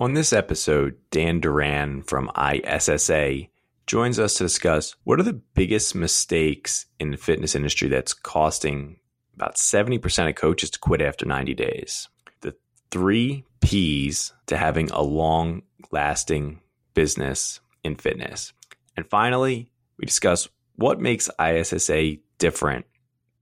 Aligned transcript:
On 0.00 0.14
this 0.14 0.32
episode, 0.32 0.96
Dan 1.10 1.40
Duran 1.40 2.04
from 2.04 2.30
ISSA 2.38 3.48
joins 3.84 4.20
us 4.20 4.34
to 4.34 4.44
discuss 4.44 4.94
what 5.02 5.18
are 5.18 5.24
the 5.24 5.32
biggest 5.32 5.96
mistakes 5.96 6.86
in 7.00 7.10
the 7.10 7.16
fitness 7.16 7.56
industry 7.56 7.88
that's 7.88 8.14
costing 8.14 9.00
about 9.34 9.56
70% 9.56 10.28
of 10.28 10.36
coaches 10.36 10.70
to 10.70 10.78
quit 10.78 11.02
after 11.02 11.26
90 11.26 11.52
days. 11.54 12.08
The 12.42 12.54
three 12.92 13.44
P's 13.60 14.32
to 14.46 14.56
having 14.56 14.88
a 14.90 15.02
long 15.02 15.62
lasting 15.90 16.60
business 16.94 17.58
in 17.82 17.96
fitness. 17.96 18.52
And 18.96 19.04
finally, 19.04 19.72
we 19.98 20.06
discuss 20.06 20.48
what 20.76 21.00
makes 21.00 21.28
ISSA 21.44 22.18
different 22.38 22.86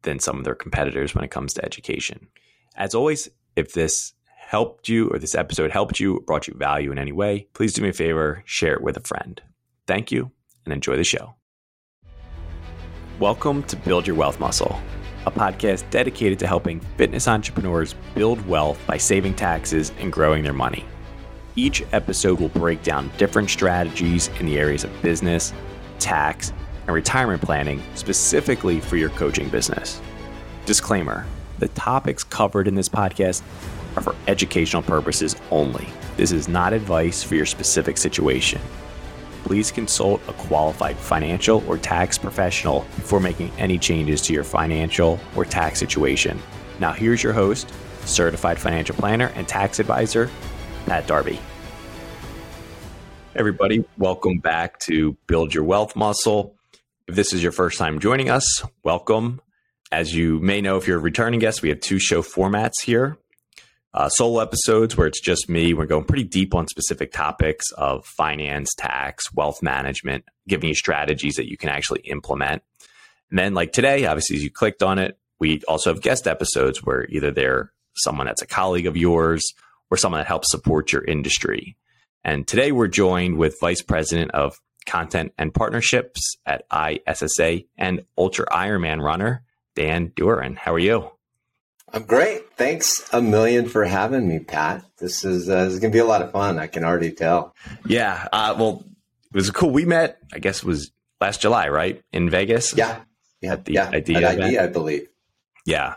than 0.03 0.21
some 0.21 0.39
of 0.39 0.45
their 0.45 0.55
competitors 0.55 1.15
when 1.15 1.23
it 1.23 1.31
comes 1.31 1.53
to 1.55 1.65
education. 1.67 2.29
As 2.75 2.95
always, 2.95 3.29
if 3.57 3.75
this 3.75 4.15
helped 4.47 4.89
you 4.89 5.09
or 5.09 5.19
this 5.19 5.35
episode 5.35 5.73
helped 5.73 5.99
you, 5.99 6.23
brought 6.25 6.47
you 6.47 6.55
value 6.57 6.93
in 6.93 7.01
any 7.01 7.11
way, 7.11 7.49
please 7.53 7.73
do 7.73 7.83
me 7.83 7.89
a 7.89 7.93
favor, 7.93 8.45
share 8.45 8.75
it 8.75 8.81
with 8.81 8.97
a 8.97 9.01
friend. 9.01 9.43
Thank 9.89 10.13
you 10.13 10.31
and 10.65 10.73
enjoy 10.73 10.97
the 10.97 11.03
show. 11.03 11.35
Welcome 13.19 13.65
to 13.65 13.75
Build 13.75 14.07
Your 14.07 14.15
Wealth 14.15 14.39
Muscle, 14.39 14.81
a 15.27 15.33
podcast 15.33 15.91
dedicated 15.91 16.39
to 16.39 16.47
helping 16.47 16.79
fitness 16.97 17.27
entrepreneurs 17.27 17.97
build 18.15 18.47
wealth 18.47 18.79
by 18.87 18.97
saving 18.97 19.35
taxes 19.35 19.91
and 19.99 20.13
growing 20.13 20.45
their 20.45 20.53
money. 20.53 20.85
Each 21.57 21.83
episode 21.93 22.39
will 22.39 22.51
break 22.51 22.85
down 22.85 23.11
different 23.19 23.51
strategies 23.51 24.29
in 24.39 24.47
the 24.47 24.61
areas 24.61 24.85
of 24.85 25.03
business, 25.03 25.53
tax, 25.99 26.53
and 26.87 26.95
retirement 26.95 27.43
planning 27.43 27.83
specifically 27.97 28.79
for 28.79 28.97
your 28.97 29.11
coaching 29.11 29.49
business. 29.49 30.01
Disclaimer 30.67 31.27
the 31.59 31.69
topics 31.69 32.23
covered 32.23 32.69
in 32.69 32.75
this 32.75 32.89
podcast 32.89 33.43
are 33.97 34.03
for 34.03 34.15
educational 34.27 34.83
purposes 34.83 35.37
only. 35.51 35.89
This 36.17 36.33
is 36.33 36.49
not 36.49 36.73
advice 36.73 37.23
for 37.23 37.35
your 37.35 37.47
specific 37.47 37.97
situation. 37.99 38.61
Please 39.45 39.71
consult 39.71 40.21
a 40.29 40.33
qualified 40.33 40.97
financial 40.97 41.65
or 41.69 41.79
tax 41.79 42.19
professional 42.19 42.81
before 42.97 43.21
making 43.21 43.51
any 43.59 43.79
changes 43.79 44.21
to 44.23 44.33
your 44.33 44.45
financial 44.45 45.19
or 45.37 45.45
tax 45.45 45.79
situation. 45.79 46.39
Now, 46.81 46.93
here's 46.93 47.23
your 47.23 47.33
host, 47.33 47.73
certified 48.05 48.59
financial 48.59 48.97
planner 48.97 49.33
and 49.35 49.47
tax 49.47 49.79
advisor, 49.79 50.31
Pat 50.87 51.07
Darby. 51.07 51.41
Everybody, 53.35 53.85
welcome 53.99 54.39
back 54.39 54.79
to 54.81 55.17
Build 55.27 55.55
Your 55.55 55.65
Wealth 55.65 55.95
Muscle. 55.95 56.55
If 57.07 57.15
this 57.15 57.33
is 57.33 57.43
your 57.43 57.53
first 57.53 57.79
time 57.79 58.01
joining 58.01 58.31
us, 58.31 58.63
welcome. 58.83 59.41
As 59.93 60.15
you 60.15 60.41
may 60.41 60.61
know, 60.61 60.77
if 60.77 60.89
you're 60.89 60.99
a 60.99 61.01
returning 61.01 61.39
guest, 61.39 61.63
we 61.63 61.69
have 61.69 61.81
two 61.81 62.01
show 62.01 62.23
formats 62.23 62.81
here 62.83 63.17
uh, 63.97 64.11
solo 64.11 64.41
episodes 64.41 64.97
where 64.97 65.07
it's 65.07 65.21
just 65.21 65.49
me. 65.49 65.73
We're 65.73 65.87
going 65.87 66.05
pretty 66.05 66.25
deep 66.25 66.55
on 66.55 66.69
specific 66.69 67.13
topics 67.13 67.65
of 67.73 68.05
finance, 68.05 68.69
tax, 68.77 69.33
wealth 69.33 69.63
management, 69.63 70.25
giving 70.47 70.69
you 70.69 70.75
strategies 70.75 71.37
that 71.37 71.49
you 71.49 71.57
can 71.57 71.71
actually 71.71 72.01
implement. 72.01 72.63
And 73.31 73.39
then, 73.39 73.55
like 73.55 73.73
today, 73.73 74.05
obviously, 74.05 74.37
as 74.37 74.45
you 74.45 74.51
clicked 74.51 74.83
on 74.83 74.99
it, 74.99 75.19
we 75.41 75.63
also 75.67 75.93
have 75.93 76.03
guest 76.03 76.29
episodes 76.29 76.83
where 76.85 77.07
either 77.07 77.31
they're 77.31 77.73
someone 77.97 78.27
that's 78.27 78.43
a 78.43 78.47
colleague 78.47 78.87
of 78.87 78.99
yours 78.99 79.43
or 79.91 79.97
someone 79.97 80.21
that 80.21 80.27
helps 80.27 80.51
support 80.51 80.93
your 80.93 81.03
industry. 81.03 81.77
And 82.23 82.47
today 82.47 82.73
we're 82.73 82.89
joined 82.89 83.39
with 83.39 83.57
Vice 83.61 83.83
President 83.83 84.31
of 84.33 84.61
Content 84.85 85.33
and 85.39 85.55
Partnerships 85.55 86.37
at 86.45 86.67
ISSA 86.71 87.63
and 87.79 88.05
Ultra 88.19 88.47
Ironman 88.47 89.01
runner, 89.01 89.43
Dan 89.75 90.13
Duran. 90.15 90.57
How 90.57 90.75
are 90.75 90.79
you? 90.79 91.16
I'm 91.93 92.03
great. 92.03 92.57
Thanks 92.57 93.09
a 93.13 93.23
million 93.23 93.69
for 93.69 93.85
having 93.85 94.29
me, 94.29 94.41
Pat. 94.41 94.85
This 94.99 95.25
is, 95.25 95.49
uh, 95.49 95.65
this 95.65 95.75
is 95.75 95.81
going 95.81 95.93
to 95.93 95.97
be 95.97 96.01
a 96.01 96.05
lot 96.05 96.23
of 96.23 96.33
fun. 96.33 96.59
I 96.59 96.67
can 96.67 96.85
already 96.85 97.13
tell. 97.13 97.55
Yeah. 97.87 98.27
Uh, 98.33 98.55
well, 98.59 98.85
it 99.33 99.37
was 99.37 99.51
cool. 99.51 99.71
We 99.71 99.85
met, 99.85 100.19
I 100.33 100.39
guess 100.39 100.59
it 100.59 100.65
was 100.65 100.91
last 101.21 101.41
July, 101.41 101.69
right? 101.69 102.03
In 102.13 102.29
Vegas. 102.29 102.77
Yeah. 102.77 103.03
Yeah. 103.41 103.53
At 103.53 103.65
the 103.65 103.75
yeah. 103.75 103.89
idea, 103.89 104.17
at 104.17 104.41
idea 104.41 104.65
I 104.65 104.67
believe. 104.67 105.09
Yeah. 105.65 105.95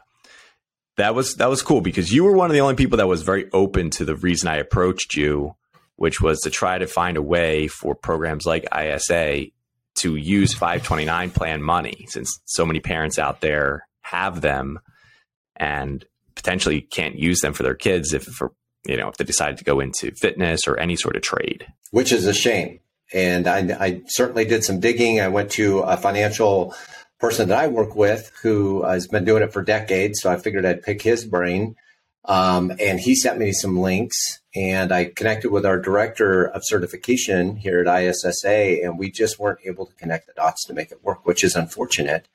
That 0.97 1.15
was, 1.15 1.35
that 1.35 1.49
was 1.49 1.61
cool 1.61 1.81
because 1.81 2.13
you 2.13 2.23
were 2.23 2.33
one 2.33 2.49
of 2.49 2.53
the 2.53 2.61
only 2.61 2.75
people 2.75 2.97
that 2.97 3.07
was 3.07 3.23
very 3.23 3.49
open 3.51 3.89
to 3.91 4.05
the 4.05 4.15
reason 4.15 4.47
I 4.47 4.57
approached 4.57 5.15
you, 5.15 5.55
which 5.95 6.21
was 6.21 6.39
to 6.41 6.49
try 6.49 6.77
to 6.77 6.87
find 6.87 7.17
a 7.17 7.21
way 7.21 7.67
for 7.67 7.95
programs 7.95 8.45
like 8.45 8.67
ISSA 8.77 9.47
to 9.95 10.15
use 10.15 10.53
529 10.53 11.31
plan 11.31 11.61
money 11.61 12.05
since 12.09 12.39
so 12.45 12.65
many 12.65 12.79
parents 12.79 13.17
out 13.17 13.41
there 13.41 13.87
have 14.01 14.41
them 14.41 14.79
and 15.59 16.05
potentially 16.35 16.81
can't 16.81 17.15
use 17.15 17.39
them 17.41 17.53
for 17.53 17.63
their 17.63 17.75
kids 17.75 18.13
if 18.13 18.23
for 18.23 18.53
you 18.85 18.97
know 18.97 19.09
if 19.09 19.17
they 19.17 19.25
decide 19.25 19.57
to 19.57 19.63
go 19.63 19.79
into 19.79 20.11
fitness 20.11 20.61
or 20.67 20.79
any 20.79 20.95
sort 20.95 21.15
of 21.15 21.21
trade. 21.21 21.67
Which 21.91 22.11
is 22.11 22.25
a 22.25 22.33
shame. 22.33 22.79
And 23.13 23.47
I, 23.47 23.57
I 23.79 24.01
certainly 24.05 24.45
did 24.45 24.63
some 24.63 24.79
digging. 24.79 25.19
I 25.19 25.29
went 25.29 25.49
to 25.51 25.79
a 25.79 25.97
financial 25.97 26.75
person 27.19 27.49
that 27.49 27.59
i 27.59 27.67
work 27.67 27.95
with 27.95 28.31
who 28.41 28.83
has 28.83 29.07
been 29.07 29.25
doing 29.25 29.43
it 29.43 29.53
for 29.53 29.61
decades 29.61 30.21
so 30.21 30.31
i 30.31 30.37
figured 30.37 30.65
i'd 30.65 30.83
pick 30.83 31.01
his 31.01 31.25
brain. 31.25 31.75
Um, 32.25 32.73
and 32.79 32.99
he 32.99 33.15
sent 33.15 33.39
me 33.39 33.51
some 33.51 33.79
links 33.79 34.39
and 34.55 34.91
i 34.91 35.05
connected 35.05 35.51
with 35.51 35.65
our 35.65 35.79
director 35.79 36.45
of 36.45 36.61
certification 36.65 37.55
here 37.55 37.79
at 37.81 38.03
issa 38.03 38.83
and 38.83 38.97
we 38.97 39.11
just 39.11 39.39
weren't 39.39 39.59
able 39.65 39.85
to 39.85 39.95
connect 39.95 40.27
the 40.27 40.33
dots 40.33 40.65
to 40.65 40.73
make 40.73 40.91
it 40.91 41.03
work 41.03 41.25
which 41.25 41.43
is 41.43 41.55
unfortunate 41.55 42.27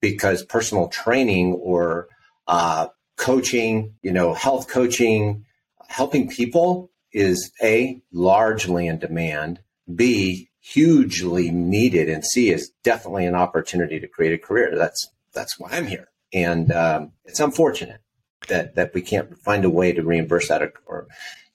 because 0.00 0.44
personal 0.44 0.88
training 0.88 1.54
or 1.54 2.08
uh, 2.46 2.88
coaching, 3.16 3.94
you 4.02 4.12
know, 4.12 4.34
health 4.34 4.68
coaching, 4.68 5.44
helping 5.88 6.28
people 6.28 6.90
is 7.12 7.52
A, 7.62 8.02
largely 8.12 8.86
in 8.86 8.98
demand, 8.98 9.60
B, 9.94 10.50
hugely 10.60 11.50
needed, 11.50 12.08
and 12.08 12.24
C 12.24 12.50
is 12.50 12.70
definitely 12.82 13.26
an 13.26 13.34
opportunity 13.34 14.00
to 14.00 14.08
create 14.08 14.32
a 14.32 14.38
career. 14.38 14.76
That's 14.76 15.08
that's 15.32 15.58
why 15.58 15.70
I'm 15.72 15.86
here. 15.86 16.08
And 16.32 16.72
um, 16.72 17.12
it's 17.24 17.40
unfortunate 17.40 18.00
that 18.48 18.74
that 18.74 18.94
we 18.94 19.02
can't 19.02 19.38
find 19.38 19.64
a 19.64 19.70
way 19.70 19.92
to 19.92 20.02
reimburse 20.02 20.48
that 20.48 20.62
or, 20.62 20.72
or 20.86 21.06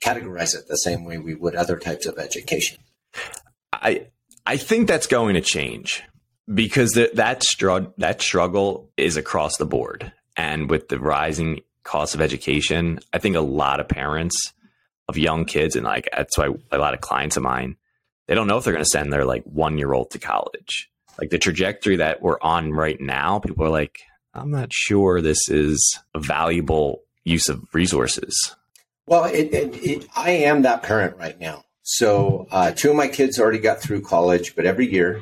categorize 0.02 0.56
it 0.56 0.68
the 0.68 0.76
same 0.76 1.04
way 1.04 1.18
we 1.18 1.36
would 1.36 1.56
other 1.56 1.78
types 1.78 2.06
of 2.06 2.18
education. 2.18 2.80
I 3.74 4.08
I 4.46 4.58
think 4.58 4.88
that's 4.88 5.08
going 5.08 5.36
to 5.36 5.42
change 5.42 6.04
because 6.52 6.92
that 6.92 7.16
that, 7.16 7.44
str- 7.44 7.92
that 7.98 8.22
struggle 8.22 8.90
is 8.98 9.18
across 9.18 9.58
the 9.58 9.66
board. 9.66 10.12
And 10.40 10.70
with 10.70 10.88
the 10.88 10.98
rising 10.98 11.64
cost 11.84 12.16
of 12.16 12.22
education, 12.22 13.02
I 13.12 13.18
think 13.18 13.36
a 13.36 13.42
lot 13.42 13.82
of 13.82 13.90
parents 13.90 14.54
of 15.10 15.18
young 15.18 15.44
kids, 15.44 15.76
and 15.76 15.84
like 15.84 16.08
that's 16.16 16.38
why 16.38 16.52
a 16.72 16.78
lot 16.78 16.94
of 16.94 17.02
clients 17.02 17.36
of 17.36 17.44
mine, 17.44 17.76
they 18.26 18.36
don't 18.36 18.48
know 18.48 18.58
if 18.58 18.64
they're 18.64 18.72
going 18.72 18.86
to 18.86 18.90
send 18.90 19.12
their 19.12 19.26
like 19.26 19.44
one 19.44 19.78
year 19.78 19.92
old 19.92 20.12
to 20.12 20.18
college. 20.18 20.90
Like 21.20 21.30
the 21.30 21.40
trajectory 21.40 21.98
that 21.98 22.22
we're 22.22 22.40
on 22.42 22.72
right 22.72 23.02
now, 23.02 23.40
people 23.40 23.66
are 23.66 23.70
like, 23.70 24.00
I'm 24.34 24.50
not 24.50 24.72
sure 24.72 25.20
this 25.20 25.50
is 25.50 26.00
a 26.16 26.20
valuable 26.20 27.02
use 27.26 27.50
of 27.50 27.62
resources. 27.74 28.56
Well, 29.08 29.26
it, 29.26 29.54
it, 29.54 29.76
it, 29.84 30.08
I 30.16 30.32
am 30.32 30.62
that 30.62 30.84
parent 30.84 31.18
right 31.18 31.38
now. 31.38 31.66
So 31.84 32.48
uh, 32.50 32.72
two 32.72 32.92
of 32.92 32.96
my 32.96 33.10
kids 33.10 33.40
already 33.40 33.60
got 33.60 33.82
through 33.82 34.04
college, 34.04 34.56
but 34.56 34.66
every 34.66 34.90
year 34.90 35.22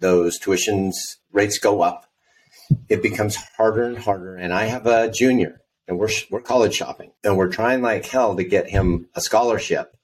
those 0.00 0.38
tuitions 0.38 0.92
rates 1.32 1.58
go 1.58 1.80
up 1.80 2.07
it 2.88 3.02
becomes 3.02 3.36
harder 3.36 3.84
and 3.84 3.98
harder. 3.98 4.36
And 4.36 4.52
I 4.52 4.64
have 4.64 4.86
a 4.86 5.10
junior, 5.10 5.60
and 5.86 5.98
we're 5.98 6.10
we're 6.30 6.40
college 6.40 6.74
shopping, 6.74 7.12
and 7.24 7.36
we're 7.36 7.50
trying 7.50 7.82
like 7.82 8.06
hell 8.06 8.36
to 8.36 8.44
get 8.44 8.68
him 8.68 9.08
a 9.14 9.20
scholarship 9.20 9.96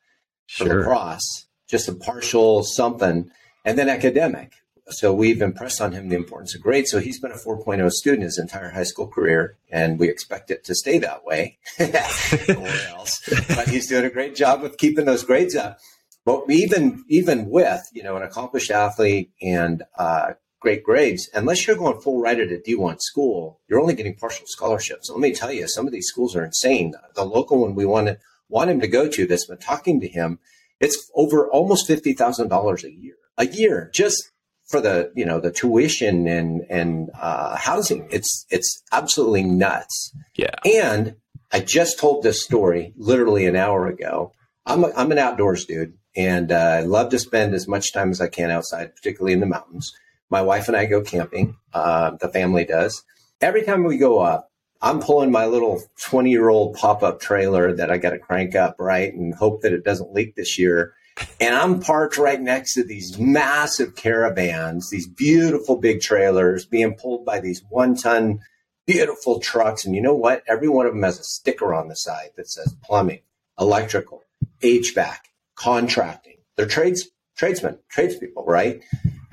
for 0.49 0.65
sure. 0.67 0.79
lacrosse, 0.81 1.47
just 1.69 1.89
a 1.89 1.95
partial 1.95 2.63
something, 2.63 3.31
and 3.65 3.79
then 3.79 3.89
academic. 3.89 4.53
So 4.91 5.15
we've 5.15 5.41
impressed 5.41 5.81
on 5.81 5.93
him 5.93 6.11
the 6.11 6.17
importance 6.17 6.55
of 6.55 6.61
grades. 6.61 6.91
So 6.91 6.99
he's 6.99 7.19
been 7.19 7.33
a 7.33 7.37
4.0 7.37 7.91
student 7.91 8.25
his 8.25 8.39
entire 8.39 8.69
high 8.69 8.83
school 8.83 9.09
career, 9.09 9.57
and 9.71 9.99
we 9.99 10.11
expect 10.11 10.51
it 10.51 10.63
to 10.65 10.75
stay 10.75 10.99
that 10.99 11.25
way, 11.25 11.59
or 11.81 12.69
else. 12.89 13.23
But 13.49 13.69
he's 13.69 13.89
doing 13.89 14.05
a 14.05 14.11
great 14.11 14.35
job 14.35 14.63
of 14.63 14.77
keeping 14.77 15.07
those 15.07 15.25
grades 15.25 15.57
up. 15.57 15.79
But 16.27 16.45
even 16.51 17.05
even 17.09 17.51
with 17.51 17.83
you 17.93 18.03
know 18.03 18.17
an 18.17 18.23
accomplished 18.23 18.71
athlete 18.71 19.31
and 19.43 19.83
uh, 19.99 20.33
great 20.65 20.83
grades, 20.83 21.29
unless 21.35 21.67
you're 21.67 21.77
going 21.77 22.01
full 22.01 22.23
ride 22.23 22.41
at 22.41 22.51
a 22.51 22.57
D1 22.57 22.97
school, 23.01 23.61
you're 23.69 23.81
only 23.81 23.95
getting 23.95 24.17
partial 24.17 24.47
scholarships. 24.47 25.11
let 25.11 25.21
me 25.21 25.35
tell 25.35 25.53
you, 25.53 25.69
some 25.69 25.87
of 25.87 25.93
these 25.93 26.07
schools 26.07 26.35
are 26.35 26.43
insane. 26.43 26.95
The 27.15 27.25
local 27.25 27.61
one 27.61 27.75
we 27.75 27.85
want 27.85 28.07
to, 28.07 28.19
want 28.49 28.71
him 28.71 28.81
to 28.81 28.89
go 28.89 29.07
to 29.07 29.27
that's 29.27 29.45
been 29.45 29.59
talking 29.59 30.01
to 30.01 30.09
him, 30.09 30.39
it's 30.81 31.11
over 31.15 31.51
almost 31.51 31.87
$50,000 31.87 32.83
a 32.83 32.91
year, 32.91 33.15
a 33.37 33.47
year 33.47 33.91
just 33.93 34.33
for 34.71 34.81
the, 34.81 35.13
you 35.15 35.27
know, 35.27 35.39
the 35.39 35.53
tuition 35.53 36.27
and, 36.27 36.63
and, 36.71 37.11
uh, 37.21 37.57
housing. 37.57 38.09
It's, 38.11 38.47
it's 38.49 38.83
absolutely 38.91 39.43
nuts. 39.45 40.15
Yeah. 40.35 40.55
And 40.65 41.17
I 41.53 41.61
just 41.61 41.99
told 41.99 42.23
this 42.23 42.43
story 42.43 42.95
literally 42.97 43.45
an 43.45 43.55
hour 43.55 43.87
ago. 43.87 44.33
I'm, 44.65 44.85
a, 44.85 44.93
I'm 44.97 45.13
an 45.13 45.19
outdoors 45.19 45.67
dude 45.67 45.93
and 46.17 46.51
uh, 46.51 46.79
I 46.79 46.81
love 46.81 47.11
to 47.11 47.19
spend 47.19 47.55
as 47.55 47.69
much 47.69 47.93
time 47.93 48.11
as 48.11 48.23
I 48.23 48.29
can 48.29 48.51
outside, 48.51 48.97
particularly 48.97 49.35
in 49.35 49.41
the 49.41 49.47
mountains. 49.47 49.93
My 50.35 50.43
wife 50.43 50.67
and 50.67 50.77
I 50.77 50.87
go 50.87 51.01
camping. 51.01 51.57
Uh, 51.73 52.17
the 52.21 52.29
family 52.29 52.65
does. 52.65 53.05
Every 53.41 53.63
time 53.63 53.85
we 53.85 53.99
go 53.99 54.19
up, 54.19 54.51
I'm 54.83 54.99
pulling 54.99 55.31
my 55.31 55.47
little 55.47 55.81
20 56.07 56.29
year 56.29 56.49
old 56.49 56.75
pop 56.75 57.05
up 57.05 57.21
trailer 57.21 57.73
that 57.73 57.89
I 57.89 57.99
got 57.99 58.11
to 58.11 58.19
crank 58.19 58.57
up, 58.57 58.75
right? 58.81 59.15
And 59.15 59.33
hope 59.33 59.63
that 59.63 59.73
it 59.73 59.85
doesn't 59.85 60.13
leak 60.13 60.35
this 60.35 60.59
year. 60.59 60.93
And 61.41 61.55
I'm 61.55 61.79
parked 61.79 62.19
right 62.19 62.41
next 62.41 62.75
to 62.75 62.83
these 62.83 63.17
massive 63.17 63.95
caravans, 63.95 64.91
these 64.91 65.07
beautiful 65.07 65.77
big 65.77 66.01
trailers 66.01 66.67
being 66.67 66.97
pulled 66.97 67.25
by 67.25 67.39
these 67.39 67.63
one 67.71 67.95
ton 67.95 68.41
beautiful 68.89 69.39
trucks. 69.39 69.85
And 69.85 69.95
you 69.95 70.03
know 70.03 70.17
what? 70.17 70.43
Every 70.49 70.69
one 70.69 70.87
of 70.87 70.95
them 70.95 71.05
has 71.05 71.21
a 71.21 71.23
sticker 71.23 71.73
on 71.73 71.87
the 71.87 71.95
side 71.95 72.31
that 72.37 72.51
says 72.51 72.75
plumbing, 72.83 73.21
electrical, 73.57 74.25
HVAC, 74.63 75.19
contracting. 75.55 76.39
They're 76.57 76.67
trades, 76.67 77.09
tradesmen, 77.37 77.79
tradespeople, 77.89 78.45
right? 78.45 78.83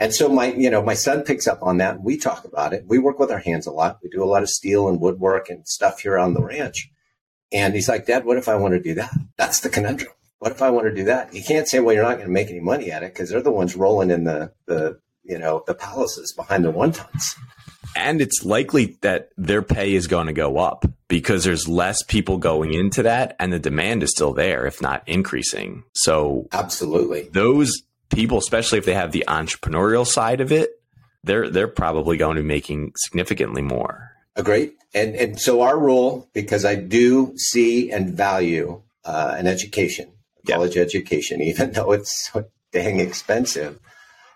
And 0.01 0.15
so 0.15 0.27
my, 0.27 0.51
you 0.53 0.71
know, 0.71 0.81
my 0.81 0.95
son 0.95 1.21
picks 1.21 1.47
up 1.47 1.61
on 1.61 1.77
that 1.77 1.97
and 1.97 2.03
we 2.03 2.17
talk 2.17 2.43
about 2.43 2.73
it. 2.73 2.85
We 2.87 2.97
work 2.97 3.19
with 3.19 3.29
our 3.29 3.37
hands 3.37 3.67
a 3.67 3.71
lot. 3.71 3.99
We 4.01 4.09
do 4.09 4.23
a 4.23 4.25
lot 4.25 4.41
of 4.41 4.49
steel 4.49 4.89
and 4.89 4.99
woodwork 4.99 5.47
and 5.47 5.67
stuff 5.67 5.99
here 5.99 6.17
on 6.17 6.33
the 6.33 6.41
ranch. 6.41 6.89
And 7.51 7.75
he's 7.75 7.87
like, 7.87 8.07
Dad, 8.07 8.25
what 8.25 8.37
if 8.37 8.49
I 8.49 8.55
want 8.55 8.73
to 8.73 8.81
do 8.81 8.95
that? 8.95 9.11
That's 9.37 9.59
the 9.59 9.69
conundrum. 9.69 10.11
What 10.39 10.53
if 10.53 10.63
I 10.63 10.71
want 10.71 10.87
to 10.87 10.95
do 10.95 11.03
that? 11.03 11.35
You 11.35 11.43
can't 11.43 11.67
say, 11.67 11.81
well, 11.81 11.93
you're 11.93 12.03
not 12.03 12.15
going 12.15 12.25
to 12.25 12.33
make 12.33 12.49
any 12.49 12.59
money 12.59 12.91
at 12.91 13.03
it 13.03 13.13
because 13.13 13.29
they're 13.29 13.43
the 13.43 13.51
ones 13.51 13.75
rolling 13.75 14.09
in 14.09 14.23
the, 14.23 14.51
the, 14.65 14.99
you 15.23 15.37
know, 15.37 15.63
the 15.67 15.75
palaces 15.75 16.33
behind 16.33 16.65
the 16.65 16.71
one 16.71 16.93
tons. 16.93 17.35
And 17.95 18.21
it's 18.21 18.43
likely 18.43 18.97
that 19.01 19.29
their 19.37 19.61
pay 19.61 19.93
is 19.93 20.07
going 20.07 20.25
to 20.25 20.33
go 20.33 20.57
up 20.57 20.83
because 21.09 21.43
there's 21.43 21.67
less 21.67 22.01
people 22.01 22.39
going 22.39 22.73
into 22.73 23.03
that 23.03 23.35
and 23.39 23.53
the 23.53 23.59
demand 23.59 24.01
is 24.01 24.09
still 24.09 24.33
there, 24.33 24.65
if 24.65 24.81
not 24.81 25.07
increasing. 25.07 25.83
So 25.93 26.47
absolutely 26.53 27.29
those 27.33 27.83
people, 28.11 28.37
especially 28.37 28.77
if 28.77 28.85
they 28.85 28.93
have 28.93 29.11
the 29.11 29.25
entrepreneurial 29.27 30.05
side 30.05 30.41
of 30.41 30.51
it, 30.51 30.71
they're 31.23 31.49
they're 31.49 31.67
probably 31.67 32.17
going 32.17 32.35
to 32.35 32.41
be 32.41 32.47
making 32.47 32.93
significantly 32.95 33.61
more. 33.61 34.11
Great. 34.43 34.75
And 34.93 35.15
and 35.15 35.39
so 35.39 35.61
our 35.61 35.79
rule, 35.79 36.29
because 36.33 36.65
I 36.65 36.75
do 36.75 37.33
see 37.37 37.91
and 37.91 38.13
value 38.13 38.81
uh, 39.05 39.35
an 39.37 39.47
education, 39.47 40.11
college 40.47 40.77
education, 40.77 41.41
even 41.51 41.71
though 41.71 41.91
it's 41.91 42.29
so 42.31 42.45
dang 42.71 42.99
expensive, 42.99 43.79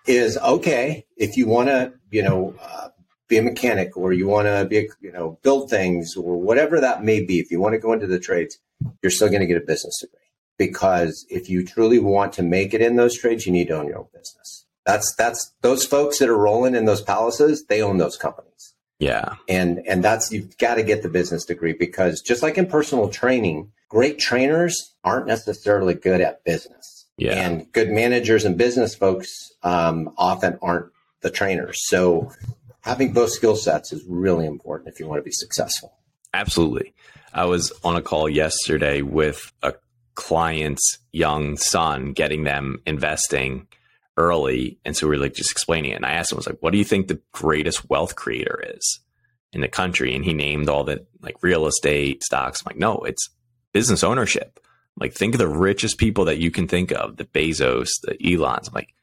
is 0.05 0.37
okay 0.37 1.05
if 1.17 1.37
you 1.37 1.47
want 1.47 1.69
to, 1.69 1.93
you 2.11 2.23
know, 2.23 2.55
uh, 2.61 2.89
be 3.27 3.37
a 3.37 3.41
mechanic 3.41 3.97
or 3.97 4.13
you 4.13 4.27
want 4.27 4.47
to 4.47 4.65
be, 4.65 4.77
a, 4.77 4.87
you 5.01 5.11
know, 5.11 5.39
build 5.41 5.69
things 5.69 6.15
or 6.15 6.39
whatever 6.39 6.79
that 6.79 7.03
may 7.03 7.23
be. 7.23 7.39
If 7.39 7.49
you 7.49 7.59
want 7.59 7.73
to 7.73 7.79
go 7.79 7.93
into 7.93 8.05
the 8.05 8.19
trades, 8.19 8.59
you're 9.01 9.09
still 9.09 9.29
going 9.29 9.39
to 9.41 9.47
get 9.47 9.57
a 9.57 9.65
business 9.65 9.99
degree 9.99 10.24
because 10.57 11.25
if 11.29 11.49
you 11.49 11.65
truly 11.65 11.99
want 11.99 12.33
to 12.33 12.43
make 12.43 12.73
it 12.73 12.81
in 12.81 12.95
those 12.95 13.17
trades, 13.17 13.45
you 13.45 13.51
need 13.51 13.67
to 13.67 13.77
own 13.77 13.87
your 13.87 13.99
own 13.99 14.07
business. 14.13 14.65
That's 14.85 15.15
that's 15.15 15.51
those 15.61 15.85
folks 15.85 16.19
that 16.19 16.29
are 16.29 16.37
rolling 16.37 16.75
in 16.75 16.85
those 16.85 17.01
palaces. 17.01 17.65
They 17.65 17.81
own 17.81 17.97
those 17.97 18.17
companies. 18.17 18.73
Yeah, 18.99 19.35
and 19.49 19.81
and 19.87 20.03
that's 20.03 20.31
you've 20.31 20.57
got 20.57 20.75
to 20.75 20.83
get 20.83 21.01
the 21.01 21.09
business 21.09 21.45
degree 21.45 21.73
because 21.73 22.21
just 22.21 22.43
like 22.43 22.57
in 22.57 22.67
personal 22.67 23.09
training, 23.09 23.71
great 23.89 24.19
trainers 24.19 24.93
aren't 25.03 25.27
necessarily 25.27 25.95
good 25.95 26.21
at 26.21 26.43
business. 26.43 27.05
Yeah, 27.17 27.33
and 27.33 27.71
good 27.71 27.89
managers 27.89 28.45
and 28.45 28.57
business 28.57 28.95
folks 28.95 29.51
um, 29.63 30.13
often 30.17 30.59
aren't 30.61 30.91
the 31.21 31.31
trainers. 31.31 31.79
So 31.87 32.31
having 32.81 33.11
both 33.11 33.31
skill 33.31 33.55
sets 33.55 33.91
is 33.91 34.03
really 34.07 34.45
important 34.45 34.89
if 34.89 34.99
you 34.99 35.07
want 35.07 35.19
to 35.19 35.23
be 35.23 35.31
successful. 35.31 35.93
Absolutely. 36.33 36.93
I 37.33 37.45
was 37.45 37.73
on 37.83 37.95
a 37.95 38.01
call 38.01 38.29
yesterday 38.29 39.01
with 39.01 39.51
a 39.63 39.73
client's 40.15 40.99
young 41.11 41.57
son, 41.57 42.13
getting 42.13 42.43
them 42.43 42.81
investing 42.85 43.67
early. 44.17 44.79
And 44.85 44.95
so 44.95 45.07
we 45.07 45.15
are 45.15 45.19
like 45.19 45.33
just 45.33 45.51
explaining 45.51 45.91
it. 45.91 45.95
And 45.95 46.05
I 46.05 46.13
asked 46.13 46.31
him, 46.31 46.37
I 46.37 46.39
was 46.39 46.47
like, 46.47 46.61
what 46.61 46.71
do 46.71 46.77
you 46.77 46.85
think 46.85 47.07
the 47.07 47.21
greatest 47.31 47.89
wealth 47.89 48.15
creator 48.15 48.63
is 48.75 48.99
in 49.51 49.61
the 49.61 49.67
country? 49.67 50.15
And 50.15 50.23
he 50.23 50.33
named 50.33 50.69
all 50.69 50.83
the 50.83 51.05
like 51.21 51.35
real 51.41 51.67
estate 51.67 52.23
stocks. 52.23 52.61
I'm 52.61 52.71
like, 52.71 52.79
no, 52.79 52.99
it's 52.99 53.29
business 53.73 54.03
ownership. 54.03 54.59
Like, 54.97 55.13
think 55.13 55.35
of 55.35 55.39
the 55.39 55.47
richest 55.49 55.97
people 55.97 56.25
that 56.25 56.37
you 56.37 56.51
can 56.51 56.69
think 56.69 56.93
of, 56.93 57.17
the 57.17 57.25
Bezos, 57.25 57.89
the 58.03 58.17
Elons. 58.25 58.69
I'm 58.69 58.73
like, 58.73 58.93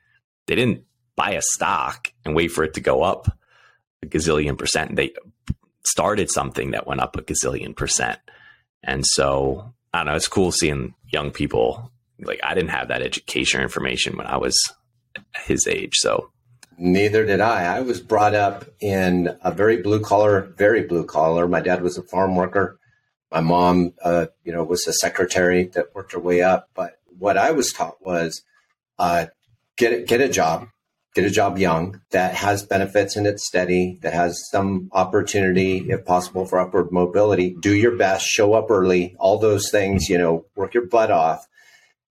they 0.47 0.55
didn't 0.55 0.85
buy 1.17 1.32
a 1.32 1.43
stock 1.43 2.11
and 2.25 2.35
wait 2.35 2.49
for 2.49 2.64
it 2.64 2.73
to 2.75 2.81
go 2.81 3.03
up 3.03 3.38
a 4.03 4.06
gazillion 4.06 4.56
percent. 4.56 4.97
They 4.97 5.12
started 5.85 6.31
something 6.31 6.70
that 6.70 6.87
went 6.87 7.03
up 7.03 7.17
a 7.17 7.23
gazillion 7.23 7.76
percent. 7.76 8.19
And 8.82 9.05
so 9.06 9.75
I 9.93 9.99
don't 9.99 10.06
know, 10.06 10.15
it's 10.15 10.29
cool 10.29 10.53
seeing 10.53 10.94
young 11.12 11.31
people. 11.31 11.91
Like 12.21 12.41
I 12.43 12.55
didn't 12.55 12.71
have 12.71 12.89
that 12.89 13.03
education 13.03 13.61
or 13.61 13.62
information 13.62 14.17
when 14.17 14.27
I 14.27 14.37
was 14.37 14.56
his 15.44 15.67
age. 15.67 15.94
So 15.97 16.31
neither 16.79 17.25
did 17.25 17.41
I. 17.41 17.77
I 17.77 17.81
was 17.81 18.00
brought 18.00 18.35
up 18.35 18.65
in 18.81 19.37
a 19.43 19.53
very 19.53 19.83
blue 19.83 20.00
collar, 20.00 20.43
very 20.56 20.83
blue 20.83 21.05
collar. 21.05 21.47
My 21.49 21.61
dad 21.61 21.83
was 21.83 21.99
a 21.99 22.03
farm 22.03 22.37
worker. 22.37 22.79
My 23.31 23.41
mom, 23.41 23.94
uh, 24.05 24.27
you 24.44 24.53
know, 24.53 24.62
was 24.62 24.87
a 24.87 24.93
secretary 24.93 25.65
that 25.75 25.95
worked 25.95 26.12
her 26.12 26.21
way 26.21 26.43
up. 26.43 26.69
But 26.75 26.99
what 27.19 27.37
I 27.37 27.50
was 27.53 27.73
taught 27.73 28.05
was 28.05 28.43
uh, 28.99 29.27
get 29.77 30.06
get 30.06 30.21
a 30.21 30.29
job, 30.29 30.69
get 31.14 31.25
a 31.25 31.31
job 31.31 31.59
young 31.59 32.00
that 32.11 32.35
has 32.35 32.64
benefits 32.64 33.17
and 33.17 33.26
it's 33.26 33.47
steady, 33.47 33.99
that 34.03 34.14
has 34.14 34.49
some 34.50 34.88
opportunity, 34.93 35.79
if 35.88 36.05
possible, 36.05 36.47
for 36.47 36.59
upward 36.59 36.91
mobility. 36.91 37.55
Do 37.61 37.75
your 37.75 37.97
best, 37.97 38.26
show 38.26 38.55
up 38.55 38.70
early, 38.70 39.14
all 39.19 39.38
those 39.38 39.70
things, 39.70 40.09
you 40.09 40.17
know, 40.17 40.47
work 40.56 40.75
your 40.75 40.87
butt 40.87 41.11
off 41.11 41.47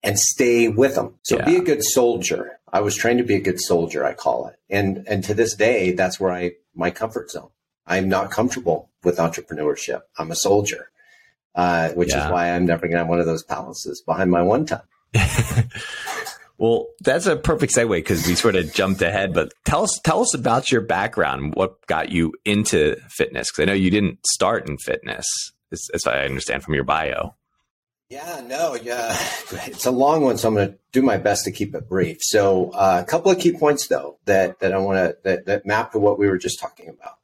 and 0.04 0.20
stay 0.20 0.68
with 0.68 0.96
them. 0.96 1.16
So 1.24 1.38
yeah. 1.38 1.46
be 1.46 1.58
a 1.58 1.64
good 1.64 1.84
soldier. 1.84 2.60
I 2.72 2.82
was 2.82 2.96
trained 2.96 3.20
to 3.20 3.26
be 3.26 3.36
a 3.36 3.42
good 3.42 3.60
soldier, 3.60 4.06
I 4.06 4.14
call 4.14 4.48
it. 4.48 4.56
And 4.70 5.04
and 5.08 5.24
to 5.26 5.34
this 5.34 5.56
day, 5.56 5.92
that's 5.92 6.20
where 6.20 6.32
I 6.32 6.54
my 6.74 6.92
comfort 6.92 7.32
zone. 7.32 7.50
I'm 7.86 8.08
not 8.08 8.32
comfortable 8.32 8.90
with 9.04 9.18
entrepreneurship. 9.18 10.02
I'm 10.18 10.32
a 10.32 10.36
soldier. 10.36 10.88
Uh, 11.54 11.90
which 11.90 12.12
yeah. 12.12 12.26
is 12.26 12.32
why 12.32 12.50
I'm 12.50 12.66
never 12.66 12.88
gonna 12.88 13.00
have 13.00 13.10
one 13.10 13.20
of 13.20 13.26
those 13.26 13.44
palaces 13.44 14.02
behind 14.02 14.32
my 14.32 14.42
one 14.42 14.66
ton. 14.66 14.82
Well, 16.62 16.90
that's 17.00 17.26
a 17.26 17.36
perfect 17.36 17.74
segue 17.74 17.90
because 17.90 18.28
we 18.28 18.36
sort 18.36 18.56
of 18.56 18.72
jumped 18.72 19.02
ahead. 19.02 19.34
But 19.34 19.52
tell 19.66 19.82
us, 19.82 20.00
tell 20.04 20.22
us 20.22 20.36
about 20.36 20.72
your 20.72 20.82
background. 20.82 21.56
What 21.56 21.84
got 21.88 22.12
you 22.12 22.34
into 22.46 22.98
fitness? 23.10 23.50
Because 23.50 23.64
I 23.64 23.66
know 23.66 23.74
you 23.74 23.90
didn't 23.90 24.20
start 24.28 24.70
in 24.70 24.78
fitness, 24.78 25.26
as, 25.72 25.88
as 25.96 26.06
I 26.06 26.24
understand 26.24 26.62
from 26.62 26.76
your 26.76 26.84
bio. 26.84 27.34
Yeah, 28.10 28.44
no, 28.46 28.76
yeah, 28.76 29.10
it's 29.66 29.88
a 29.88 29.92
long 29.92 30.22
one, 30.22 30.38
so 30.38 30.50
I'm 30.50 30.54
going 30.54 30.70
to 30.70 30.78
do 30.92 31.02
my 31.02 31.18
best 31.18 31.46
to 31.46 31.52
keep 31.52 31.74
it 31.74 31.90
brief. 31.90 32.18
So, 32.22 32.70
uh, 32.76 33.02
a 33.02 33.10
couple 33.10 33.32
of 33.32 33.40
key 33.40 33.58
points 33.58 33.88
though 33.88 34.20
that 34.26 34.60
that 34.60 34.72
I 34.72 34.78
want 34.78 34.98
to 34.98 35.18
that, 35.24 35.48
that 35.48 35.66
map 35.66 35.94
to 35.94 36.00
what 36.00 36.20
we 36.20 36.30
were 36.30 36.38
just 36.38 36.60
talking 36.60 36.90
about. 36.90 37.16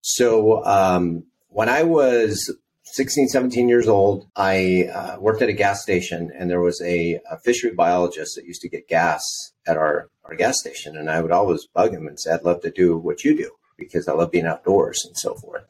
So, 0.00 0.64
um, 0.64 1.24
when 1.48 1.68
I 1.68 1.82
was 1.82 2.50
16, 2.96 3.28
17 3.28 3.68
years 3.68 3.88
old, 3.88 4.26
I 4.36 4.88
uh, 4.90 5.20
worked 5.20 5.42
at 5.42 5.50
a 5.50 5.52
gas 5.52 5.82
station 5.82 6.32
and 6.34 6.48
there 6.48 6.62
was 6.62 6.80
a, 6.80 7.20
a, 7.30 7.38
fishery 7.44 7.72
biologist 7.72 8.36
that 8.36 8.46
used 8.46 8.62
to 8.62 8.70
get 8.70 8.88
gas 8.88 9.22
at 9.66 9.76
our, 9.76 10.08
our 10.24 10.34
gas 10.34 10.58
station. 10.58 10.96
And 10.96 11.10
I 11.10 11.20
would 11.20 11.30
always 11.30 11.66
bug 11.66 11.92
him 11.92 12.06
and 12.06 12.18
say, 12.18 12.32
I'd 12.32 12.44
love 12.44 12.62
to 12.62 12.70
do 12.70 12.96
what 12.96 13.22
you 13.22 13.36
do 13.36 13.50
because 13.76 14.08
I 14.08 14.14
love 14.14 14.30
being 14.30 14.46
outdoors 14.46 15.04
and 15.04 15.14
so 15.14 15.34
forth. 15.34 15.64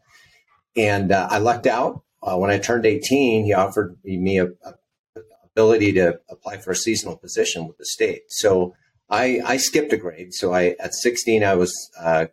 And 0.76 1.10
uh, 1.10 1.26
I 1.28 1.38
lucked 1.38 1.66
out. 1.66 2.02
Uh, 2.22 2.36
when 2.36 2.50
I 2.50 2.58
turned 2.58 2.86
18, 2.86 3.44
he 3.44 3.52
offered 3.52 3.96
me 4.04 4.38
a, 4.38 4.46
a, 4.46 4.74
ability 5.44 5.94
to 5.94 6.20
apply 6.30 6.58
for 6.58 6.70
a 6.70 6.76
seasonal 6.76 7.16
position 7.16 7.66
with 7.66 7.76
the 7.78 7.86
state. 7.86 8.22
So 8.28 8.74
I, 9.10 9.40
I 9.44 9.56
skipped 9.56 9.92
a 9.92 9.96
grade. 9.96 10.32
So 10.32 10.54
I, 10.54 10.76
at 10.78 10.94
16, 10.94 11.42
I 11.42 11.56
was, 11.56 11.74
uh, 11.98 12.26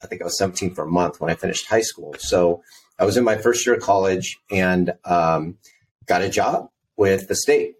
I 0.00 0.06
think 0.06 0.22
I 0.22 0.24
was 0.24 0.38
17 0.38 0.72
for 0.72 0.84
a 0.84 0.90
month 0.90 1.20
when 1.20 1.30
I 1.30 1.34
finished 1.34 1.66
high 1.66 1.80
school. 1.80 2.14
So 2.20 2.62
I 2.98 3.04
was 3.04 3.16
in 3.16 3.24
my 3.24 3.36
first 3.36 3.66
year 3.66 3.76
of 3.76 3.82
college 3.82 4.38
and 4.50 4.94
um, 5.04 5.58
got 6.06 6.22
a 6.22 6.30
job 6.30 6.70
with 6.96 7.28
the 7.28 7.34
state, 7.34 7.74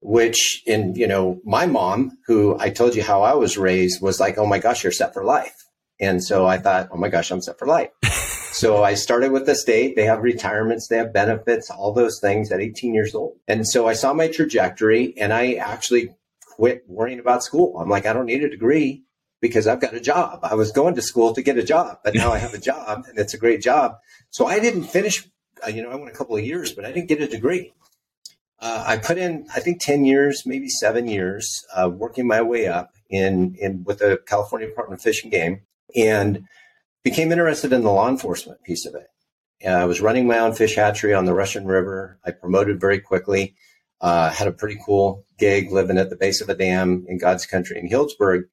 which 0.00 0.62
in, 0.66 0.94
you 0.94 1.06
know, 1.06 1.40
my 1.44 1.66
mom, 1.66 2.18
who 2.26 2.56
I 2.58 2.70
told 2.70 2.94
you 2.96 3.02
how 3.02 3.22
I 3.22 3.34
was 3.34 3.56
raised, 3.56 4.02
was 4.02 4.18
like, 4.18 4.38
oh 4.38 4.46
my 4.46 4.58
gosh, 4.58 4.82
you're 4.82 4.92
set 4.92 5.14
for 5.14 5.24
life. 5.24 5.54
And 6.00 6.22
so 6.22 6.46
I 6.46 6.58
thought, 6.58 6.88
oh 6.92 6.96
my 6.96 7.08
gosh, 7.08 7.30
I'm 7.30 7.40
set 7.40 7.58
for 7.58 7.66
life. 7.66 7.90
so 8.04 8.82
I 8.82 8.94
started 8.94 9.32
with 9.32 9.46
the 9.46 9.54
state. 9.54 9.96
They 9.96 10.04
have 10.04 10.22
retirements, 10.22 10.88
they 10.88 10.98
have 10.98 11.12
benefits, 11.12 11.70
all 11.70 11.92
those 11.92 12.18
things 12.20 12.50
at 12.50 12.60
18 12.60 12.92
years 12.92 13.14
old. 13.14 13.38
And 13.48 13.66
so 13.66 13.86
I 13.86 13.94
saw 13.94 14.12
my 14.12 14.28
trajectory 14.28 15.16
and 15.16 15.32
I 15.32 15.54
actually 15.54 16.14
quit 16.56 16.84
worrying 16.88 17.20
about 17.20 17.44
school. 17.44 17.78
I'm 17.78 17.88
like, 17.88 18.06
I 18.06 18.12
don't 18.12 18.26
need 18.26 18.42
a 18.42 18.50
degree 18.50 19.05
because 19.40 19.66
I've 19.66 19.80
got 19.80 19.94
a 19.94 20.00
job. 20.00 20.40
I 20.42 20.54
was 20.54 20.72
going 20.72 20.94
to 20.94 21.02
school 21.02 21.34
to 21.34 21.42
get 21.42 21.58
a 21.58 21.62
job, 21.62 21.98
but 22.04 22.14
now 22.14 22.32
I 22.32 22.38
have 22.38 22.54
a 22.54 22.58
job 22.72 23.04
and 23.08 23.18
it's 23.18 23.34
a 23.34 23.38
great 23.38 23.60
job. 23.60 23.98
So 24.30 24.46
I 24.46 24.60
didn't 24.60 24.84
finish, 24.84 25.28
uh, 25.64 25.70
you 25.70 25.82
know, 25.82 25.90
I 25.90 25.96
went 25.96 26.10
a 26.10 26.16
couple 26.16 26.36
of 26.36 26.44
years, 26.44 26.72
but 26.72 26.84
I 26.84 26.92
didn't 26.92 27.08
get 27.08 27.20
a 27.20 27.28
degree. 27.28 27.72
Uh, 28.58 28.84
I 28.86 28.96
put 28.96 29.18
in, 29.18 29.46
I 29.54 29.60
think, 29.60 29.80
10 29.80 30.06
years, 30.06 30.44
maybe 30.46 30.68
seven 30.68 31.08
years, 31.08 31.64
uh, 31.74 31.90
working 31.90 32.26
my 32.26 32.40
way 32.40 32.66
up 32.66 32.90
in, 33.10 33.54
in 33.60 33.84
with 33.84 33.98
the 33.98 34.20
California 34.26 34.66
Department 34.66 34.98
of 34.98 35.04
Fish 35.04 35.22
and 35.22 35.32
Game 35.32 35.60
and 35.94 36.44
became 37.04 37.30
interested 37.30 37.72
in 37.72 37.82
the 37.82 37.92
law 37.92 38.08
enforcement 38.08 38.62
piece 38.64 38.86
of 38.86 38.94
it. 38.94 39.08
And 39.60 39.74
I 39.74 39.84
was 39.84 40.00
running 40.00 40.26
my 40.26 40.38
own 40.38 40.54
fish 40.54 40.76
hatchery 40.76 41.14
on 41.14 41.24
the 41.24 41.34
Russian 41.34 41.66
River. 41.66 42.18
I 42.24 42.30
promoted 42.30 42.80
very 42.80 43.00
quickly. 43.00 43.54
Uh, 44.00 44.30
had 44.30 44.48
a 44.48 44.52
pretty 44.52 44.78
cool 44.84 45.24
gig 45.38 45.70
living 45.70 45.96
at 45.96 46.10
the 46.10 46.16
base 46.16 46.40
of 46.40 46.48
a 46.48 46.54
dam 46.54 47.06
in 47.08 47.18
God's 47.18 47.46
country 47.46 47.78
in 47.78 47.88
Healdsburg. 47.88 48.44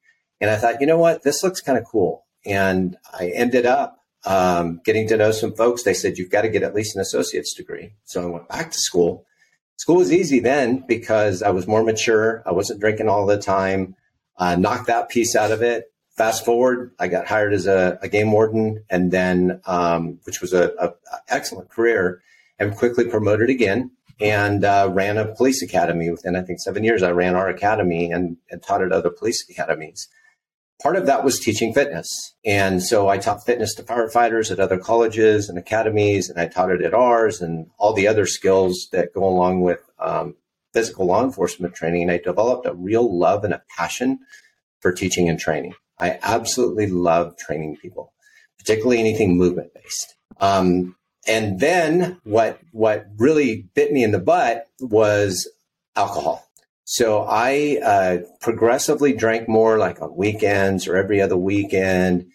And 0.44 0.52
I 0.52 0.58
thought, 0.58 0.82
you 0.82 0.88
know 0.88 0.98
what, 0.98 1.24
this 1.24 1.42
looks 1.42 1.62
kind 1.62 1.78
of 1.78 1.86
cool. 1.86 2.26
And 2.46 2.98
I 3.18 3.30
ended 3.30 3.66
up 3.66 4.04
um, 4.26 4.82
getting 4.84 5.08
to 5.08 5.16
know 5.16 5.32
some 5.32 5.56
folks, 5.56 5.84
they 5.84 5.94
said, 5.94 6.18
you've 6.18 6.32
got 6.32 6.42
to 6.42 6.50
get 6.50 6.64
at 6.64 6.76
least 6.76 6.98
an 6.98 7.02
associate's 7.02 7.54
degree. 7.54 7.94
So 8.04 8.22
I 8.22 8.26
went 8.26 8.50
back 8.50 8.70
to 8.72 8.78
school. 8.78 9.26
School 9.78 9.96
was 9.96 10.12
easy 10.12 10.42
then 10.42 10.84
because 10.86 11.44
I 11.44 11.52
was 11.52 11.66
more 11.66 11.82
mature. 11.82 12.44
I 12.46 12.52
wasn't 12.52 12.82
drinking 12.82 13.08
all 13.08 13.26
the 13.26 13.38
time. 13.38 13.96
Uh, 14.38 14.58
knocked 14.58 14.88
that 14.88 15.08
piece 15.08 15.34
out 15.34 15.54
of 15.54 15.62
it. 15.62 15.86
Fast 16.18 16.44
forward, 16.44 16.92
I 17.00 17.08
got 17.08 17.26
hired 17.26 17.54
as 17.54 17.66
a, 17.66 17.98
a 18.02 18.10
game 18.10 18.34
warden, 18.34 18.84
and 18.90 19.14
then, 19.14 19.62
um, 19.66 20.20
which 20.26 20.42
was 20.42 20.52
a, 20.52 20.74
a, 20.78 20.94
excellent 21.30 21.70
career, 21.70 22.22
and 22.60 22.76
quickly 22.76 23.06
promoted 23.06 23.50
again, 23.50 23.92
and 24.20 24.66
uh, 24.66 24.90
ran 24.92 25.18
a 25.18 25.34
police 25.34 25.62
academy. 25.62 26.12
Within 26.12 26.36
I 26.36 26.42
think 26.42 26.60
seven 26.60 26.84
years, 26.84 27.02
I 27.02 27.12
ran 27.12 27.34
our 27.36 27.48
academy 27.48 28.12
and, 28.12 28.36
and 28.52 28.62
taught 28.62 28.82
at 28.82 28.92
other 28.92 29.10
police 29.10 29.50
academies 29.50 30.10
part 30.82 30.96
of 30.96 31.06
that 31.06 31.24
was 31.24 31.40
teaching 31.40 31.74
fitness. 31.74 32.08
And 32.46 32.82
so 32.82 33.08
I 33.08 33.18
taught 33.18 33.46
fitness 33.46 33.74
to 33.76 33.84
firefighters 33.84 34.52
at 34.52 34.60
other 34.60 34.78
colleges 34.78 35.50
and 35.50 35.58
academies, 35.58 36.30
and 36.30 36.40
I 36.40 36.48
taught 36.48 36.72
it 36.72 36.82
at 36.82 36.94
ours 36.94 37.42
and 37.42 37.68
all 37.78 37.94
the 37.94 38.08
other 38.08 38.26
skills 38.26 38.88
that 38.92 39.14
go 39.14 39.24
along 39.24 39.62
with 39.62 39.80
um, 40.00 40.36
physical 40.74 41.06
law 41.06 41.24
enforcement 41.24 41.76
training. 41.76 42.04
And 42.04 42.12
I 42.12 42.18
developed 42.18 42.66
a 42.66 42.74
real 42.74 43.18
love 43.18 43.44
and 43.44 43.54
a 43.54 43.64
passion 43.78 44.20
for 44.80 44.92
teaching 44.92 45.30
and 45.30 45.40
training. 45.40 45.74
I 46.00 46.20
absolutely 46.22 46.88
love 46.88 47.38
training 47.38 47.78
people, 47.78 48.14
particularly 48.58 49.00
anything 49.00 49.38
movement 49.38 49.74
based. 49.74 50.16
Um, 50.40 50.96
and 51.26 51.60
then 51.60 52.20
what 52.24 52.60
what 52.72 53.06
really 53.18 53.70
bit 53.74 53.94
me 53.94 54.04
in 54.04 54.12
the 54.12 54.20
butt 54.20 54.68
was 54.80 55.50
alcohol. 55.96 56.46
So 56.94 57.26
I 57.28 57.80
uh, 57.84 58.18
progressively 58.40 59.14
drank 59.14 59.50
more, 59.50 59.80
like 59.80 60.00
on 60.00 60.16
weekends 60.16 60.88
or 60.88 60.96
every 60.96 61.24
other 61.24 61.36
weekend. 61.36 62.28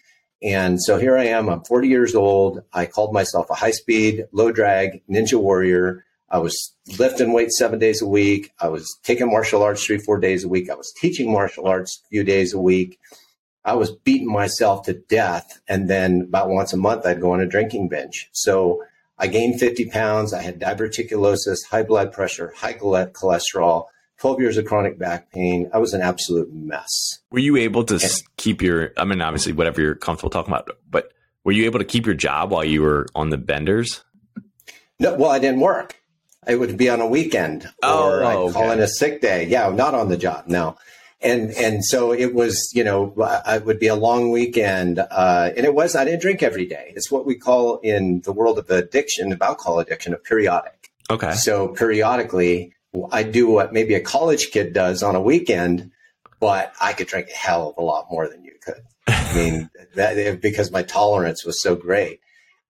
And 0.43 0.83
so 0.83 0.97
here 0.97 1.17
I 1.17 1.27
am. 1.27 1.47
I'm 1.47 1.63
40 1.63 1.87
years 1.87 2.13
old. 2.13 2.59
I 2.73 2.85
called 2.85 3.13
myself 3.13 3.49
a 3.49 3.53
high 3.53 3.71
speed, 3.71 4.25
low 4.33 4.51
drag 4.51 5.01
ninja 5.09 5.39
warrior. 5.39 6.03
I 6.29 6.39
was 6.39 6.75
lifting 6.99 7.31
weights 7.31 7.57
seven 7.57 7.79
days 7.79 8.01
a 8.01 8.05
week. 8.05 8.51
I 8.59 8.67
was 8.67 8.85
taking 9.01 9.31
martial 9.31 9.63
arts 9.63 9.85
three, 9.85 9.97
four 9.97 10.19
days 10.19 10.43
a 10.43 10.49
week. 10.49 10.69
I 10.69 10.75
was 10.75 10.91
teaching 10.99 11.31
martial 11.31 11.65
arts 11.65 11.97
a 12.03 12.09
few 12.09 12.25
days 12.25 12.53
a 12.53 12.59
week. 12.59 12.99
I 13.63 13.75
was 13.75 13.95
beating 13.95 14.29
myself 14.29 14.83
to 14.87 14.93
death. 14.93 15.61
And 15.69 15.89
then 15.89 16.23
about 16.27 16.49
once 16.49 16.73
a 16.73 16.77
month, 16.77 17.05
I'd 17.05 17.21
go 17.21 17.31
on 17.31 17.39
a 17.39 17.47
drinking 17.47 17.87
binge. 17.87 18.27
So 18.33 18.83
I 19.17 19.27
gained 19.27 19.57
50 19.57 19.85
pounds. 19.85 20.33
I 20.33 20.41
had 20.41 20.59
diverticulosis, 20.59 21.59
high 21.71 21.83
blood 21.83 22.11
pressure, 22.11 22.51
high 22.57 22.73
cholesterol. 22.73 23.85
12 24.19 24.39
years 24.41 24.57
of 24.57 24.65
chronic 24.65 24.99
back 24.99 25.31
pain. 25.31 25.69
I 25.73 25.77
was 25.77 25.93
an 25.93 26.01
absolute 26.01 26.53
mess. 26.53 27.19
Were 27.31 27.39
you 27.39 27.55
able 27.57 27.83
to 27.85 27.95
and, 27.95 28.21
keep 28.37 28.61
your, 28.61 28.91
I 28.97 29.05
mean, 29.05 29.21
obviously, 29.21 29.53
whatever 29.53 29.81
you're 29.81 29.95
comfortable 29.95 30.29
talking 30.29 30.53
about, 30.53 30.69
but 30.89 31.13
were 31.43 31.53
you 31.53 31.65
able 31.65 31.79
to 31.79 31.85
keep 31.85 32.05
your 32.05 32.15
job 32.15 32.51
while 32.51 32.65
you 32.65 32.81
were 32.81 33.07
on 33.15 33.29
the 33.29 33.37
benders? 33.37 34.03
No, 34.99 35.15
well, 35.15 35.31
I 35.31 35.39
didn't 35.39 35.61
work. 35.61 35.95
I 36.45 36.55
would 36.55 36.77
be 36.77 36.89
on 36.89 36.99
a 36.99 37.07
weekend 37.07 37.65
or 37.65 37.69
oh, 37.83 38.25
I'd 38.25 38.35
okay. 38.35 38.53
call 38.53 38.71
in 38.71 38.79
a 38.79 38.87
sick 38.87 39.21
day. 39.21 39.47
Yeah, 39.47 39.69
not 39.69 39.93
on 39.93 40.09
the 40.09 40.17
job. 40.17 40.45
No. 40.47 40.77
And, 41.21 41.51
and 41.51 41.83
so 41.83 42.13
it 42.13 42.33
was, 42.33 42.71
you 42.73 42.83
know, 42.83 43.13
it 43.47 43.65
would 43.65 43.79
be 43.79 43.87
a 43.87 43.95
long 43.95 44.31
weekend. 44.31 44.99
Uh, 44.99 45.51
and 45.55 45.65
it 45.65 45.73
was, 45.73 45.95
I 45.95 46.05
didn't 46.05 46.21
drink 46.21 46.41
every 46.41 46.65
day. 46.65 46.93
It's 46.95 47.11
what 47.11 47.25
we 47.25 47.35
call 47.35 47.77
in 47.79 48.21
the 48.21 48.31
world 48.31 48.57
of 48.57 48.69
addiction, 48.69 49.31
of 49.31 49.41
alcohol 49.41 49.79
addiction, 49.79 50.13
a 50.13 50.17
periodic. 50.17 50.91
Okay. 51.09 51.33
So 51.33 51.69
periodically, 51.69 52.73
I 53.11 53.23
do 53.23 53.49
what 53.49 53.73
maybe 53.73 53.93
a 53.93 54.01
college 54.01 54.51
kid 54.51 54.73
does 54.73 55.03
on 55.03 55.15
a 55.15 55.21
weekend, 55.21 55.91
but 56.39 56.73
I 56.81 56.93
could 56.93 57.07
drink 57.07 57.29
a 57.29 57.37
hell 57.37 57.69
of 57.69 57.77
a 57.77 57.85
lot 57.85 58.07
more 58.09 58.27
than 58.27 58.43
you 58.43 58.53
could. 58.63 58.81
I 59.07 59.33
mean, 59.35 59.69
that, 59.95 60.41
because 60.41 60.71
my 60.71 60.83
tolerance 60.83 61.45
was 61.45 61.61
so 61.61 61.75
great, 61.75 62.19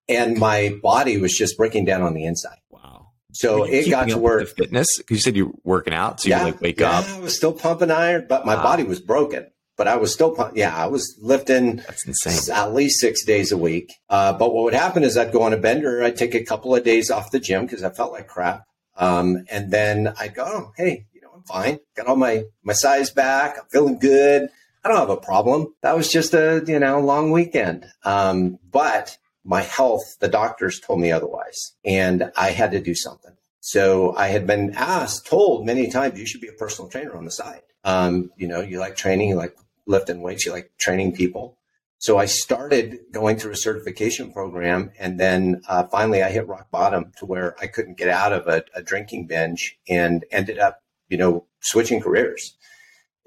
and 0.08 0.38
my 0.38 0.76
body 0.82 1.18
was 1.18 1.34
just 1.38 1.58
breaking 1.58 1.86
down 1.86 2.02
on 2.02 2.14
the 2.14 2.26
inside. 2.26 2.58
Wow! 2.70 3.12
So 3.32 3.64
it 3.64 3.90
got 3.90 4.10
to 4.10 4.18
where 4.18 4.46
fitness. 4.46 4.88
You 5.10 5.18
said 5.18 5.36
you're 5.36 5.54
working 5.64 5.94
out, 5.94 6.22
so 6.22 6.30
yeah, 6.30 6.40
you 6.40 6.46
like 6.46 6.62
wake 6.62 6.80
yeah, 6.80 7.00
up. 7.00 7.10
I 7.10 7.20
was 7.20 7.36
still 7.36 7.54
pumping 7.54 7.92
iron, 7.92 8.26
but 8.28 8.46
my 8.46 8.56
wow. 8.56 8.64
body 8.64 8.84
was 8.84 9.00
broken. 9.00 9.48
But 9.80 9.88
I 9.88 9.96
was 9.96 10.12
still, 10.12 10.36
pump- 10.36 10.58
yeah, 10.58 10.76
I 10.76 10.88
was 10.88 11.18
lifting. 11.22 11.78
That's 11.78 12.06
insane. 12.06 12.54
At 12.54 12.74
least 12.74 13.00
six 13.00 13.24
days 13.24 13.54
a 13.54 13.58
week. 13.58 13.94
Uh, 14.10 14.34
but 14.34 14.54
what 14.54 14.66
would 14.66 14.74
happen 14.74 15.06
is 15.06 15.16
I'd 15.16 15.32
go 15.32 15.44
on 15.44 15.54
a 15.54 15.58
bender. 15.58 16.04
I'd 16.04 16.18
take 16.18 16.36
a 16.36 16.44
couple 16.44 16.76
of 16.76 16.84
days 16.84 17.10
off 17.10 17.32
the 17.32 17.40
gym 17.40 17.66
because 17.66 17.82
I 17.82 17.90
felt 17.90 18.12
like 18.12 18.28
crap. 18.28 18.66
Um, 19.00 19.46
and 19.50 19.72
then 19.72 20.14
I'd 20.20 20.36
go, 20.36 20.44
oh, 20.46 20.72
hey, 20.78 21.08
you 21.14 21.22
know, 21.22 21.32
I'm 21.34 21.44
fine. 21.44 21.80
Got 21.96 22.08
all 22.08 22.18
my, 22.18 22.44
my 22.64 22.74
size 22.74 23.10
back. 23.10 23.58
I'm 23.58 23.66
feeling 23.72 23.98
good. 23.98 24.50
I 24.84 24.90
don't 24.90 24.98
have 24.98 25.10
a 25.10 25.18
problem. 25.18 25.74
That 25.82 25.96
was 25.96 26.12
just 26.12 26.34
a, 26.34 26.64
you 26.68 26.80
know, 26.80 27.00
long 27.00 27.32
weekend. 27.32 27.86
Um, 28.04 28.60
but 28.70 29.18
my 29.44 29.62
health, 29.62 30.18
the 30.20 30.28
doctors 30.28 30.80
told 30.80 31.00
me 31.00 31.12
otherwise 31.12 31.74
and 31.84 32.32
I 32.38 32.52
had 32.52 32.72
to 32.72 32.82
do 32.82 32.94
something. 32.94 33.36
So 33.62 34.16
I 34.16 34.28
had 34.28 34.48
been 34.48 34.74
asked, 34.76 35.28
told 35.28 35.66
many 35.66 35.90
times, 35.90 36.20
you 36.20 36.26
should 36.26 36.42
be 36.42 36.48
a 36.48 36.54
personal 36.54 36.90
trainer 36.90 37.16
on 37.16 37.26
the 37.26 37.32
side. 37.32 37.62
Um, 37.84 38.32
you 38.38 38.48
know, 38.48 38.62
you 38.62 38.80
like 38.80 38.96
training, 38.96 39.30
you 39.30 39.36
like 39.36 39.56
lifting 39.86 40.22
weights, 40.22 40.46
you 40.46 40.52
like 40.52 40.72
training 40.78 41.14
people. 41.14 41.58
So 42.00 42.18
I 42.18 42.26
started 42.26 43.00
going 43.12 43.38
through 43.38 43.52
a 43.52 43.58
certification 43.58 44.32
program, 44.32 44.92
and 44.98 45.20
then 45.20 45.62
uh, 45.68 45.84
finally 45.84 46.24
I 46.24 46.30
hit 46.30 46.48
rock 46.48 46.72
bottom 46.72 47.12
to 47.18 47.26
where 47.26 47.56
I 47.60 47.68
couldn't 47.68 47.98
get 47.98 48.08
out 48.08 48.32
of 48.32 48.48
a, 48.48 48.64
a, 48.74 48.82
drinking 48.82 49.28
binge, 49.28 49.78
and 49.88 50.24
ended 50.32 50.60
up, 50.60 50.82
you 51.10 51.18
know, 51.18 51.46
switching 51.60 52.00
careers 52.00 52.56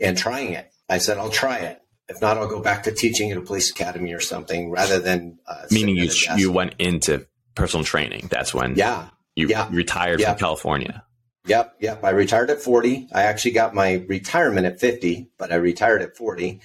and 0.01 0.17
trying 0.17 0.55
it. 0.55 0.73
I 0.89 0.99
said 0.99 1.19
I'll 1.19 1.31
try 1.31 1.59
it. 1.59 1.83
If 2.09 2.23
not, 2.23 2.39
I'll 2.39 2.49
go 2.49 2.63
back 2.63 2.85
to 2.85 2.93
teaching 2.93 3.31
at 3.31 3.37
a 3.37 3.43
police 3.43 3.71
academy 3.71 4.15
or 4.15 4.21
something, 4.21 4.71
rather 4.71 4.99
than 4.99 5.39
uh, 5.47 5.67
meaning 5.71 5.97
you 5.97 6.11
you 6.37 6.51
went 6.51 6.75
into 6.79 7.27
personal 7.55 7.85
training. 7.85 8.29
That's 8.31 8.55
when 8.55 8.77
yeah 8.77 9.11
you 9.37 9.49
yeah. 9.49 9.69
retired 9.71 10.21
yeah. 10.21 10.31
from 10.31 10.39
California. 10.39 11.05
Yep, 11.47 11.77
yep. 11.81 12.05
I 12.05 12.11
retired 12.11 12.51
at 12.51 12.61
40. 12.61 13.09
I 13.13 13.23
actually 13.25 13.51
got 13.51 13.75
my 13.75 14.05
retirement 14.07 14.65
at 14.65 14.79
50, 14.79 15.29
but 15.39 15.51
I 15.51 15.57
retired 15.57 16.01
at 16.01 16.17
40 16.17 16.61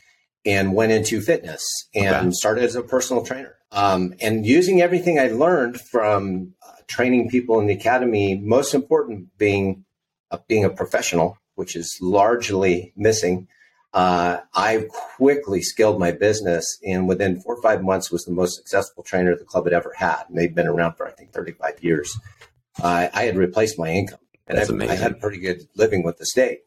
and 0.47 0.73
went 0.73 0.93
into 0.93 1.19
fitness 1.19 1.61
and 1.93 2.15
okay. 2.15 2.31
started 2.31 2.63
as 2.63 2.75
a 2.75 2.81
personal 2.81 3.23
trainer. 3.23 3.55
Um, 3.73 4.15
and 4.21 4.45
using 4.45 4.81
everything 4.81 5.19
I 5.19 5.27
learned 5.27 5.79
from 5.81 6.53
uh, 6.65 6.71
training 6.87 7.29
people 7.29 7.59
in 7.59 7.67
the 7.67 7.73
academy, 7.73 8.35
most 8.35 8.73
important 8.73 9.37
being 9.37 9.83
uh, 10.31 10.37
being 10.47 10.63
a 10.63 10.69
professional, 10.69 11.37
which 11.55 11.75
is 11.75 11.99
largely 12.01 12.93
missing. 12.95 13.49
Uh, 13.93 14.39
I 14.53 14.87
quickly 15.17 15.61
scaled 15.61 15.99
my 15.99 16.11
business, 16.11 16.77
and 16.85 17.07
within 17.07 17.41
four 17.41 17.55
or 17.55 17.61
five 17.61 17.83
months, 17.83 18.09
was 18.09 18.23
the 18.23 18.31
most 18.31 18.55
successful 18.55 19.03
trainer 19.03 19.35
the 19.35 19.43
club 19.43 19.65
had 19.65 19.73
ever 19.73 19.93
had. 19.97 20.23
And 20.29 20.37
they've 20.37 20.53
been 20.53 20.67
around 20.67 20.93
for 20.95 21.07
I 21.07 21.11
think 21.11 21.31
35 21.33 21.83
years. 21.83 22.17
I 22.81 23.09
had 23.13 23.35
replaced 23.35 23.79
my 23.79 23.89
income, 23.89 24.19
and 24.45 24.59
I, 24.59 24.93
I 24.93 24.95
had 24.95 25.11
a 25.11 25.15
pretty 25.15 25.39
good 25.39 25.67
living 25.75 26.03
with 26.03 26.17
the 26.17 26.25
state. 26.25 26.61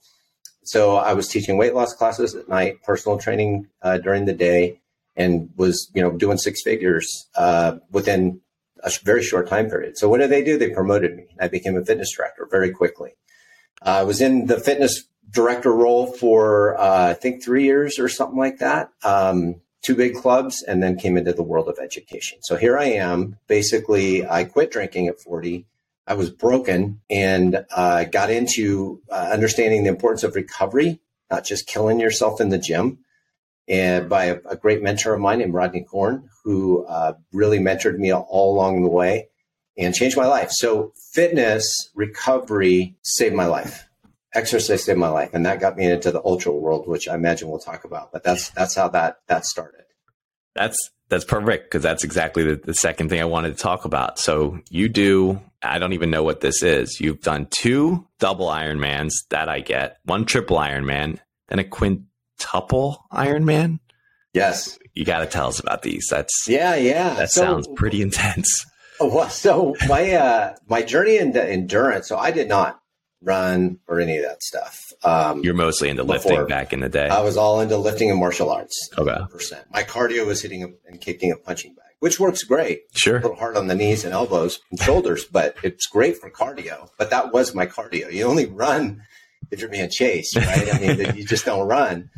So 0.70 0.94
I 0.94 1.14
was 1.14 1.26
teaching 1.26 1.56
weight 1.56 1.74
loss 1.74 1.94
classes 1.94 2.36
at 2.36 2.48
night, 2.48 2.80
personal 2.84 3.18
training 3.18 3.66
uh, 3.82 3.98
during 3.98 4.26
the 4.26 4.32
day, 4.32 4.78
and 5.16 5.50
was 5.56 5.90
you 5.94 6.00
know 6.00 6.12
doing 6.12 6.38
six 6.38 6.62
figures 6.62 7.26
uh, 7.34 7.78
within 7.90 8.40
a 8.84 8.92
very 9.02 9.24
short 9.24 9.48
time 9.48 9.68
period. 9.68 9.98
So 9.98 10.08
what 10.08 10.18
did 10.18 10.30
they 10.30 10.44
do? 10.44 10.56
They 10.56 10.70
promoted 10.70 11.16
me. 11.16 11.26
I 11.40 11.48
became 11.48 11.76
a 11.76 11.84
fitness 11.84 12.14
director 12.16 12.46
very 12.48 12.70
quickly. 12.70 13.16
Uh, 13.84 13.98
I 13.98 14.02
was 14.04 14.20
in 14.20 14.46
the 14.46 14.60
fitness 14.60 15.06
director 15.28 15.72
role 15.72 16.06
for 16.06 16.78
uh, 16.80 17.08
I 17.08 17.14
think 17.14 17.42
three 17.42 17.64
years 17.64 17.98
or 17.98 18.08
something 18.08 18.38
like 18.38 18.58
that. 18.58 18.90
Um, 19.02 19.56
two 19.82 19.96
big 19.96 20.14
clubs, 20.14 20.62
and 20.62 20.80
then 20.80 20.96
came 20.96 21.16
into 21.16 21.32
the 21.32 21.42
world 21.42 21.66
of 21.66 21.80
education. 21.82 22.38
So 22.42 22.54
here 22.54 22.78
I 22.78 22.90
am. 22.92 23.38
Basically, 23.48 24.24
I 24.24 24.44
quit 24.44 24.70
drinking 24.70 25.08
at 25.08 25.18
40 25.18 25.66
I 26.10 26.14
was 26.14 26.28
broken 26.28 27.00
and 27.08 27.64
uh, 27.70 28.02
got 28.02 28.32
into 28.32 29.00
uh, 29.12 29.30
understanding 29.32 29.84
the 29.84 29.90
importance 29.90 30.24
of 30.24 30.34
recovery, 30.34 30.98
not 31.30 31.44
just 31.44 31.68
killing 31.68 32.00
yourself 32.00 32.40
in 32.40 32.48
the 32.48 32.58
gym. 32.58 32.98
And 33.68 34.08
by 34.08 34.24
a, 34.24 34.38
a 34.50 34.56
great 34.56 34.82
mentor 34.82 35.14
of 35.14 35.20
mine 35.20 35.38
named 35.38 35.54
Rodney 35.54 35.84
Corn, 35.84 36.28
who 36.42 36.84
uh, 36.86 37.12
really 37.32 37.60
mentored 37.60 37.96
me 37.96 38.12
all 38.12 38.56
along 38.56 38.82
the 38.82 38.88
way 38.88 39.28
and 39.78 39.94
changed 39.94 40.16
my 40.16 40.26
life. 40.26 40.48
So, 40.50 40.92
fitness 41.12 41.64
recovery 41.94 42.96
saved 43.02 43.36
my 43.36 43.46
life. 43.46 43.88
Exercise 44.34 44.82
saved 44.82 44.98
my 44.98 45.10
life, 45.10 45.30
and 45.32 45.46
that 45.46 45.60
got 45.60 45.76
me 45.76 45.88
into 45.88 46.10
the 46.10 46.22
ultra 46.24 46.50
world, 46.50 46.88
which 46.88 47.06
I 47.06 47.14
imagine 47.14 47.48
we'll 47.48 47.60
talk 47.60 47.84
about. 47.84 48.10
But 48.10 48.24
that's 48.24 48.50
that's 48.50 48.74
how 48.74 48.88
that 48.88 49.20
that 49.28 49.44
started. 49.44 49.84
That's 50.56 50.90
that's 51.10 51.24
perfect 51.24 51.64
because 51.64 51.82
that's 51.82 52.04
exactly 52.04 52.44
the, 52.44 52.56
the 52.56 52.74
second 52.74 53.10
thing 53.10 53.20
I 53.20 53.24
wanted 53.24 53.56
to 53.56 53.62
talk 53.62 53.84
about. 53.84 54.18
So 54.18 54.60
you 54.70 54.88
do, 54.88 55.40
I 55.60 55.78
don't 55.78 55.92
even 55.92 56.10
know 56.10 56.22
what 56.22 56.40
this 56.40 56.62
is. 56.62 57.00
You've 57.00 57.20
done 57.20 57.48
two 57.50 58.06
double 58.18 58.46
Ironmans 58.46 59.12
that 59.30 59.48
I 59.48 59.60
get, 59.60 59.98
one 60.04 60.24
triple 60.24 60.56
Ironman, 60.56 61.18
then 61.48 61.58
a 61.58 61.64
quintuple 61.64 63.04
Ironman. 63.12 63.80
Yes. 64.32 64.78
You 64.94 65.04
got 65.04 65.18
to 65.18 65.26
tell 65.26 65.48
us 65.48 65.58
about 65.58 65.82
these. 65.82 66.06
That's 66.08 66.46
yeah, 66.48 66.76
yeah. 66.76 67.14
That 67.14 67.30
so, 67.30 67.42
sounds 67.42 67.68
pretty 67.76 68.00
intense. 68.00 68.66
Well, 69.02 69.30
so 69.30 69.74
my 69.88 70.12
uh, 70.12 70.56
my 70.68 70.82
journey 70.82 71.16
into 71.16 71.42
endurance. 71.42 72.06
So 72.06 72.18
I 72.18 72.32
did 72.32 72.50
not 72.50 72.78
run 73.22 73.78
or 73.86 74.00
any 74.00 74.16
of 74.16 74.24
that 74.24 74.42
stuff. 74.42 74.92
Um, 75.04 75.42
You're 75.42 75.54
mostly 75.54 75.88
into 75.88 76.04
before. 76.04 76.32
lifting 76.32 76.46
back 76.46 76.72
in 76.72 76.80
the 76.80 76.88
day. 76.88 77.08
I 77.08 77.20
was 77.22 77.36
all 77.36 77.60
into 77.60 77.76
lifting 77.76 78.10
and 78.10 78.18
martial 78.18 78.50
arts. 78.50 78.88
Okay. 78.96 79.10
100%. 79.10 79.64
My 79.72 79.82
cardio 79.82 80.26
was 80.26 80.42
hitting 80.42 80.62
a, 80.62 80.68
and 80.88 81.00
kicking 81.00 81.30
a 81.32 81.36
punching 81.36 81.74
bag. 81.74 81.84
which 82.00 82.18
works 82.18 82.42
great. 82.44 82.82
Sure. 82.94 83.18
A 83.18 83.20
little 83.20 83.36
hard 83.36 83.56
on 83.56 83.66
the 83.66 83.74
knees 83.74 84.04
and 84.04 84.14
elbows 84.14 84.60
and 84.70 84.80
shoulders, 84.80 85.24
but 85.26 85.56
it's 85.62 85.86
great 85.86 86.16
for 86.18 86.30
cardio. 86.30 86.88
But 86.98 87.10
that 87.10 87.32
was 87.32 87.54
my 87.54 87.66
cardio. 87.66 88.10
You 88.12 88.24
only 88.24 88.46
run 88.46 89.02
if 89.50 89.60
you're 89.60 89.68
being 89.68 89.90
chased, 89.90 90.36
right? 90.36 90.74
I 90.74 90.78
mean, 90.78 91.16
you 91.16 91.24
just 91.24 91.44
don't 91.44 91.66
run. 91.68 92.08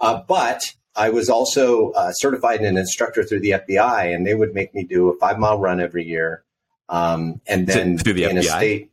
Uh, 0.00 0.22
but 0.26 0.62
I 0.94 1.10
was 1.10 1.28
also 1.28 1.90
uh, 1.92 2.12
certified 2.12 2.58
and 2.60 2.66
an 2.68 2.76
instructor 2.78 3.24
through 3.24 3.40
the 3.40 3.50
FBI, 3.50 4.14
and 4.14 4.26
they 4.26 4.34
would 4.34 4.54
make 4.54 4.74
me 4.74 4.84
do 4.84 5.08
a 5.08 5.16
five 5.18 5.38
mile 5.38 5.58
run 5.58 5.80
every 5.80 6.04
year. 6.04 6.42
Um, 6.88 7.40
and 7.46 7.66
then 7.66 7.98
through 7.98 8.12
the 8.14 8.24
in 8.24 8.36
FBI? 8.36 8.40
a 8.40 8.42
state, 8.44 8.90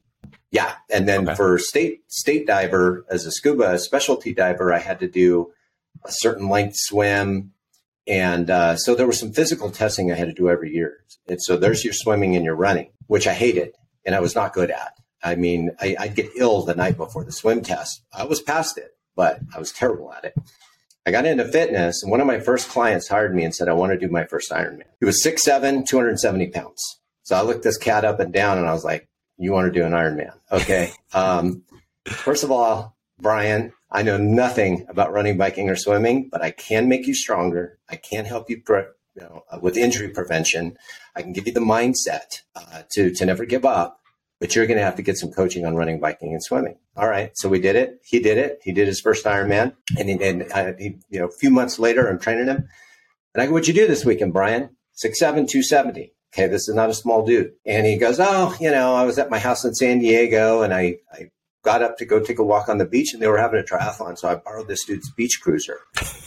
yeah. 0.54 0.76
And 0.90 1.06
then 1.10 1.28
Okay. 1.28 1.36
for 1.36 1.58
state 1.58 2.04
state 2.08 2.48
diver 2.48 3.06
as 3.10 3.26
a 3.26 3.32
scuba 3.32 3.78
specialty 3.80 4.34
diver, 4.34 4.72
I 4.72 4.80
had 4.80 5.00
to 5.02 5.10
do 5.10 5.52
a 6.06 6.12
certain 6.12 6.48
length 6.48 6.76
swim, 6.78 7.52
and 8.08 8.50
uh, 8.50 8.76
so 8.78 8.96
there 8.96 9.08
was 9.08 9.20
some 9.20 9.34
physical 9.34 9.70
testing 9.72 10.12
I 10.12 10.16
had 10.16 10.28
to 10.28 10.34
do 10.34 10.50
every 10.50 10.74
year. 10.74 11.00
And 11.28 11.40
so 11.42 11.58
there's 11.58 11.84
your 11.84 11.94
swimming 11.94 12.36
and 12.36 12.46
your 12.46 12.56
running, 12.56 12.92
which 13.08 13.28
I 13.28 13.34
hated 13.34 13.76
and 14.06 14.14
I 14.16 14.20
was 14.20 14.36
not 14.36 14.54
good 14.54 14.70
at. 14.72 14.94
I 15.24 15.36
mean, 15.36 15.72
I, 15.80 15.96
I'd 15.98 16.16
get 16.16 16.30
ill 16.36 16.64
the 16.64 16.76
night 16.76 16.98
before 16.98 17.24
the 17.24 17.32
swim 17.32 17.62
test. 17.62 18.02
I 18.14 18.26
was 18.26 18.42
past 18.42 18.78
it, 18.78 18.92
but 19.16 19.40
I 19.56 19.60
was 19.60 19.72
terrible 19.72 20.12
at 20.14 20.26
it. 20.26 20.36
I 21.06 21.12
got 21.12 21.26
into 21.26 21.46
fitness, 21.46 22.02
and 22.04 22.12
one 22.12 22.20
of 22.22 22.28
my 22.28 22.40
first 22.40 22.68
clients 22.70 23.08
hired 23.08 23.34
me 23.34 23.44
and 23.46 23.56
said, 23.56 23.70
I 23.70 23.74
want 23.74 23.92
to 23.94 23.98
do 23.98 24.10
my 24.12 24.26
first 24.26 24.52
Ironman. 24.52 24.84
He 25.00 25.06
was 25.06 25.24
6'7, 25.26 25.86
270 25.86 26.48
pounds. 26.48 26.82
So 27.24 27.36
I 27.38 27.42
looked 27.42 27.64
this 27.64 27.78
cat 27.78 28.04
up 28.04 28.20
and 28.20 28.34
down, 28.34 28.58
and 28.58 28.68
I 28.68 28.74
was 28.74 28.84
like, 28.84 29.08
You 29.38 29.52
want 29.52 29.72
to 29.74 29.80
do 29.80 29.86
an 29.86 29.94
Ironman? 29.94 30.34
Okay. 30.52 30.92
Um, 31.16 31.64
first 32.08 32.44
of 32.44 32.50
all, 32.50 32.98
Brian, 33.20 33.72
I 33.92 34.02
know 34.02 34.18
nothing 34.18 34.88
about 34.90 35.14
running, 35.14 35.38
biking, 35.38 35.70
or 35.70 35.76
swimming, 35.76 36.28
but 36.32 36.42
I 36.42 36.50
can 36.50 36.90
make 36.90 37.06
you 37.06 37.14
stronger. 37.14 37.78
I 37.88 37.98
can 37.98 38.26
help 38.26 38.50
you, 38.50 38.62
pre- 38.62 38.86
you 39.16 39.22
know, 39.22 39.44
uh, 39.52 39.60
with 39.62 39.78
injury 39.78 40.10
prevention. 40.10 40.76
I 41.16 41.22
can 41.22 41.34
give 41.34 41.46
you 41.46 41.54
the 41.54 41.60
mindset 41.60 42.42
uh, 42.56 42.82
to 42.94 43.14
to 43.14 43.26
never 43.28 43.46
give 43.46 43.64
up. 43.64 44.00
But 44.40 44.56
you're 44.56 44.66
going 44.66 44.80
to 44.80 44.84
have 44.84 44.96
to 44.96 45.04
get 45.04 45.18
some 45.18 45.32
coaching 45.32 45.66
on 45.66 45.76
running, 45.76 46.00
biking, 46.00 46.34
and 46.34 46.44
swimming. 46.44 46.78
All 46.98 47.08
right, 47.08 47.32
so 47.36 47.48
we 47.48 47.62
did 47.62 47.76
it. 47.76 48.02
He 48.04 48.20
did 48.20 48.38
it. 48.38 48.60
He 48.64 48.72
did 48.72 48.88
his 48.88 49.00
first 49.00 49.24
Ironman, 49.26 49.74
and 49.98 50.10
he, 50.10 50.22
and 50.22 50.52
uh, 50.52 50.74
he, 50.78 50.98
you 51.10 51.20
know, 51.20 51.28
a 51.28 51.32
few 51.32 51.52
months 51.52 51.78
later, 51.80 52.10
I'm 52.10 52.20
training 52.20 52.48
him, 52.48 52.68
and 53.36 53.42
I 53.44 53.46
go, 53.46 53.54
"What'd 53.54 53.68
you 53.68 53.74
do 53.76 53.88
this 53.88 54.04
weekend, 54.04 54.34
Brian?" 54.34 54.76
Six 54.94 55.20
seven, 55.20 55.46
two 55.48 55.62
seventy. 55.62 56.13
Okay, 56.34 56.48
this 56.48 56.68
is 56.68 56.74
not 56.74 56.90
a 56.90 56.94
small 56.94 57.26
dude. 57.26 57.54
And 57.66 57.86
he 57.86 57.98
goes, 57.98 58.20
"Oh, 58.20 58.56
you 58.60 58.72
know, 58.72 58.96
I 58.96 59.04
was 59.06 59.20
at 59.20 59.30
my 59.30 59.40
house 59.40 59.64
in 59.64 59.74
San 59.76 60.00
Diego, 60.00 60.64
and 60.64 60.74
I, 60.74 60.98
I 61.12 61.30
got 61.64 61.84
up 61.84 61.98
to 61.98 62.06
go 62.06 62.20
take 62.20 62.40
a 62.40 62.44
walk 62.44 62.70
on 62.70 62.80
the 62.80 62.86
beach, 62.86 63.14
and 63.14 63.22
they 63.22 63.28
were 63.28 63.38
having 63.38 63.60
a 63.60 63.64
triathlon, 63.64 64.18
so 64.18 64.28
I 64.28 64.36
borrowed 64.36 64.68
this 64.68 64.84
dude's 64.86 65.12
beach 65.12 65.40
cruiser, 65.42 65.80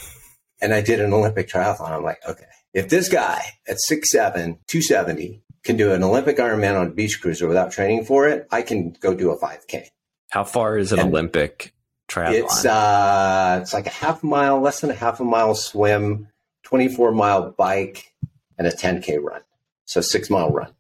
and 0.61 0.73
I 0.73 0.81
did 0.81 1.01
an 1.01 1.13
Olympic 1.13 1.49
triathlon. 1.49 1.91
I'm 1.91 2.05
like, 2.05 2.21
okay, 2.29 2.47
if 2.73 2.89
this 2.89 3.09
guy 3.09 3.43
at 3.67 3.79
6'7", 3.91 4.59
270 4.69 5.43
can 5.65 5.77
do 5.77 5.93
an 5.93 6.05
Olympic 6.05 6.37
Ironman 6.37 6.81
on 6.81 6.87
a 6.87 6.91
beach 6.91 7.21
cruiser 7.21 7.49
without 7.49 7.73
training 7.73 8.05
for 8.05 8.29
it, 8.29 8.47
I 8.53 8.63
can 8.63 8.97
go 9.01 9.15
do 9.15 9.31
a 9.31 9.39
5K. 9.39 9.87
How 10.31 10.45
far 10.45 10.79
is 10.79 10.93
an 10.93 11.01
And 11.01 11.09
Olympic 11.11 11.75
triathlon? 12.09 12.45
It's 12.45 12.65
uh, 12.65 13.59
it's 13.63 13.75
like 13.75 13.87
a 13.87 13.91
half 13.91 14.23
mile, 14.23 14.61
less 14.61 14.81
than 14.81 14.91
a 14.91 14.95
half 14.95 15.21
a 15.21 15.25
mile 15.25 15.55
swim, 15.55 16.29
24 16.65 17.13
mile 17.13 17.51
bike, 17.51 18.15
and 18.57 18.67
a 18.67 18.71
10K 18.71 19.21
run. 19.21 19.43
So 19.87 20.01
six 20.01 20.29
mile 20.31 20.51
run. 20.51 20.73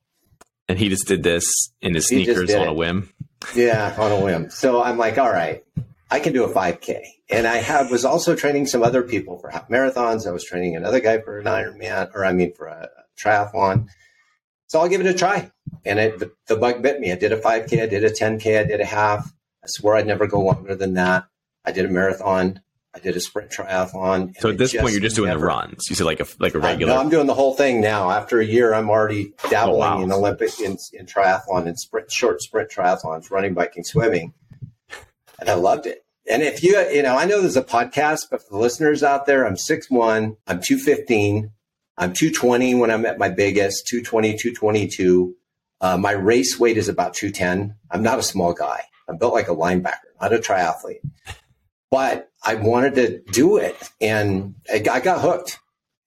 and 0.68 0.78
he 0.78 0.88
just 0.88 1.06
did 1.06 1.22
this 1.22 1.44
in 1.80 1.94
his 1.94 2.08
He 2.08 2.24
sneakers 2.24 2.52
on 2.54 2.66
a 2.68 2.72
whim. 2.74 3.08
Yeah, 3.54 3.94
on 3.98 4.12
a 4.12 4.20
whim. 4.20 4.50
So 4.50 4.82
I'm 4.82 4.98
like, 4.98 5.16
all 5.16 5.30
right, 5.30 5.64
I 6.10 6.20
can 6.20 6.32
do 6.32 6.44
a 6.44 6.52
5K. 6.52 7.00
And 7.30 7.46
I 7.46 7.56
have 7.56 7.90
was 7.90 8.04
also 8.04 8.34
training 8.36 8.66
some 8.66 8.82
other 8.82 9.02
people 9.02 9.38
for 9.38 9.48
half 9.50 9.68
marathons. 9.68 10.26
I 10.26 10.30
was 10.32 10.44
training 10.44 10.76
another 10.76 11.00
guy 11.00 11.20
for 11.20 11.38
an 11.38 11.46
Ironman, 11.46 12.10
or 12.14 12.24
I 12.24 12.32
mean 12.32 12.52
for 12.54 12.66
a 12.66 12.88
triathlon. 13.18 13.88
So 14.68 14.80
I'll 14.80 14.88
give 14.88 15.00
it 15.00 15.06
a 15.06 15.14
try. 15.14 15.50
And 15.84 15.98
it, 15.98 16.18
the, 16.18 16.32
the 16.48 16.56
bug 16.56 16.82
bit 16.82 17.00
me. 17.00 17.12
I 17.12 17.16
did 17.16 17.32
a 17.32 17.40
5K, 17.40 17.82
I 17.82 17.86
did 17.86 18.04
a 18.04 18.10
10K, 18.10 18.60
I 18.60 18.64
did 18.64 18.80
a 18.80 18.84
half. 18.84 19.32
I 19.62 19.66
swore 19.66 19.96
I'd 19.96 20.06
never 20.06 20.26
go 20.26 20.40
longer 20.40 20.74
than 20.74 20.94
that. 20.94 21.26
I 21.64 21.72
did 21.72 21.84
a 21.84 21.88
marathon. 21.88 22.60
I 22.96 22.98
did 22.98 23.14
a 23.14 23.20
sprint 23.20 23.50
triathlon. 23.50 24.34
So 24.40 24.48
at 24.48 24.56
this 24.56 24.74
point, 24.74 24.92
you're 24.92 25.02
just 25.02 25.16
doing 25.16 25.28
never- 25.28 25.40
the 25.40 25.46
runs. 25.46 25.84
You 25.90 25.94
said 25.94 26.06
like 26.06 26.20
a 26.20 26.26
like 26.40 26.54
a 26.54 26.58
I- 26.58 26.62
regular. 26.62 26.94
no, 26.94 26.98
I'm 27.00 27.10
doing 27.10 27.26
the 27.26 27.34
whole 27.34 27.54
thing 27.54 27.82
now. 27.82 28.10
After 28.10 28.40
a 28.40 28.44
year, 28.44 28.72
I'm 28.72 28.88
already 28.88 29.34
dabbling 29.50 29.76
Oh, 29.76 29.96
wow. 29.96 30.02
in 30.02 30.10
Olympic 30.10 30.58
in, 30.60 30.78
in 30.94 31.04
triathlon 31.04 31.66
and 31.66 31.78
sprint, 31.78 32.10
short 32.10 32.40
sprint 32.40 32.70
triathlons, 32.70 33.30
running, 33.30 33.52
biking, 33.52 33.84
swimming, 33.84 34.32
and 35.38 35.48
I 35.50 35.54
loved 35.54 35.84
it. 35.86 36.04
And 36.28 36.42
if 36.42 36.62
you, 36.64 36.78
you 36.90 37.02
know, 37.02 37.16
I 37.16 37.26
know 37.26 37.40
there's 37.42 37.56
a 37.56 37.62
podcast, 37.62 38.22
but 38.30 38.40
for 38.42 38.48
the 38.52 38.58
listeners 38.58 39.02
out 39.02 39.26
there, 39.26 39.46
I'm 39.46 39.54
6'1", 39.56 40.36
I'm 40.46 40.60
215, 40.60 41.50
I'm 41.98 42.12
220 42.14 42.74
when 42.76 42.90
I'm 42.90 43.04
at 43.06 43.18
my 43.18 43.28
biggest, 43.28 43.86
220, 43.88 44.30
222. 44.36 45.34
Uh, 45.82 45.96
my 45.98 46.12
race 46.12 46.58
weight 46.58 46.78
is 46.78 46.88
about 46.88 47.12
210. 47.14 47.76
I'm 47.90 48.02
not 48.02 48.18
a 48.18 48.22
small 48.22 48.54
guy. 48.54 48.82
I'm 49.08 49.18
built 49.18 49.34
like 49.34 49.48
a 49.48 49.54
linebacker, 49.54 50.08
not 50.20 50.32
a 50.32 50.38
triathlete. 50.38 51.00
But 51.90 52.30
I 52.42 52.54
wanted 52.56 52.94
to 52.96 53.20
do 53.32 53.56
it, 53.58 53.76
and 54.00 54.54
I, 54.72 54.82
I 54.90 55.00
got 55.00 55.20
hooked. 55.20 55.58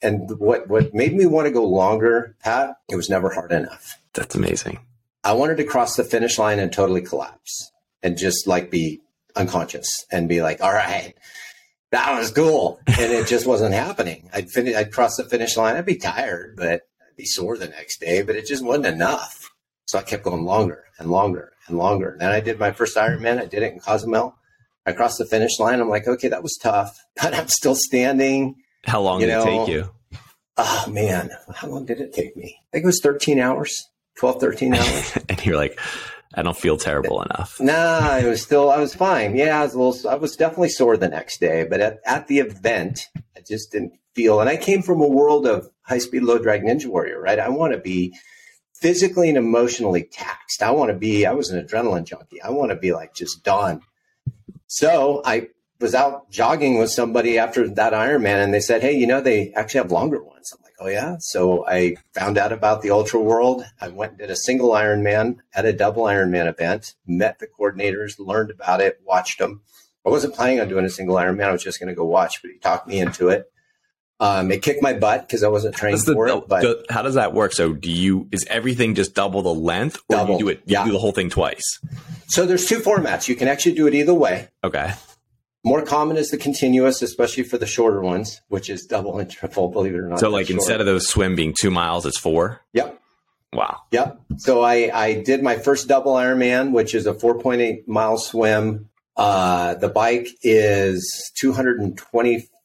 And 0.02 0.30
what 0.40 0.68
what 0.70 0.94
made 0.94 1.14
me 1.14 1.26
want 1.26 1.48
to 1.48 1.52
go 1.52 1.64
longer, 1.66 2.36
Pat? 2.42 2.76
It 2.90 2.96
was 2.96 3.10
never 3.10 3.30
hard 3.30 3.52
enough. 3.52 3.96
That's 4.14 4.36
amazing. 4.36 4.80
I 5.24 5.34
wanted 5.34 5.58
to 5.58 5.66
cross 5.66 5.96
the 5.96 6.04
finish 6.04 6.40
line 6.40 6.60
and 6.60 6.72
totally 6.72 7.02
collapse, 7.02 7.72
and 8.02 8.18
just 8.18 8.48
like 8.48 8.72
be 8.72 9.02
unconscious 9.36 10.06
and 10.12 10.30
be 10.30 10.42
like, 10.42 10.62
"All 10.62 10.72
right, 10.72 11.14
that 11.92 12.18
was 12.18 12.32
cool," 12.32 12.80
and 12.88 13.12
it 13.12 13.28
just 13.28 13.46
wasn't 13.46 13.74
happening. 13.74 14.30
I'd 14.34 14.50
finish, 14.50 14.76
I'd 14.76 14.94
cross 14.94 15.18
the 15.18 15.26
finish 15.26 15.58
line. 15.58 15.76
I'd 15.76 15.86
be 15.86 15.98
tired, 15.98 16.56
but 16.56 16.84
I'd 17.02 17.18
be 17.18 17.26
sore 17.26 17.58
the 17.58 17.68
next 17.68 18.00
day. 18.00 18.22
But 18.22 18.38
it 18.38 18.48
just 18.48 18.64
wasn't 18.64 18.86
enough. 18.86 19.52
So 19.86 20.00
I 20.00 20.04
kept 20.04 20.24
going 20.24 20.46
longer 20.46 20.86
and 20.98 21.10
longer 21.10 21.52
and 21.68 21.78
longer. 21.78 22.12
And 22.12 22.22
then 22.22 22.32
I 22.32 22.40
did 22.40 22.60
my 22.60 22.72
first 22.72 22.96
Ironman. 22.96 23.42
I 23.42 23.46
did 23.46 23.64
it 23.64 23.74
in 23.74 23.80
Cozumel. 23.80 24.36
I 24.90 24.94
crossed 24.94 25.18
the 25.20 25.26
finish 25.26 25.60
line. 25.60 25.80
I'm 25.80 25.90
like, 25.90 26.08
okay, 26.08 26.28
that 26.28 26.44
was 26.44 26.58
tough, 26.62 26.98
but 27.22 27.34
I'm 27.34 27.48
still 27.48 27.76
standing. 27.76 28.56
How 28.86 29.02
long 29.02 29.22
You 29.22 29.28
did 29.28 29.34
know, 29.34 29.42
it 29.42 29.46
take 29.46 29.68
you? 29.70 29.92
Oh 30.58 30.86
man, 30.90 31.30
how 31.56 31.70
long 31.70 31.86
did 31.86 32.02
it 32.02 32.14
take 32.14 32.36
me? 32.36 32.58
I 32.60 32.68
think 32.74 32.84
it 32.84 32.88
was 32.88 33.00
13 33.02 33.40
hours, 33.40 33.74
12, 34.18 34.42
13 34.42 34.74
hours. 34.76 35.18
and 35.30 35.46
you're 35.46 35.56
like, 35.56 35.80
I 36.34 36.42
don't 36.42 36.58
feel 36.58 36.76
terrible 36.78 37.22
enough. 37.22 37.60
nah, 37.62 38.18
it 38.18 38.26
was 38.26 38.42
still, 38.42 38.70
I 38.70 38.78
was 38.80 38.94
fine. 38.94 39.36
Yeah, 39.36 39.60
I 39.60 39.64
was 39.64 39.74
a 39.74 39.80
little, 39.82 40.10
I 40.10 40.16
was 40.16 40.36
definitely 40.36 40.70
sore 40.70 40.98
the 40.98 41.08
next 41.08 41.40
day, 41.40 41.66
but 41.70 41.80
at, 41.80 42.00
at 42.06 42.28
the 42.28 42.40
event, 42.40 43.08
I 43.38 43.42
just 43.48 43.72
didn't 43.72 43.94
feel, 44.16 44.42
and 44.42 44.50
I 44.50 44.58
came 44.58 44.82
from 44.82 45.02
a 45.02 45.08
world 45.08 45.48
of 45.48 45.70
high 45.84 45.98
speed, 46.00 46.24
low 46.24 46.38
drag 46.40 46.64
ninja 46.64 46.88
warrior, 46.88 47.22
right? 47.22 47.40
I 47.40 47.50
want 47.50 47.74
to 47.74 47.80
be 47.80 48.14
physically 48.76 49.30
and 49.30 49.38
emotionally 49.38 50.04
taxed. 50.04 50.62
I 50.62 50.72
want 50.72 50.92
to 50.92 50.98
be, 50.98 51.26
I 51.26 51.32
was 51.34 51.50
an 51.52 51.66
adrenaline 51.66 52.06
junkie. 52.06 52.42
I 52.42 52.50
want 52.50 52.72
to 52.72 52.76
be 52.76 52.92
like 52.92 53.14
just 53.14 53.44
done. 53.44 53.82
So 54.72 55.24
I 55.26 55.48
was 55.80 55.96
out 55.96 56.30
jogging 56.30 56.78
with 56.78 56.92
somebody 56.92 57.40
after 57.40 57.68
that 57.68 57.92
Ironman 57.92 58.44
and 58.44 58.54
they 58.54 58.60
said, 58.60 58.84
Hey, 58.84 58.94
you 58.94 59.08
know, 59.08 59.20
they 59.20 59.52
actually 59.54 59.80
have 59.80 59.92
longer 59.92 60.24
ones. 60.24 60.54
I'm 60.54 60.64
like, 60.64 60.76
Oh 60.80 60.88
yeah. 60.88 61.16
So 61.20 61.66
I 61.68 61.96
found 62.14 62.38
out 62.38 62.52
about 62.52 62.84
the 62.84 62.92
ultra 62.92 63.20
world. 63.20 63.64
I 63.82 63.88
went 63.88 64.12
and 64.12 64.20
did 64.20 64.30
a 64.30 64.36
single 64.36 64.70
Ironman 64.70 65.38
at 65.56 65.66
a 65.66 65.74
double 65.74 66.04
Ironman 66.04 66.48
event, 66.48 66.94
met 67.08 67.40
the 67.40 67.48
coordinators, 67.48 68.20
learned 68.20 68.52
about 68.52 68.80
it, 68.80 69.00
watched 69.04 69.40
them. 69.40 69.62
I 70.06 70.10
wasn't 70.10 70.36
planning 70.36 70.62
on 70.62 70.70
doing 70.70 70.86
a 70.86 70.90
single 70.90 71.16
Ironman. 71.16 71.46
I 71.46 71.52
was 71.52 71.64
just 71.64 71.80
going 71.80 71.90
to 71.90 71.96
go 71.96 72.06
watch, 72.06 72.40
but 72.44 72.52
he 72.52 72.60
talked 72.60 72.88
me 72.88 73.00
into 73.00 73.30
it. 73.30 73.52
Um, 74.22 74.52
it 74.52 74.62
kicked 74.62 74.82
my 74.82 74.94
butt 74.94 75.28
because 75.28 75.44
I 75.44 75.48
wasn't 75.48 75.76
trained 75.76 76.00
the- 76.00 76.14
for 76.14 76.28
it, 76.28 76.48
but 76.48 76.86
how 76.90 77.02
does 77.02 77.14
that 77.14 77.34
work? 77.34 77.54
So 77.54 77.74
do 77.74 77.90
you 77.90 78.28
is 78.32 78.46
everything 78.50 78.94
just 78.96 79.14
double 79.16 79.42
the 79.42 79.54
length, 79.54 79.98
or 80.10 80.18
Double, 80.18 80.34
you 80.34 80.40
do 80.40 80.50
it? 80.50 80.58
You 80.66 80.74
yeah. 80.74 80.86
do 80.86 80.92
the 80.92 81.00
whole 81.00 81.14
thing 81.14 81.30
twice. 81.30 81.64
so 82.28 82.46
there's 82.46 82.66
two 82.66 82.80
formats. 82.80 83.28
You 83.28 83.36
can 83.36 83.48
actually 83.48 83.76
do 83.76 83.88
it 83.88 83.94
either 83.94 84.14
way. 84.14 84.50
Okay. 84.64 84.92
More 85.64 85.82
common 85.82 86.16
is 86.16 86.30
the 86.30 86.38
continuous, 86.38 87.02
especially 87.02 87.44
for 87.44 87.58
the 87.58 87.66
shorter 87.66 88.02
ones, 88.02 88.42
which 88.48 88.70
is 88.70 88.86
double 88.86 89.20
and 89.20 89.30
triple, 89.30 89.70
believe 89.70 89.94
it 89.94 89.98
or 90.00 90.08
not. 90.08 90.20
So 90.20 90.30
like 90.30 90.50
instead 90.50 90.80
of 90.80 90.86
those 90.86 91.08
swim 91.08 91.36
being 91.36 91.54
two 91.60 91.70
miles, 91.72 92.06
it's 92.06 92.18
four. 92.18 92.62
Yep. 92.74 93.00
Wow. 93.52 93.82
Yep. 93.92 94.22
So 94.38 94.62
I, 94.62 94.90
I 94.94 95.22
did 95.22 95.44
my 95.44 95.58
first 95.58 95.88
double 95.88 96.14
Ironman, 96.14 96.72
which 96.72 96.94
is 96.96 97.08
a 97.08 97.14
4.8 97.14 97.88
mile 97.88 98.18
swim. 98.18 98.90
Uh, 99.18 99.74
the 99.76 99.90
bike 99.90 100.30
is 100.44 101.32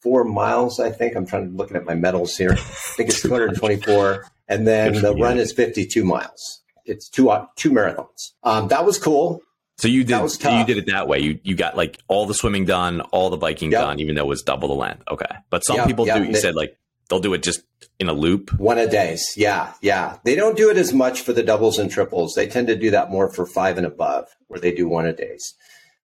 224 0.05 0.25
miles, 0.25 0.81
I 0.81 0.91
think. 0.91 1.17
I'm 1.17 1.27
trying 1.27 1.51
to 1.51 1.57
look 1.57 1.75
at 1.75 1.85
my 1.85 1.95
medals 1.95 2.37
here. 2.37 2.53
I 2.53 2.57
think 2.57 3.11
it's 3.11 3.23
224. 3.23 4.27
And 4.49 4.67
then 4.67 5.01
the 5.01 5.15
run 5.15 5.39
is 5.39 5.53
52 5.53 6.05
miles. 6.05 6.63
It's 6.85 7.09
two, 7.09 7.31
uh, 7.31 7.47
two 7.57 7.71
marathons. 7.71 8.33
Um, 8.43 8.69
that 8.69 8.85
was 8.85 8.99
cool. 8.99 9.41
So 9.79 9.89
you 9.89 10.05
did 10.05 10.21
you 10.21 10.65
did 10.65 10.77
it 10.77 10.87
that 10.87 11.09
way. 11.09 11.19
You 11.19 11.41
you 11.43 11.57
got 11.57 11.77
like 11.77 11.99
all 12.07 12.27
the 12.27 12.35
swimming 12.35 12.65
done, 12.65 13.01
all 13.01 13.29
the 13.29 13.37
biking 13.37 13.73
Yep. 13.73 13.81
done, 13.81 13.99
even 14.01 14.15
though 14.15 14.23
it 14.23 14.29
was 14.29 14.43
double 14.43 14.69
the 14.69 14.75
length. 14.75 15.03
Okay. 15.11 15.27
But 15.51 15.65
some 15.65 15.77
Yep, 15.77 15.87
people 15.89 16.07
yep. 16.07 16.19
do. 16.19 16.25
You 16.25 16.37
said 16.37 16.55
like 16.55 16.79
they'll 17.09 17.19
do 17.19 17.35
it 17.35 17.43
just 17.43 17.63
in 17.99 18.09
a 18.09 18.13
loop. 18.13 18.53
One 18.61 18.79
a 18.79 18.87
days. 18.89 19.25
Yeah. 19.37 19.73
Yeah. 19.83 20.19
They 20.25 20.37
don't 20.37 20.57
do 20.57 20.71
it 20.71 20.77
as 20.77 20.93
much 20.93 21.23
for 21.23 21.33
the 21.33 21.43
doubles 21.43 21.81
and 21.81 21.91
triples. 21.91 22.35
They 22.35 22.47
tend 22.47 22.69
to 22.69 22.77
do 22.77 22.93
that 22.93 23.11
more 23.11 23.29
for 23.33 23.47
five 23.47 23.77
and 23.77 23.87
above, 23.87 24.29
where 24.47 24.61
they 24.61 24.71
do 24.73 24.89
one 24.89 25.07
a 25.07 25.13
days. 25.13 25.55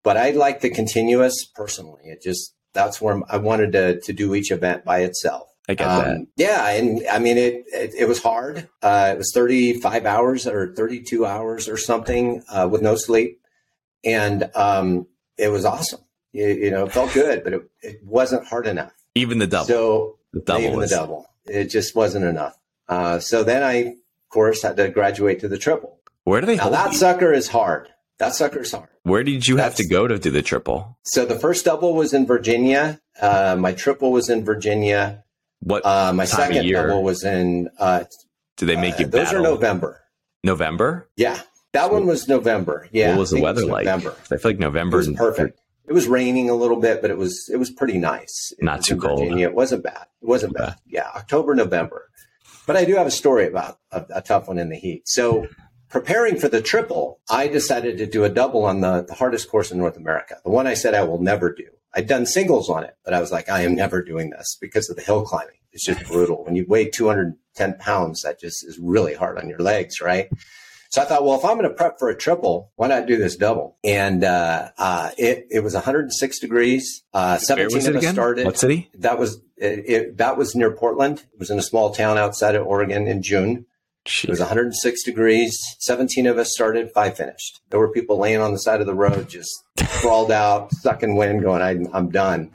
But 0.03 0.15
I 0.15 0.29
like 0.31 0.61
the 0.61 0.69
continuous 0.69 1.43
personally. 1.55 2.03
It 2.03 2.21
just, 2.21 2.53
that's 2.75 3.01
where 3.01 3.19
I 3.27 3.37
wanted 3.37 3.71
to, 3.71 3.99
to 4.01 4.13
do 4.13 4.35
each 4.35 4.51
event 4.51 4.85
by 4.85 4.99
itself. 4.99 5.47
I 5.67 5.73
get 5.73 5.87
um, 5.87 6.03
that. 6.03 6.27
Yeah, 6.37 6.69
and 6.69 7.01
I 7.11 7.17
mean 7.17 7.39
it. 7.39 7.65
It, 7.73 7.95
it 7.97 8.07
was 8.07 8.21
hard. 8.21 8.69
Uh, 8.83 9.13
it 9.13 9.17
was 9.17 9.31
thirty 9.33 9.79
five 9.79 10.05
hours 10.05 10.45
or 10.45 10.75
thirty 10.75 11.01
two 11.01 11.25
hours 11.25 11.67
or 11.67 11.77
something 11.77 12.43
uh, 12.49 12.67
with 12.71 12.83
no 12.83 12.95
sleep, 12.95 13.41
and 14.03 14.51
um, 14.53 15.07
it 15.37 15.47
was 15.47 15.65
awesome. 15.65 16.01
You, 16.33 16.47
you, 16.47 16.69
know, 16.69 16.85
it 16.85 16.91
felt 16.91 17.13
good, 17.13 17.43
but 17.43 17.53
it, 17.53 17.61
it 17.81 17.99
wasn't 18.03 18.45
hard 18.45 18.67
enough. 18.67 18.91
Even 19.15 19.39
the 19.39 19.47
double. 19.47 19.65
So 19.65 20.19
the 20.33 20.41
double 20.41 20.65
even 20.65 20.77
was... 20.77 20.89
the 20.91 20.97
double. 20.97 21.29
It 21.45 21.65
just 21.69 21.95
wasn't 21.95 22.25
enough. 22.25 22.57
Uh, 22.87 23.19
so 23.19 23.43
then 23.43 23.63
I, 23.63 23.75
of 23.75 23.95
course, 24.29 24.61
had 24.61 24.77
to 24.77 24.89
graduate 24.89 25.39
to 25.39 25.47
the 25.47 25.57
triple. 25.57 25.99
Where 26.25 26.41
do 26.41 26.47
they? 26.47 26.57
Now 26.57 26.69
that 26.69 26.91
you? 26.91 26.97
sucker 26.97 27.33
is 27.33 27.47
hard. 27.47 27.89
That 28.17 28.33
sucker's 28.33 28.71
hard. 28.71 28.89
Where 29.03 29.23
did 29.23 29.45
you 29.45 29.57
That's, 29.57 29.77
have 29.77 29.85
to 29.85 29.87
go 29.87 30.07
to 30.07 30.17
do 30.17 30.31
the 30.31 30.41
triple? 30.41 30.97
So 31.03 31.25
the 31.25 31.37
first 31.37 31.65
double 31.65 31.93
was 31.93 32.13
in 32.13 32.25
Virginia. 32.25 33.01
Uh, 33.19 33.55
my 33.59 33.73
triple 33.73 34.11
was 34.11 34.29
in 34.29 34.45
Virginia. 34.45 35.23
What? 35.59 35.85
Uh, 35.85 36.13
my 36.13 36.25
second 36.25 36.71
double 36.71 37.03
was 37.03 37.23
in. 37.23 37.69
Uh, 37.77 38.05
Did 38.57 38.67
they 38.67 38.75
make 38.75 38.99
you? 38.99 39.05
Uh, 39.05 39.09
those 39.09 39.25
battle? 39.25 39.39
are 39.39 39.43
November. 39.43 40.01
November. 40.43 41.09
Yeah, 41.17 41.41
that 41.73 41.91
one 41.91 42.05
was 42.05 42.27
November. 42.27 42.87
Yeah. 42.91 43.11
What 43.11 43.19
was 43.19 43.31
the 43.31 43.41
weather 43.41 43.61
was 43.63 43.71
like? 43.71 43.85
November. 43.85 44.15
I 44.31 44.37
feel 44.37 44.51
like 44.51 44.59
November 44.59 44.97
was 44.97 45.09
perfect. 45.11 45.59
It 45.87 45.93
was 45.93 46.07
raining 46.07 46.49
a 46.49 46.55
little 46.55 46.79
bit, 46.79 47.01
but 47.01 47.11
it 47.11 47.17
was 47.17 47.49
it 47.51 47.57
was 47.57 47.69
pretty 47.69 47.97
nice. 47.97 48.53
It 48.57 48.63
Not 48.63 48.83
too 48.83 48.97
cold. 48.97 49.19
Virginia. 49.19 49.47
It 49.47 49.55
wasn't 49.55 49.83
bad. 49.83 50.07
It 50.21 50.27
wasn't 50.27 50.55
okay. 50.55 50.67
bad. 50.67 50.75
Yeah, 50.87 51.09
October, 51.15 51.53
November. 51.53 52.09
But 52.65 52.77
I 52.77 52.85
do 52.85 52.95
have 52.95 53.05
a 53.05 53.11
story 53.11 53.47
about 53.47 53.77
a, 53.91 54.05
a 54.15 54.21
tough 54.21 54.47
one 54.47 54.57
in 54.57 54.69
the 54.69 54.77
heat. 54.77 55.07
So 55.07 55.47
preparing 55.89 56.37
for 56.37 56.47
the 56.47 56.61
triple, 56.61 57.19
I 57.29 57.47
decided 57.47 57.97
to 57.97 58.05
do 58.05 58.23
a 58.23 58.29
double 58.29 58.65
on 58.65 58.81
the, 58.81 59.03
the 59.07 59.13
hardest 59.13 59.49
course 59.49 59.71
in 59.71 59.77
North 59.77 59.97
America, 59.97 60.37
the 60.43 60.51
one 60.51 60.67
I 60.67 60.73
said 60.73 60.93
I 60.93 61.03
will 61.03 61.21
never 61.21 61.53
do. 61.53 61.65
I'd 61.93 62.07
done 62.07 62.25
singles 62.25 62.69
on 62.69 62.83
it, 62.83 62.95
but 63.05 63.13
I 63.13 63.21
was 63.21 63.31
like, 63.31 63.49
I 63.49 63.61
am 63.61 63.75
never 63.75 64.03
doing 64.03 64.29
this 64.31 64.57
because 64.59 64.89
of 64.89 64.97
the 64.97 65.01
hill 65.01 65.23
climbing. 65.23 65.55
It's 65.71 65.85
just 65.85 66.05
brutal. 66.07 66.43
When 66.43 66.55
you 66.55 66.65
weigh 66.67 66.89
210 66.89 67.77
pounds, 67.79 68.21
that 68.23 68.39
just 68.39 68.65
is 68.65 68.79
really 68.79 69.13
hard 69.13 69.37
on 69.37 69.49
your 69.49 69.59
legs, 69.59 70.01
right? 70.01 70.29
So 70.89 71.01
I 71.01 71.05
thought, 71.05 71.25
well, 71.25 71.37
if 71.37 71.43
I'm 71.43 71.57
going 71.57 71.67
to 71.67 71.75
prep 71.75 71.99
for 71.99 72.09
a 72.09 72.15
triple, 72.15 72.71
why 72.75 72.87
not 72.87 73.05
do 73.05 73.17
this 73.17 73.35
double? 73.35 73.77
And 73.83 74.23
uh, 74.23 74.69
uh, 74.77 75.11
it 75.17 75.47
it 75.51 75.59
was 75.59 75.73
106 75.73 76.39
degrees. 76.39 77.03
Uh, 77.13 77.37
17 77.37 77.87
of 77.87 77.95
us 77.97 78.07
started. 78.07 78.45
What 78.45 78.57
city? 78.57 78.89
That 78.93 79.19
was 79.19 79.41
it, 79.57 79.83
it, 79.89 80.17
that 80.17 80.37
was 80.37 80.55
near 80.55 80.71
Portland. 80.71 81.19
It 81.33 81.39
was 81.39 81.49
in 81.49 81.59
a 81.59 81.63
small 81.63 81.93
town 81.93 82.17
outside 82.17 82.55
of 82.55 82.65
Oregon 82.65 83.07
in 83.07 83.21
June. 83.21 83.65
Jeez. 84.05 84.25
It 84.25 84.29
was 84.29 84.39
106 84.39 85.03
degrees. 85.03 85.57
17 85.79 86.27
of 86.27 86.37
us 86.37 86.51
started, 86.51 86.91
five 86.91 87.17
finished. 87.17 87.61
There 87.69 87.79
were 87.79 87.91
people 87.91 88.19
laying 88.19 88.39
on 88.39 88.51
the 88.51 88.59
side 88.59 88.79
of 88.79 88.87
the 88.87 88.93
road, 88.93 89.27
just 89.27 89.51
crawled 89.99 90.31
out, 90.31 90.71
sucking 90.73 91.15
wind, 91.15 91.41
going, 91.41 91.61
I, 91.61 91.97
am 91.97 92.09
done. 92.09 92.51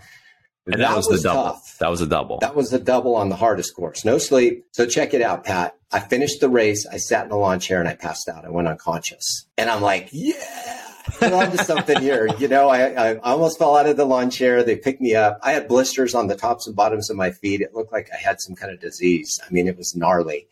And 0.66 0.74
that, 0.74 0.90
that 0.90 0.96
was, 0.96 1.08
was, 1.08 1.22
the 1.22 1.30
double. 1.30 1.42
Tough. 1.42 1.78
That 1.80 1.90
was 1.90 2.00
a 2.00 2.06
double. 2.06 2.38
That 2.38 2.54
was 2.54 2.70
the 2.70 2.78
double 2.78 3.16
on 3.16 3.28
the 3.28 3.36
hardest 3.36 3.74
course. 3.74 4.04
No 4.04 4.18
sleep. 4.18 4.66
So 4.72 4.86
check 4.86 5.12
it 5.14 5.22
out, 5.22 5.44
Pat. 5.44 5.76
I 5.90 5.98
finished 5.98 6.40
the 6.40 6.48
race. 6.48 6.86
I 6.86 6.98
sat 6.98 7.24
in 7.24 7.30
the 7.30 7.36
lawn 7.36 7.58
chair 7.58 7.80
and 7.80 7.88
I 7.88 7.94
passed 7.94 8.28
out. 8.28 8.44
I 8.44 8.50
went 8.50 8.68
unconscious. 8.68 9.46
And 9.58 9.68
I'm 9.68 9.82
like, 9.82 10.10
yeah, 10.12 10.80
we're 11.20 11.34
on 11.34 11.50
to 11.50 11.64
something 11.64 12.00
here. 12.00 12.28
You 12.38 12.46
know, 12.46 12.68
I, 12.68 12.90
I 12.90 13.16
almost 13.18 13.58
fell 13.58 13.76
out 13.76 13.86
of 13.86 13.96
the 13.96 14.04
lawn 14.04 14.30
chair. 14.30 14.62
They 14.62 14.76
picked 14.76 15.00
me 15.00 15.16
up. 15.16 15.40
I 15.42 15.52
had 15.52 15.66
blisters 15.66 16.14
on 16.14 16.28
the 16.28 16.36
tops 16.36 16.68
and 16.68 16.76
bottoms 16.76 17.10
of 17.10 17.16
my 17.16 17.32
feet. 17.32 17.60
It 17.60 17.74
looked 17.74 17.92
like 17.92 18.08
I 18.12 18.16
had 18.16 18.40
some 18.40 18.54
kind 18.54 18.72
of 18.72 18.78
disease. 18.78 19.40
I 19.44 19.50
mean, 19.52 19.66
it 19.66 19.76
was 19.76 19.96
gnarly. 19.96 20.46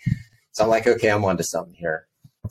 So 0.58 0.64
I'm 0.64 0.70
like, 0.70 0.88
okay, 0.88 1.08
I'm 1.08 1.24
on 1.24 1.36
to 1.36 1.44
something 1.44 1.74
here. 1.74 2.08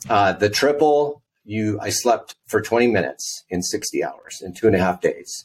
Uh, 0.08 0.32
the 0.32 0.48
triple, 0.48 1.22
you, 1.44 1.78
I 1.78 1.90
slept 1.90 2.36
for 2.46 2.62
20 2.62 2.86
minutes 2.86 3.44
in 3.50 3.60
60 3.60 4.02
hours 4.02 4.40
in 4.42 4.54
two 4.54 4.66
and 4.66 4.74
a 4.74 4.78
half 4.78 5.02
days. 5.02 5.44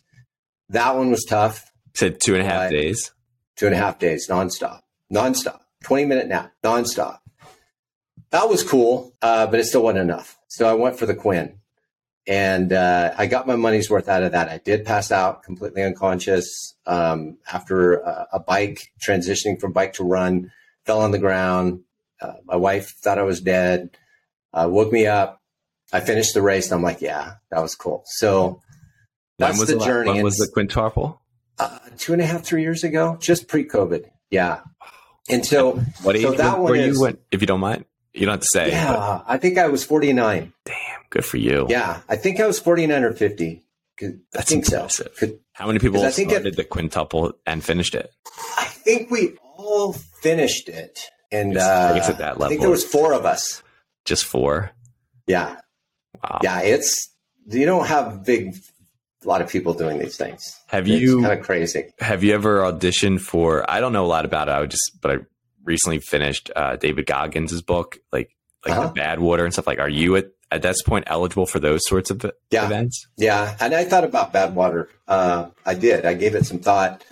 That 0.69 0.95
one 0.95 1.11
was 1.11 1.25
tough. 1.25 1.73
said 1.93 2.21
two 2.21 2.35
and 2.35 2.41
a 2.41 2.45
half 2.45 2.71
days. 2.71 3.11
Two 3.57 3.65
and 3.65 3.75
a 3.75 3.77
half 3.77 3.99
days, 3.99 4.29
nonstop, 4.29 4.79
nonstop, 5.13 5.59
20 5.83 6.05
minute 6.05 6.29
nap, 6.29 6.53
nonstop. 6.63 7.19
That 8.29 8.47
was 8.47 8.63
cool, 8.63 9.13
uh, 9.21 9.45
but 9.47 9.59
it 9.59 9.65
still 9.65 9.83
wasn't 9.83 10.09
enough. 10.09 10.39
So 10.47 10.65
I 10.65 10.73
went 10.73 10.97
for 10.97 11.05
the 11.05 11.15
Quinn 11.15 11.59
and 12.25 12.71
uh, 12.71 13.13
I 13.17 13.25
got 13.25 13.45
my 13.45 13.57
money's 13.57 13.89
worth 13.89 14.07
out 14.07 14.23
of 14.23 14.31
that. 14.31 14.47
I 14.47 14.59
did 14.59 14.85
pass 14.85 15.11
out 15.11 15.43
completely 15.43 15.83
unconscious 15.83 16.77
um, 16.85 17.39
after 17.51 17.95
a, 17.95 18.27
a, 18.31 18.39
bike 18.39 18.87
transitioning 19.05 19.59
from 19.59 19.73
bike 19.73 19.93
to 19.95 20.05
run, 20.05 20.49
fell 20.85 21.01
on 21.01 21.11
the 21.11 21.19
ground, 21.19 21.81
uh, 22.23 22.33
my 22.45 22.55
wife 22.55 22.95
thought 23.01 23.19
I 23.19 23.23
was 23.23 23.41
dead, 23.41 23.89
uh, 24.53 24.67
woke 24.69 24.91
me 24.91 25.07
up. 25.07 25.41
I 25.91 25.99
finished 25.99 26.33
the 26.33 26.41
race, 26.41 26.65
and 26.67 26.75
I'm 26.75 26.81
like, 26.81 27.01
yeah, 27.01 27.33
that 27.51 27.61
was 27.61 27.75
cool. 27.75 28.03
So 28.05 28.61
that's 29.37 29.59
the, 29.59 29.75
the 29.75 29.85
journey. 29.85 30.11
When 30.11 30.23
was 30.23 30.37
the 30.37 30.49
quintuple? 30.51 31.21
Uh, 31.59 31.77
two 31.97 32.13
and 32.13 32.21
a 32.21 32.25
half, 32.25 32.43
three 32.43 32.63
years 32.63 32.83
ago, 32.83 33.17
just 33.19 33.47
pre-COVID. 33.47 34.09
Yeah. 34.31 34.61
And 35.29 35.45
so, 35.45 35.73
what 36.01 36.15
age 36.15 36.23
so 36.23 36.31
that 36.31 36.59
one 36.59 36.75
is, 36.75 36.95
you 36.95 37.01
went, 37.01 37.19
if 37.31 37.41
you 37.41 37.47
don't 37.47 37.59
mind, 37.59 37.85
you 38.13 38.25
don't 38.25 38.33
have 38.33 38.41
to 38.41 38.47
say. 38.51 38.71
Yeah, 38.71 38.93
but. 38.93 39.23
I 39.27 39.37
think 39.37 39.57
I 39.57 39.67
was 39.67 39.83
49. 39.83 40.51
Damn, 40.65 40.75
good 41.11 41.23
for 41.23 41.37
you. 41.37 41.67
Yeah, 41.69 42.01
I 42.09 42.15
think 42.15 42.39
I 42.39 42.47
was 42.47 42.59
49 42.59 43.03
or 43.03 43.13
50. 43.13 43.63
That's 44.01 44.15
I 44.35 44.41
think 44.41 44.65
impressive. 44.65 45.11
so. 45.15 45.27
How 45.53 45.67
many 45.67 45.79
people 45.79 46.03
I 46.03 46.09
think 46.09 46.31
started 46.31 46.53
it, 46.53 46.55
the 46.57 46.63
quintuple 46.63 47.33
and 47.45 47.63
finished 47.63 47.93
it? 47.93 48.09
I 48.57 48.65
think 48.65 49.11
we 49.11 49.37
all 49.55 49.93
finished 49.93 50.67
it 50.67 51.09
and 51.33 51.57
uh, 51.57 51.99
at 52.01 52.17
that 52.19 52.39
level. 52.39 52.45
I 52.45 52.47
think 52.49 52.61
there 52.61 52.69
was 52.69 52.85
four 52.85 53.13
of 53.13 53.25
us. 53.25 53.63
Just 54.05 54.25
four. 54.25 54.71
Yeah. 55.27 55.57
Wow. 56.23 56.39
Yeah, 56.43 56.61
it's 56.61 57.09
you 57.47 57.65
don't 57.65 57.87
have 57.87 58.23
big 58.23 58.55
a 59.23 59.27
lot 59.27 59.41
of 59.41 59.49
people 59.49 59.73
doing 59.73 59.99
these 59.99 60.17
things. 60.17 60.59
Have 60.67 60.87
it's 60.87 61.01
you 61.01 61.21
kind 61.21 61.39
of 61.39 61.45
crazy? 61.45 61.93
Have 61.99 62.23
you 62.23 62.33
ever 62.33 62.61
auditioned 62.61 63.21
for? 63.21 63.69
I 63.69 63.79
don't 63.79 63.93
know 63.93 64.05
a 64.05 64.07
lot 64.07 64.25
about 64.25 64.47
it. 64.47 64.51
I 64.51 64.59
would 64.59 64.71
just, 64.71 65.01
but 65.01 65.11
I 65.11 65.17
recently 65.63 65.99
finished 65.99 66.51
uh, 66.55 66.75
David 66.75 67.05
Goggins' 67.05 67.61
book, 67.61 67.99
like 68.11 68.35
like 68.65 68.77
uh-huh. 68.77 68.91
the 68.93 68.99
Badwater 68.99 69.43
and 69.43 69.53
stuff. 69.53 69.67
Like, 69.67 69.79
are 69.79 69.89
you 69.89 70.15
at 70.17 70.27
at 70.51 70.61
this 70.61 70.81
point 70.81 71.05
eligible 71.07 71.45
for 71.45 71.59
those 71.59 71.81
sorts 71.85 72.11
of 72.11 72.25
yeah. 72.51 72.65
events? 72.65 73.07
Yeah, 73.17 73.55
and 73.59 73.73
I 73.73 73.85
thought 73.85 74.03
about 74.03 74.33
Badwater. 74.33 74.87
Uh, 75.07 75.49
I 75.65 75.73
did. 75.73 76.05
I 76.05 76.13
gave 76.13 76.35
it 76.35 76.45
some 76.45 76.59
thought. 76.59 77.03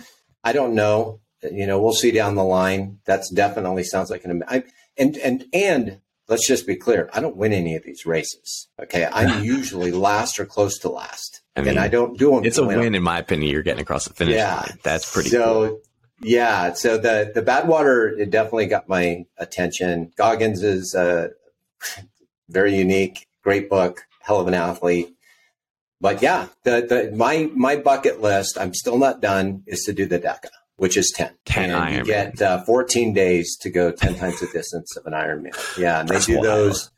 I 0.44 0.52
don't 0.52 0.74
know 0.74 1.20
you 1.50 1.66
know, 1.66 1.80
we'll 1.80 1.92
see 1.92 2.10
down 2.10 2.34
the 2.34 2.44
line. 2.44 2.98
That's 3.04 3.30
definitely 3.30 3.84
sounds 3.84 4.10
like 4.10 4.24
an 4.24 4.44
I, 4.46 4.64
and 4.96 5.16
and 5.16 5.46
and 5.52 6.00
let's 6.28 6.46
just 6.46 6.66
be 6.66 6.76
clear. 6.76 7.10
I 7.12 7.20
don't 7.20 7.36
win 7.36 7.52
any 7.52 7.74
of 7.76 7.82
these 7.84 8.06
races. 8.06 8.68
Okay, 8.80 9.08
I'm 9.10 9.44
usually 9.44 9.92
last 9.92 10.38
or 10.38 10.46
close 10.46 10.78
to 10.80 10.88
last, 10.88 11.40
I 11.56 11.60
mean, 11.60 11.70
and 11.70 11.78
I 11.78 11.88
don't 11.88 12.18
do 12.18 12.30
them. 12.30 12.44
It's 12.44 12.58
a 12.58 12.64
win, 12.64 12.78
win 12.78 12.94
in 12.94 13.02
my 13.02 13.18
opinion. 13.18 13.50
You're 13.50 13.62
getting 13.62 13.82
across 13.82 14.06
the 14.06 14.14
finish 14.14 14.36
yeah, 14.36 14.56
line. 14.56 14.78
That's 14.82 15.10
pretty. 15.10 15.30
So 15.30 15.68
cool. 15.68 15.80
yeah, 16.20 16.72
so 16.74 16.98
the 16.98 17.32
the 17.34 17.42
Badwater 17.42 18.18
it 18.18 18.30
definitely 18.30 18.66
got 18.66 18.88
my 18.88 19.24
attention. 19.38 20.12
Goggins 20.16 20.62
is 20.62 20.94
uh, 20.94 21.28
a 21.98 22.02
very 22.48 22.76
unique, 22.76 23.26
great 23.42 23.68
book, 23.68 24.06
hell 24.20 24.40
of 24.40 24.48
an 24.48 24.54
athlete. 24.54 25.14
But 26.00 26.20
yeah, 26.20 26.48
the, 26.64 26.86
the 26.88 27.16
my 27.16 27.50
my 27.54 27.76
bucket 27.76 28.20
list. 28.20 28.58
I'm 28.58 28.74
still 28.74 28.98
not 28.98 29.20
done. 29.20 29.62
Is 29.66 29.84
to 29.84 29.92
do 29.92 30.06
the 30.06 30.18
DEKA 30.18 30.48
which 30.82 30.96
is 30.96 31.12
10. 31.14 31.30
10 31.44 31.70
and. 31.70 31.94
You 31.94 32.04
get 32.04 32.42
uh, 32.42 32.64
14 32.64 33.12
days 33.12 33.56
to 33.58 33.70
go 33.70 33.92
10 33.92 34.16
times 34.16 34.40
the 34.40 34.48
distance 34.48 34.96
of 34.96 35.06
an 35.06 35.12
Ironman. 35.12 35.54
Yeah. 35.78 36.00
And 36.00 36.08
they 36.08 36.14
That's 36.14 36.26
do 36.26 36.38
wild. 36.38 36.44
those 36.44 36.90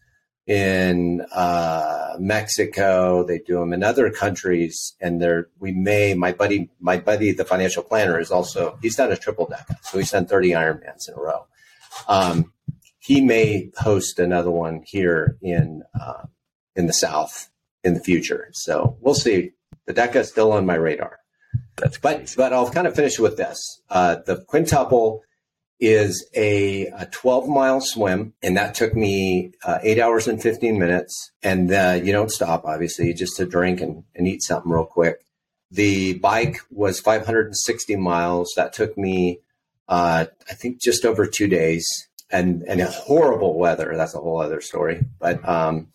in 0.47 1.20
uh, 1.35 2.14
Mexico. 2.18 3.25
They 3.25 3.40
do 3.40 3.59
them 3.59 3.75
in 3.75 3.83
other 3.83 4.11
countries. 4.11 4.94
And 5.03 5.20
they're, 5.20 5.49
we 5.61 5.73
may, 5.73 6.14
my 6.14 6.33
buddy, 6.33 6.70
my 6.81 6.97
buddy, 6.97 7.33
the 7.33 7.44
financial 7.44 7.83
planner 7.83 8.18
is 8.18 8.31
also, 8.31 8.79
he's 8.81 8.97
done 8.97 9.12
a 9.12 9.18
triple 9.18 9.44
deck. 9.49 9.68
So 9.83 9.99
he's 9.99 10.12
done 10.12 10.25
30 10.25 10.53
Ironmans 10.53 11.07
in 11.07 11.14
a 11.14 11.20
row. 11.20 11.47
Um, 12.09 12.55
he 13.01 13.20
may 13.20 13.70
host 13.77 14.18
another 14.18 14.51
one 14.51 14.83
here 14.87 15.37
in, 15.42 15.83
uh, 16.01 16.23
in 16.75 16.87
the 16.87 16.94
South 16.94 17.51
in 17.83 17.92
the 17.92 18.01
future. 18.01 18.49
So 18.53 18.97
we'll 19.03 19.14
see. 19.14 19.51
The 19.87 19.92
DEKA 19.92 20.16
is 20.20 20.31
still 20.31 20.53
on 20.53 20.64
my 20.64 20.77
radar. 20.77 21.18
That's 21.77 21.99
but 21.99 22.35
but 22.37 22.53
I'll 22.53 22.71
kind 22.71 22.87
of 22.87 22.95
finish 22.95 23.19
with 23.19 23.37
this. 23.37 23.81
Uh, 23.91 24.17
the 24.27 24.37
quintuple 24.37 25.23
is 25.81 26.29
a, 26.35 26.87
a 26.87 27.07
12 27.07 27.49
mile 27.49 27.81
swim, 27.81 28.33
and 28.43 28.57
that 28.57 28.75
took 28.75 28.95
me 28.95 29.53
uh, 29.65 29.79
eight 29.83 30.01
hours 30.01 30.29
and 30.29 30.41
15 30.41 30.79
minutes. 30.79 31.33
And 31.43 31.73
uh, 31.73 32.01
you 32.03 32.13
don't 32.13 32.31
stop, 32.31 32.65
obviously, 32.65 33.13
just 33.13 33.37
to 33.37 33.47
drink 33.47 33.81
and, 33.81 34.05
and 34.15 34.27
eat 34.27 34.43
something 34.43 34.71
real 34.71 34.87
quick. 34.87 35.19
The 35.71 36.15
bike 36.15 36.61
was 36.71 37.01
560 37.01 37.97
miles. 37.97 38.53
That 38.57 38.73
took 38.73 38.97
me, 38.97 39.41
uh, 39.89 40.27
I 40.49 40.55
think, 40.55 40.81
just 40.81 41.05
over 41.05 41.27
two 41.27 41.49
days. 41.49 41.87
And 42.31 42.63
and 42.63 42.81
horrible 42.83 43.59
weather. 43.59 43.93
That's 43.97 44.15
a 44.15 44.19
whole 44.19 44.41
other 44.41 44.61
story. 44.61 45.05
But 45.21 45.47
um, 45.47 45.89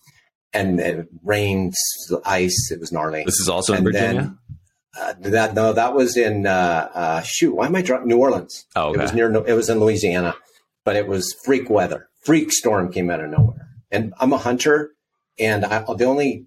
and, 0.53 0.79
it 0.79 1.07
rained, 1.23 1.73
ice. 2.23 2.71
It 2.71 2.79
was 2.79 2.91
gnarly. 2.91 3.23
This 3.25 3.39
is 3.39 3.49
also 3.49 3.73
in 3.73 3.83
Virginia. 3.83 4.21
Then, 4.21 4.37
uh, 4.97 5.13
that 5.19 5.53
no, 5.53 5.73
that 5.73 5.93
was 5.93 6.17
in 6.17 6.47
uh, 6.47 6.89
uh, 6.93 7.21
shoot. 7.21 7.55
Why 7.55 7.67
am 7.67 7.75
I 7.75 7.81
drunk? 7.81 8.05
New 8.05 8.17
Orleans. 8.17 8.65
Oh, 8.75 8.89
okay. 8.89 8.99
it 8.99 9.01
was 9.03 9.13
near. 9.13 9.31
It 9.45 9.53
was 9.53 9.69
in 9.69 9.79
Louisiana, 9.79 10.35
but 10.83 10.95
it 10.95 11.07
was 11.07 11.35
freak 11.45 11.69
weather. 11.69 12.09
Freak 12.23 12.51
storm 12.51 12.91
came 12.91 13.09
out 13.09 13.21
of 13.21 13.29
nowhere. 13.29 13.67
And 13.91 14.13
I'm 14.19 14.33
a 14.33 14.37
hunter, 14.37 14.91
and 15.39 15.65
I, 15.65 15.83
the 15.95 16.05
only 16.05 16.45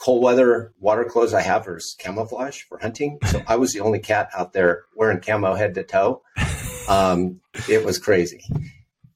cold 0.00 0.22
weather 0.22 0.72
water 0.78 1.04
clothes 1.04 1.34
I 1.34 1.42
have 1.42 1.66
is 1.68 1.96
camouflage 1.98 2.62
for 2.62 2.78
hunting. 2.78 3.18
So 3.26 3.42
I 3.46 3.56
was 3.56 3.72
the 3.72 3.80
only 3.80 3.98
cat 3.98 4.30
out 4.36 4.52
there 4.52 4.84
wearing 4.94 5.20
camo 5.20 5.54
head 5.54 5.74
to 5.74 5.82
toe. 5.82 6.22
Um, 6.88 7.40
it 7.68 7.84
was 7.84 7.98
crazy. 7.98 8.44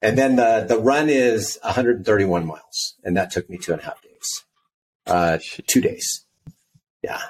And 0.03 0.19
then 0.19 0.35
the, 0.35 0.67
the 0.69 0.77
run 0.77 1.09
is 1.09 1.57
131 1.63 2.45
miles, 2.45 2.97
and 3.05 3.17
that 3.17 3.31
took 3.31 3.49
me 3.49 3.59
two 3.59 3.73
and 3.73 3.81
a 3.81 3.85
half 3.85 4.03
days. 4.03 4.45
Uh, 5.07 5.39
two 5.69 5.81
days. 5.81 6.27
Yeah. 7.01 7.21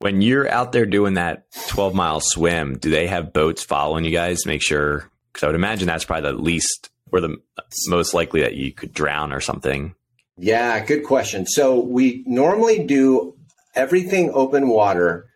When 0.00 0.22
you're 0.22 0.48
out 0.48 0.72
there 0.72 0.86
doing 0.86 1.14
that 1.14 1.46
12 1.68 1.94
mile 1.94 2.20
swim, 2.20 2.78
do 2.78 2.90
they 2.90 3.08
have 3.08 3.32
boats 3.32 3.64
following 3.64 4.04
you 4.04 4.12
guys? 4.12 4.46
Make 4.46 4.62
sure, 4.62 5.10
because 5.32 5.44
I 5.44 5.46
would 5.48 5.56
imagine 5.56 5.88
that's 5.88 6.04
probably 6.04 6.30
the 6.30 6.38
least 6.38 6.90
or 7.10 7.20
the 7.20 7.36
most 7.88 8.14
likely 8.14 8.42
that 8.42 8.54
you 8.54 8.72
could 8.72 8.92
drown 8.92 9.32
or 9.32 9.40
something. 9.40 9.94
Yeah, 10.36 10.84
good 10.84 11.04
question. 11.04 11.46
So 11.46 11.80
we 11.80 12.22
normally 12.26 12.84
do 12.86 13.36
everything 13.74 14.30
open 14.32 14.68
water 14.68 15.28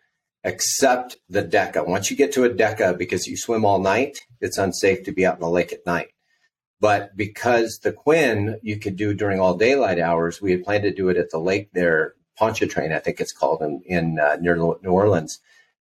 except 0.45 1.17
the 1.29 1.43
deca. 1.43 1.85
Once 1.85 2.09
you 2.09 2.15
get 2.15 2.31
to 2.33 2.45
a 2.45 2.49
deca, 2.49 2.97
because 2.97 3.27
you 3.27 3.35
swim 3.35 3.65
all 3.65 3.79
night, 3.79 4.19
it's 4.39 4.57
unsafe 4.57 5.03
to 5.03 5.11
be 5.11 5.25
out 5.25 5.35
in 5.35 5.41
the 5.41 5.49
lake 5.49 5.73
at 5.73 5.85
night. 5.85 6.09
But 6.79 7.15
because 7.15 7.79
the 7.81 7.93
Quinn 7.93 8.59
you 8.61 8.77
could 8.77 8.95
do 8.95 9.13
during 9.13 9.39
all 9.39 9.55
daylight 9.55 9.99
hours, 9.99 10.41
we 10.41 10.51
had 10.51 10.63
planned 10.63 10.83
to 10.83 10.93
do 10.93 11.09
it 11.09 11.17
at 11.17 11.31
the 11.31 11.39
lake 11.39 11.69
there, 11.73 12.15
Pontchartrain, 12.37 12.91
I 12.91 12.99
think 12.99 13.19
it's 13.19 13.31
called 13.31 13.61
in, 13.61 13.81
in 13.85 14.19
uh, 14.19 14.37
near 14.39 14.55
New 14.55 14.77
Orleans. 14.85 15.39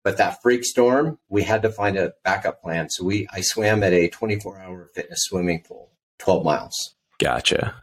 But 0.03 0.17
that 0.17 0.41
freak 0.41 0.63
storm, 0.63 1.19
we 1.27 1.43
had 1.43 1.62
to 1.63 1.69
find 1.69 1.97
a 1.97 2.13
backup 2.23 2.62
plan. 2.62 2.89
So 2.89 3.03
we 3.03 3.27
I 3.33 3.41
swam 3.41 3.83
at 3.83 3.93
a 3.93 4.07
24 4.07 4.60
hour 4.60 4.89
fitness 4.93 5.19
swimming 5.23 5.63
pool, 5.67 5.91
12 6.19 6.45
miles. 6.45 6.95
Gotcha. 7.19 7.75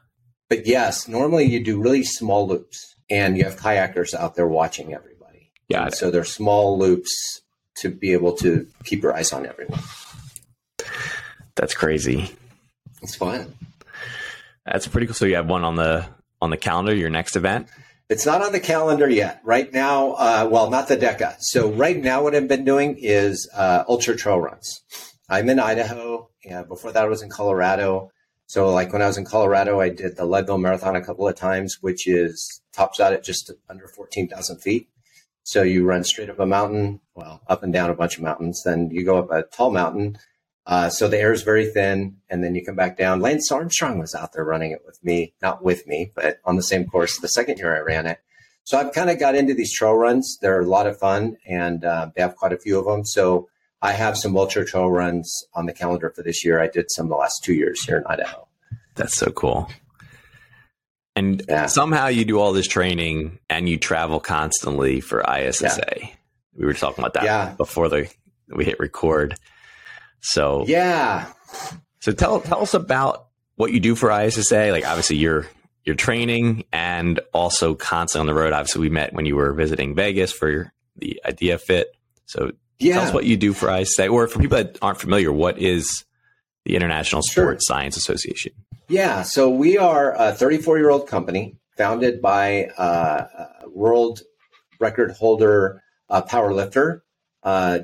But 0.48 0.66
yes, 0.66 1.08
normally 1.08 1.44
you 1.44 1.62
do 1.62 1.80
really 1.80 2.04
small 2.04 2.46
loops 2.46 2.94
and 3.10 3.36
you 3.36 3.44
have 3.44 3.56
kayakers 3.56 4.14
out 4.14 4.36
there 4.36 4.46
watching 4.46 4.94
everybody. 4.94 5.50
Yeah. 5.68 5.88
So 5.90 6.10
they're 6.10 6.24
small 6.24 6.78
loops 6.78 7.42
to 7.78 7.90
be 7.90 8.12
able 8.12 8.32
to 8.36 8.66
keep 8.84 9.02
your 9.02 9.14
eyes 9.14 9.32
on 9.32 9.46
everyone. 9.46 9.80
That's 11.56 11.74
crazy. 11.74 12.30
It's 13.02 13.16
fun. 13.16 13.54
That's 14.64 14.86
pretty 14.86 15.06
cool. 15.06 15.14
So 15.14 15.26
you 15.26 15.36
have 15.36 15.48
one 15.48 15.64
on 15.64 15.76
the 15.76 16.06
on 16.40 16.50
the 16.50 16.56
calendar, 16.56 16.94
your 16.94 17.10
next 17.10 17.36
event? 17.36 17.68
It's 18.14 18.26
not 18.26 18.42
on 18.42 18.52
the 18.52 18.60
calendar 18.60 19.08
yet. 19.08 19.40
Right 19.42 19.72
now, 19.72 20.12
uh, 20.12 20.48
well, 20.48 20.70
not 20.70 20.86
the 20.86 20.96
DECA. 20.96 21.34
So 21.40 21.72
right 21.72 22.00
now, 22.00 22.22
what 22.22 22.32
I've 22.32 22.46
been 22.46 22.64
doing 22.64 22.96
is 22.96 23.50
uh, 23.52 23.82
ultra 23.88 24.14
trail 24.14 24.38
runs. 24.40 24.82
I'm 25.28 25.48
in 25.48 25.58
Idaho. 25.58 26.30
Yeah, 26.44 26.62
before 26.62 26.92
that, 26.92 27.02
I 27.02 27.08
was 27.08 27.22
in 27.22 27.28
Colorado. 27.28 28.12
So, 28.46 28.70
like 28.70 28.92
when 28.92 29.02
I 29.02 29.08
was 29.08 29.18
in 29.18 29.24
Colorado, 29.24 29.80
I 29.80 29.88
did 29.88 30.16
the 30.16 30.26
Leadville 30.26 30.58
Marathon 30.58 30.94
a 30.94 31.04
couple 31.04 31.26
of 31.26 31.34
times, 31.34 31.78
which 31.80 32.06
is 32.06 32.62
tops 32.72 33.00
out 33.00 33.12
at 33.12 33.24
just 33.24 33.50
under 33.68 33.88
14,000 33.88 34.60
feet. 34.60 34.88
So 35.42 35.62
you 35.62 35.84
run 35.84 36.04
straight 36.04 36.30
up 36.30 36.38
a 36.38 36.46
mountain, 36.46 37.00
well, 37.16 37.40
up 37.48 37.64
and 37.64 37.72
down 37.72 37.90
a 37.90 37.94
bunch 37.94 38.16
of 38.16 38.22
mountains. 38.22 38.62
Then 38.64 38.90
you 38.92 39.04
go 39.04 39.18
up 39.18 39.32
a 39.32 39.42
tall 39.42 39.72
mountain. 39.72 40.18
Uh, 40.66 40.88
so 40.88 41.08
the 41.08 41.18
air 41.18 41.32
is 41.32 41.42
very 41.42 41.66
thin, 41.66 42.16
and 42.30 42.42
then 42.42 42.54
you 42.54 42.64
come 42.64 42.76
back 42.76 42.96
down. 42.96 43.20
Lance 43.20 43.52
Armstrong 43.52 43.98
was 43.98 44.14
out 44.14 44.32
there 44.32 44.44
running 44.44 44.72
it 44.72 44.82
with 44.86 45.02
me, 45.04 45.34
not 45.42 45.62
with 45.62 45.86
me, 45.86 46.10
but 46.14 46.38
on 46.44 46.56
the 46.56 46.62
same 46.62 46.86
course 46.86 47.18
the 47.18 47.28
second 47.28 47.58
year 47.58 47.76
I 47.76 47.80
ran 47.80 48.06
it. 48.06 48.18
So 48.64 48.78
I've 48.78 48.94
kind 48.94 49.10
of 49.10 49.18
got 49.18 49.34
into 49.34 49.52
these 49.52 49.74
trail 49.74 49.92
runs. 49.92 50.38
They're 50.40 50.62
a 50.62 50.66
lot 50.66 50.86
of 50.86 50.98
fun, 50.98 51.36
and 51.46 51.84
uh, 51.84 52.10
they 52.14 52.22
have 52.22 52.36
quite 52.36 52.54
a 52.54 52.58
few 52.58 52.78
of 52.78 52.86
them. 52.86 53.04
So 53.04 53.48
I 53.82 53.92
have 53.92 54.16
some 54.16 54.34
ultra 54.36 54.64
trail 54.64 54.90
runs 54.90 55.30
on 55.52 55.66
the 55.66 55.74
calendar 55.74 56.10
for 56.16 56.22
this 56.22 56.42
year. 56.42 56.60
I 56.60 56.68
did 56.68 56.86
some 56.90 57.08
the 57.08 57.16
last 57.16 57.44
two 57.44 57.52
years 57.52 57.84
here 57.84 57.98
in 57.98 58.06
Idaho. 58.06 58.48
That's 58.94 59.14
so 59.14 59.30
cool. 59.32 59.68
And 61.16 61.42
yeah. 61.48 61.66
somehow 61.66 62.06
you 62.06 62.24
do 62.24 62.40
all 62.40 62.52
this 62.52 62.66
training 62.66 63.38
and 63.50 63.68
you 63.68 63.76
travel 63.78 64.18
constantly 64.18 65.00
for 65.00 65.22
ISSA. 65.22 65.84
Yeah. 66.00 66.08
We 66.56 66.64
were 66.64 66.72
talking 66.72 67.04
about 67.04 67.14
that 67.14 67.24
yeah. 67.24 67.54
before 67.56 67.88
the 67.88 68.10
we 68.48 68.64
hit 68.64 68.80
record. 68.80 69.36
So 70.24 70.64
yeah. 70.66 71.30
So 72.00 72.12
tell 72.12 72.40
tell 72.40 72.62
us 72.62 72.74
about 72.74 73.26
what 73.56 73.72
you 73.72 73.80
do 73.80 73.94
for 73.94 74.10
ISSA. 74.10 74.72
Like 74.72 74.86
obviously 74.86 75.16
you're 75.16 75.46
you're 75.84 75.94
training 75.94 76.64
and 76.72 77.20
also 77.32 77.74
constantly 77.74 78.28
on 78.28 78.34
the 78.34 78.40
road. 78.40 78.52
Obviously 78.52 78.80
we 78.80 78.88
met 78.88 79.12
when 79.12 79.26
you 79.26 79.36
were 79.36 79.52
visiting 79.52 79.94
Vegas 79.94 80.32
for 80.32 80.48
your, 80.48 80.72
the 80.96 81.20
Idea 81.26 81.58
Fit. 81.58 81.94
So 82.26 82.52
yeah. 82.78 82.94
tell 82.94 83.02
us 83.04 83.12
what 83.12 83.24
you 83.24 83.36
do 83.36 83.52
for 83.52 83.70
ISSA, 83.70 84.08
or 84.08 84.26
for 84.26 84.40
people 84.40 84.56
that 84.56 84.78
aren't 84.80 84.98
familiar, 84.98 85.30
what 85.30 85.58
is 85.58 86.04
the 86.64 86.74
International 86.74 87.22
Sports 87.22 87.66
sure. 87.66 87.76
Science 87.76 87.96
Association? 87.98 88.52
Yeah, 88.88 89.22
so 89.22 89.50
we 89.50 89.76
are 89.76 90.14
a 90.14 90.32
34 90.32 90.78
year 90.78 90.90
old 90.90 91.06
company 91.06 91.56
founded 91.76 92.22
by 92.22 92.66
uh, 92.78 93.26
a 93.64 93.68
world 93.68 94.22
record 94.80 95.12
holder 95.12 95.82
uh, 96.08 96.22
powerlifter, 96.22 97.00
uh, 97.42 97.80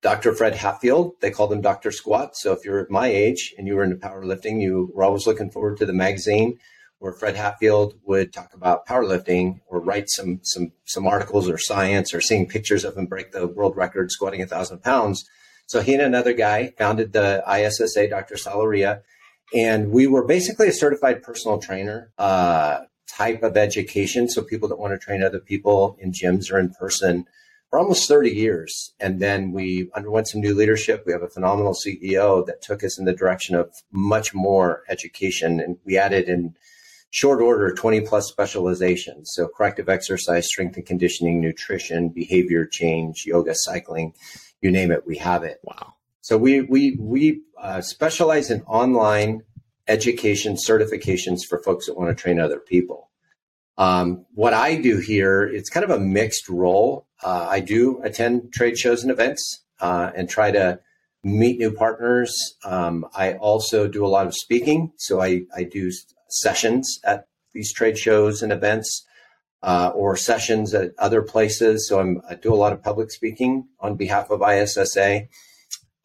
Dr. 0.00 0.32
Fred 0.32 0.54
Hatfield. 0.54 1.14
They 1.20 1.30
called 1.30 1.52
him 1.52 1.60
Dr. 1.60 1.90
Squat. 1.90 2.36
So 2.36 2.52
if 2.52 2.64
you're 2.64 2.80
at 2.80 2.90
my 2.90 3.08
age 3.08 3.54
and 3.58 3.66
you 3.66 3.74
were 3.74 3.84
into 3.84 3.96
powerlifting, 3.96 4.60
you 4.60 4.92
were 4.94 5.04
always 5.04 5.26
looking 5.26 5.50
forward 5.50 5.78
to 5.78 5.86
the 5.86 5.92
magazine 5.92 6.58
where 6.98 7.12
Fred 7.12 7.36
Hatfield 7.36 7.94
would 8.04 8.32
talk 8.32 8.52
about 8.54 8.86
powerlifting 8.86 9.60
or 9.66 9.80
write 9.80 10.08
some 10.08 10.40
some 10.42 10.72
some 10.84 11.06
articles 11.06 11.48
or 11.48 11.58
science 11.58 12.12
or 12.12 12.20
seeing 12.20 12.48
pictures 12.48 12.84
of 12.84 12.96
him 12.96 13.06
break 13.06 13.32
the 13.32 13.46
world 13.46 13.76
record 13.76 14.10
squatting 14.10 14.42
a 14.42 14.46
thousand 14.46 14.82
pounds. 14.82 15.28
So 15.66 15.80
he 15.80 15.94
and 15.94 16.02
another 16.02 16.32
guy 16.32 16.72
founded 16.78 17.12
the 17.12 17.42
ISSA, 17.46 18.08
Dr. 18.08 18.36
Sal 18.36 18.58
Arria, 18.58 19.02
and 19.54 19.90
we 19.90 20.06
were 20.06 20.24
basically 20.24 20.68
a 20.68 20.72
certified 20.72 21.22
personal 21.22 21.58
trainer 21.58 22.10
uh, 22.18 22.80
type 23.08 23.42
of 23.42 23.56
education. 23.56 24.28
So 24.28 24.42
people 24.42 24.68
that 24.68 24.78
want 24.78 24.92
to 24.92 24.98
train 24.98 25.22
other 25.22 25.40
people 25.40 25.96
in 26.00 26.12
gyms 26.12 26.50
or 26.50 26.58
in 26.58 26.70
person 26.70 27.26
for 27.70 27.78
almost 27.78 28.08
30 28.08 28.30
years. 28.30 28.94
And 28.98 29.20
then 29.20 29.52
we 29.52 29.90
underwent 29.94 30.28
some 30.28 30.40
new 30.40 30.54
leadership. 30.54 31.04
We 31.06 31.12
have 31.12 31.22
a 31.22 31.28
phenomenal 31.28 31.74
CEO 31.74 32.44
that 32.46 32.62
took 32.62 32.82
us 32.82 32.98
in 32.98 33.04
the 33.04 33.12
direction 33.12 33.54
of 33.54 33.70
much 33.92 34.34
more 34.34 34.84
education. 34.88 35.60
And 35.60 35.76
we 35.84 35.98
added 35.98 36.28
in 36.28 36.54
short 37.10 37.40
order 37.40 37.74
20 37.74 38.02
plus 38.02 38.28
specializations. 38.28 39.30
So 39.34 39.48
corrective 39.48 39.88
exercise, 39.88 40.46
strength 40.46 40.76
and 40.76 40.86
conditioning, 40.86 41.40
nutrition, 41.40 42.08
behavior 42.08 42.66
change, 42.66 43.24
yoga, 43.26 43.54
cycling, 43.54 44.14
you 44.60 44.70
name 44.70 44.90
it, 44.90 45.06
we 45.06 45.16
have 45.18 45.42
it. 45.42 45.60
Wow. 45.62 45.94
So 46.20 46.36
we 46.36 46.62
we 46.62 46.96
we 47.00 47.42
uh, 47.58 47.80
specialize 47.80 48.50
in 48.50 48.62
online 48.62 49.42
education 49.86 50.56
certifications 50.56 51.38
for 51.48 51.62
folks 51.62 51.86
that 51.86 51.96
want 51.96 52.14
to 52.14 52.22
train 52.22 52.38
other 52.38 52.58
people. 52.58 53.10
Um, 53.78 54.26
what 54.34 54.52
I 54.52 54.74
do 54.74 54.98
here, 54.98 55.44
it's 55.44 55.70
kind 55.70 55.84
of 55.84 55.90
a 55.90 56.00
mixed 56.00 56.48
role. 56.48 57.06
Uh, 57.22 57.46
I 57.50 57.60
do 57.60 58.00
attend 58.02 58.52
trade 58.52 58.78
shows 58.78 59.02
and 59.02 59.10
events 59.10 59.64
uh, 59.80 60.10
and 60.14 60.28
try 60.28 60.50
to 60.50 60.80
meet 61.24 61.58
new 61.58 61.72
partners. 61.72 62.34
Um, 62.64 63.06
I 63.14 63.34
also 63.34 63.88
do 63.88 64.04
a 64.04 64.08
lot 64.08 64.26
of 64.26 64.34
speaking, 64.34 64.92
so 64.96 65.20
I, 65.20 65.42
I 65.54 65.64
do 65.64 65.90
sessions 66.28 67.00
at 67.04 67.26
these 67.52 67.72
trade 67.72 67.98
shows 67.98 68.42
and 68.42 68.52
events. 68.52 69.04
Uh, 69.60 69.90
or 69.92 70.16
sessions 70.16 70.72
at 70.72 70.92
other 70.98 71.20
places. 71.20 71.88
So 71.88 71.98
I'm, 71.98 72.22
i 72.30 72.36
do 72.36 72.54
a 72.54 72.54
lot 72.54 72.72
of 72.72 72.80
public 72.80 73.10
speaking 73.10 73.66
on 73.80 73.96
behalf 73.96 74.30
of 74.30 74.40
ISSA. 74.40 75.26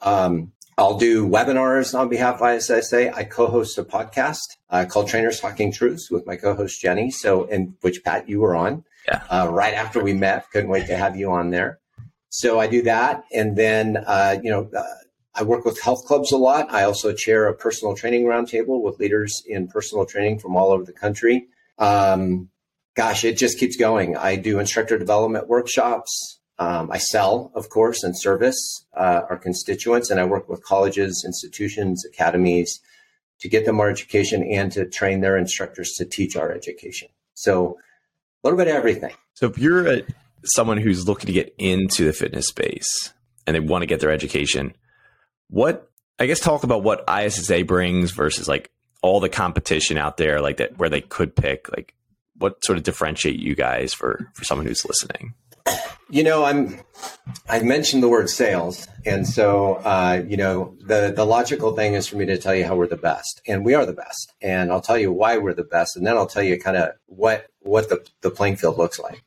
Um, 0.02 0.54
I'll 0.78 0.97
do 0.97 1.28
webinars 1.28 1.97
on 1.97 2.10
behalf 2.10 2.41
of 2.41 2.49
ISSA. 2.49 3.15
I 3.15 3.23
co-host 3.23 3.78
a 3.78 3.84
podcast 3.84 4.39
uh, 4.71 4.86
called 4.89 5.08
Trainers 5.08 5.39
Talking 5.39 5.71
Truths 5.71 6.10
with 6.10 6.26
my 6.26 6.36
co-host 6.36 6.82
Jenny. 6.82 7.12
So, 7.12 7.43
in 7.43 7.76
which 7.82 8.04
Pat, 8.04 8.28
you 8.28 8.39
were 8.39 8.56
on 8.56 8.84
yeah. 9.08 9.24
uh, 9.30 9.50
right 9.52 9.74
after 9.74 10.04
we 10.04 10.13
met. 10.13 10.50
Couldn't 10.52 10.70
wait 10.70 10.88
to 10.88 10.98
have 10.98 11.16
you 11.16 11.32
on 11.32 11.50
there. 11.50 11.80
So 12.30 12.60
I 12.60 12.68
do 12.68 12.82
that, 12.84 13.24
and 13.32 13.56
then 13.56 13.98
uh, 13.98 14.38
you 14.42 14.50
know 14.50 14.70
uh, 14.76 14.84
I 15.36 15.44
work 15.44 15.66
with 15.66 15.80
health 15.82 16.06
clubs 16.06 16.32
a 16.32 16.38
lot. 16.38 16.72
I 16.72 16.84
also 16.84 17.13
chair 17.13 17.48
a 17.48 17.54
personal 17.54 17.96
training 17.96 18.26
roundtable 18.26 18.82
with 18.82 19.00
leaders 19.00 19.44
in 19.48 19.68
personal 19.68 20.06
training 20.06 20.39
from 20.39 20.56
all 20.56 20.72
over 20.72 20.84
the 20.84 20.94
country. 20.94 21.48
Um, 21.80 22.50
gosh, 22.96 23.24
it 23.24 23.38
just 23.38 23.58
keeps 23.58 23.76
going. 23.76 24.16
I 24.16 24.36
do 24.36 24.60
instructor 24.60 24.98
development 24.98 25.48
workshops. 25.48 26.39
Um, 26.60 26.92
I 26.92 27.00
sell, 27.00 27.52
of 27.56 27.70
course, 27.70 28.04
and 28.04 28.18
service 28.18 28.86
uh, 28.96 29.22
our 29.30 29.38
constituents, 29.38 30.12
and 30.12 30.20
I 30.20 30.26
work 30.26 30.48
with 30.48 30.63
colleges, 30.63 31.24
institutions, 31.26 32.06
academies 32.06 32.80
to 33.39 33.50
get 33.50 33.66
them 33.66 33.80
our 33.80 33.89
education 33.89 34.44
and 34.44 34.72
to 34.72 34.86
train 34.86 35.22
their 35.22 35.36
instructors 35.36 35.94
to 35.98 36.06
teach 36.06 36.36
our 36.36 36.52
education. 36.52 37.10
So, 37.34 37.78
a 38.43 38.47
little 38.47 38.58
bit 38.58 38.67
of 38.67 38.75
everything. 38.75 39.13
So, 39.34 39.47
if 39.47 39.58
you're 39.58 39.88
a, 39.88 40.01
someone 40.43 40.77
who's 40.77 41.08
looking 41.08 41.27
to 41.27 41.34
get 41.34 41.53
into 41.58 42.06
the 42.06 42.13
fitness 42.13 42.47
space 42.47 43.13
and 43.47 43.56
they 43.56 43.60
want 43.60 43.82
to 43.82 43.88
get 43.88 43.99
their 43.99 44.12
education, 44.12 44.73
what 45.49 45.89
I 46.19 46.25
guess 46.25 46.39
talk 46.39 46.63
about 46.63 46.84
what 46.84 47.03
ISSA 47.10 47.63
brings 47.65 48.12
versus 48.12 48.47
like 48.47 48.71
all 49.01 49.19
the 49.19 49.29
competition 49.29 49.97
out 49.97 50.17
there, 50.17 50.41
like 50.41 50.58
that, 50.58 50.77
where 50.77 50.89
they 50.89 51.01
could 51.01 51.36
pick. 51.36 51.69
Like, 51.75 51.93
what 52.38 52.63
sort 52.63 52.77
of 52.77 52.84
differentiate 52.84 53.39
you 53.39 53.56
guys 53.56 53.93
for 53.93 54.32
for 54.34 54.43
someone 54.43 54.65
who's 54.65 54.86
listening? 54.86 55.34
You 56.10 56.23
know, 56.23 56.43
I'm. 56.43 56.80
I 57.49 57.62
mentioned 57.62 58.04
the 58.04 58.10
word 58.10 58.30
sales, 58.30 58.88
and 59.06 59.28
so 59.28 59.76
uh, 59.76 60.23
you 60.28 60.38
know 60.38 60.76
the 60.86 61.12
the 61.15 61.26
logical 61.26 61.76
thing 61.76 61.95
is 61.95 62.08
for 62.08 62.17
me 62.17 62.26
to 62.26 62.38
tell 62.38 62.54
you 62.54 62.65
how 62.65 62.76
we're 62.76 62.88
the 62.88 62.97
best, 62.97 63.41
and 63.47 63.65
we 63.65 63.73
are 63.73 63.86
the 63.86 63.93
best, 63.93 64.32
and 64.41 64.71
I'll 64.71 64.82
tell 64.82 64.97
you 64.97 65.12
why 65.12 65.38
we're 65.38 65.54
the 65.56 65.63
best, 65.63 65.97
and 65.97 66.06
then 66.06 66.15
I'll 66.15 66.28
tell 66.28 66.43
you 66.43 66.60
kind 66.60 66.78
of 66.78 66.91
what 67.08 67.47
what 67.62 67.89
the 67.89 68.06
the 68.21 68.30
playing 68.30 68.58
field 68.58 68.78
looks 68.78 68.99
like. 68.99 69.23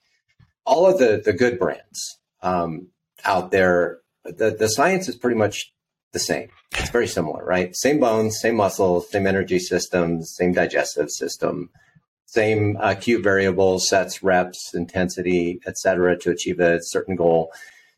All 0.65 0.87
of 0.87 0.99
the 0.99 1.21
the 1.25 1.33
good 1.33 1.59
brands 1.59 2.19
um, 2.43 2.89
out 3.25 3.51
there, 3.51 3.99
the 4.25 4.51
the 4.51 4.69
science 4.69 5.09
is 5.09 5.17
pretty 5.17 5.37
much 5.37 5.73
the 6.13 6.19
same. 6.19 6.49
It's 6.73 6.91
very 6.91 7.09
similar, 7.09 7.45
right? 7.45 7.75
Same 7.75 7.99
bones, 7.99 8.39
same 8.41 8.57
muscles, 8.57 9.11
same 9.11 9.27
energy 9.27 9.59
systems, 9.59 10.35
same 10.37 10.53
digestive 10.53 11.11
system, 11.11 11.71
same 12.27 12.77
uh, 12.77 12.93
acute 12.93 13.23
variables, 13.23 13.89
sets, 13.89 14.23
reps, 14.23 14.75
intensity, 14.75 15.61
etc., 15.67 16.19
to 16.19 16.31
achieve 16.31 16.61
a 16.61 16.79
certain 16.83 17.17
goal. 17.17 17.53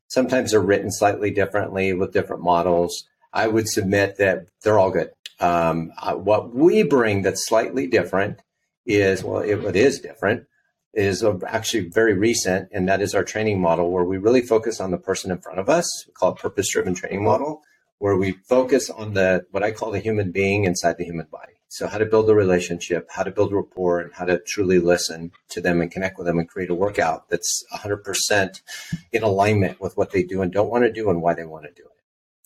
Sometimes 0.07 0.53
they're 0.53 0.61
written 0.61 0.91
slightly 0.91 1.31
differently 1.31 1.93
with 1.93 2.13
different 2.13 2.43
models. 2.43 3.05
I 3.33 3.49
would 3.49 3.69
submit 3.69 4.17
that 4.19 4.47
they're 4.63 4.79
all 4.79 4.91
good. 4.91 5.11
Um, 5.41 5.93
uh, 6.01 6.15
what 6.15 6.55
we 6.55 6.83
bring 6.83 7.23
that's 7.23 7.47
slightly 7.47 7.87
different 7.87 8.41
is 8.87 9.23
well, 9.23 9.41
it, 9.41 9.63
it 9.65 9.77
is 9.77 10.01
different 10.01 10.47
is 10.95 11.25
actually 11.47 11.89
very 11.91 12.15
recent, 12.15 12.69
and 12.73 12.89
that 12.89 13.01
is 13.01 13.15
our 13.15 13.23
training 13.23 13.61
model 13.61 13.91
where 13.93 14.05
we 14.05 14.17
really 14.17 14.41
focus 14.41 14.81
on 14.81 14.91
the 14.91 14.99
person 14.99 15.31
in 15.31 15.39
front 15.39 15.59
of 15.61 15.69
us. 15.69 15.87
We 16.07 16.13
call 16.13 16.33
it 16.33 16.39
purpose 16.39 16.73
driven 16.73 16.95
training 16.95 17.23
model, 17.23 17.63
where 17.99 18.17
we 18.17 18.33
focus 18.49 18.91
on 18.91 19.15
the 19.15 19.45
what 19.51 19.63
I 19.63 19.71
call 19.71 19.91
the 19.91 20.01
human 20.01 20.33
being 20.33 20.65
inside 20.65 20.97
the 20.99 21.05
human 21.05 21.27
body. 21.31 21.58
So, 21.71 21.87
how 21.87 21.99
to 21.99 22.07
build 22.07 22.31
a 22.31 22.35
relationship, 22.35 23.09
how 23.11 23.23
to 23.23 23.31
build 23.31 23.53
rapport, 23.53 24.01
and 24.01 24.13
how 24.15 24.25
to 24.25 24.39
truly 24.39 24.79
listen 24.79 25.33
to 25.51 25.61
them 25.61 25.81
and 25.81 25.91
connect 25.91 26.17
with 26.17 26.27
them 26.27 26.39
and 26.39 26.49
create 26.49 26.71
a 26.71 26.75
workout 26.75 27.29
that's 27.29 27.63
100% 27.75 28.63
in 29.13 29.23
alignment 29.23 29.81
with 29.81 29.97
what 29.97 30.11
they 30.11 30.23
do 30.23 30.41
and 30.41 30.53
don't 30.53 30.71
want 30.71 30.85
to 30.85 30.93
do 30.93 31.11
and 31.11 31.21
why 31.21 31.35
they 31.35 31.45
want 31.45 31.65
to 31.67 31.73
do 31.73 31.83
it 31.83 31.99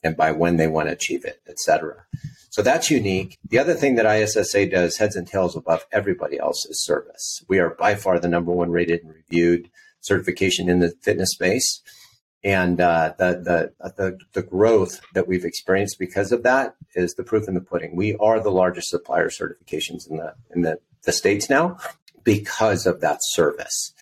and 0.02 0.16
by 0.16 0.32
when 0.32 0.56
they 0.56 0.66
want 0.66 0.88
to 0.88 0.92
achieve 0.92 1.24
it, 1.24 1.40
etc. 1.48 2.04
So 2.50 2.62
that's 2.62 2.90
unique. 2.90 3.38
The 3.48 3.58
other 3.58 3.74
thing 3.74 3.94
that 3.94 4.06
ISSA 4.06 4.66
does 4.66 4.96
heads 4.96 5.16
and 5.16 5.26
tails 5.26 5.56
above 5.56 5.86
everybody 5.92 6.38
else 6.38 6.66
is 6.66 6.84
service. 6.84 7.42
We 7.48 7.58
are 7.60 7.70
by 7.70 7.94
far 7.94 8.18
the 8.18 8.28
number 8.28 8.52
one 8.52 8.70
rated 8.70 9.02
and 9.02 9.14
reviewed 9.14 9.70
certification 10.00 10.68
in 10.68 10.80
the 10.80 10.92
fitness 11.00 11.30
space. 11.30 11.80
And 12.44 12.80
uh, 12.80 13.14
the, 13.18 13.72
the, 13.80 13.90
the, 13.96 14.18
the 14.32 14.42
growth 14.42 15.00
that 15.14 15.28
we've 15.28 15.44
experienced 15.44 15.98
because 15.98 16.32
of 16.32 16.42
that 16.42 16.74
is 16.94 17.14
the 17.14 17.22
proof 17.22 17.46
in 17.46 17.54
the 17.54 17.60
pudding. 17.60 17.94
We 17.94 18.16
are 18.16 18.40
the 18.40 18.50
largest 18.50 18.88
supplier 18.90 19.28
certifications 19.28 20.10
in 20.10 20.16
the, 20.16 20.34
in 20.54 20.62
the, 20.62 20.78
the 21.04 21.12
States 21.12 21.48
now 21.48 21.78
because 22.24 22.84
of 22.84 23.00
that 23.00 23.18
service. 23.20 23.94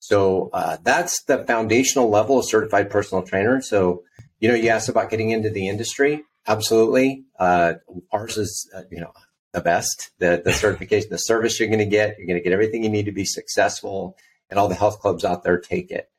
So 0.00 0.50
uh, 0.52 0.78
that's 0.82 1.22
the 1.24 1.44
foundational 1.44 2.10
level 2.10 2.38
of 2.38 2.48
certified 2.48 2.90
personal 2.90 3.22
trainer. 3.24 3.60
So, 3.60 4.02
you 4.40 4.48
know, 4.48 4.54
you 4.54 4.68
asked 4.68 4.88
about 4.88 5.10
getting 5.10 5.30
into 5.30 5.50
the 5.50 5.68
industry. 5.68 6.24
Absolutely. 6.46 7.24
Uh, 7.38 7.74
ours 8.12 8.36
is, 8.36 8.70
uh, 8.74 8.82
you 8.90 9.00
know, 9.00 9.12
the 9.52 9.60
best. 9.60 10.10
The, 10.18 10.42
the 10.44 10.52
certification, 10.52 11.08
the 11.10 11.18
service 11.18 11.58
you're 11.58 11.68
going 11.68 11.78
to 11.78 11.86
get, 11.86 12.18
you're 12.18 12.26
going 12.26 12.38
to 12.38 12.44
get 12.44 12.52
everything 12.52 12.84
you 12.84 12.90
need 12.90 13.06
to 13.06 13.12
be 13.12 13.24
successful, 13.24 14.16
and 14.50 14.58
all 14.58 14.68
the 14.68 14.74
health 14.74 15.00
clubs 15.00 15.24
out 15.24 15.42
there 15.42 15.58
take 15.58 15.90
it. 15.90 16.10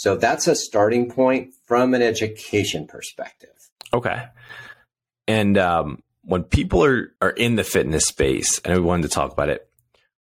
So 0.00 0.16
that's 0.16 0.48
a 0.48 0.54
starting 0.54 1.10
point 1.10 1.52
from 1.66 1.92
an 1.92 2.00
education 2.00 2.86
perspective. 2.86 3.50
Okay. 3.92 4.24
And 5.28 5.58
um, 5.58 6.02
when 6.22 6.44
people 6.44 6.82
are 6.82 7.12
are 7.20 7.28
in 7.28 7.56
the 7.56 7.64
fitness 7.64 8.04
space, 8.04 8.60
and 8.60 8.74
we 8.74 8.80
wanted 8.80 9.02
to 9.02 9.08
talk 9.10 9.30
about 9.30 9.50
it, 9.50 9.68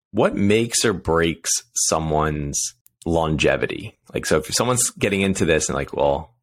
what 0.10 0.36
makes 0.36 0.84
or 0.84 0.94
breaks 0.94 1.52
someone's 1.76 2.60
longevity? 3.06 4.00
Like, 4.16 4.26
so 4.26 4.38
if 4.38 4.52
someone's 4.52 4.90
getting 4.90 5.22
into 5.22 5.46
this 5.46 5.70
and 5.70 5.76
like, 5.76 5.94
well, 5.94 6.34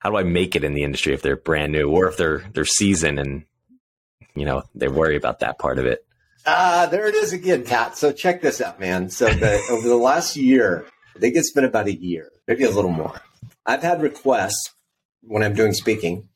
how 0.00 0.10
do 0.10 0.16
I 0.16 0.24
make 0.24 0.56
it 0.56 0.64
in 0.64 0.74
the 0.74 0.82
industry 0.82 1.14
if 1.14 1.22
they're 1.22 1.36
brand 1.36 1.70
new 1.70 1.88
or 1.88 2.08
if 2.08 2.16
they're 2.16 2.42
they're 2.52 2.64
seasoned 2.64 3.20
and 3.20 3.44
you 4.34 4.44
know 4.44 4.64
they 4.74 4.88
worry 4.88 5.14
about 5.14 5.38
that 5.38 5.60
part 5.60 5.78
of 5.78 5.86
it. 5.86 6.04
Ah, 6.44 6.82
uh, 6.82 6.86
there 6.86 7.06
it 7.06 7.14
is 7.14 7.32
again, 7.32 7.62
Pat. 7.62 7.96
So 7.96 8.10
check 8.10 8.42
this 8.42 8.60
out, 8.60 8.80
man. 8.80 9.08
So 9.08 9.26
the, 9.26 9.64
over 9.70 9.86
the 9.86 9.94
last 9.94 10.34
year, 10.34 10.84
I 11.16 11.18
think 11.18 11.36
it's 11.36 11.52
been 11.52 11.64
about 11.64 11.86
a 11.86 11.94
year, 11.94 12.30
maybe 12.46 12.64
a 12.64 12.70
little 12.70 12.92
more. 12.92 13.20
I've 13.64 13.82
had 13.82 14.02
requests 14.02 14.74
when 15.22 15.42
I'm 15.42 15.54
doing 15.54 15.72
speaking. 15.72 16.28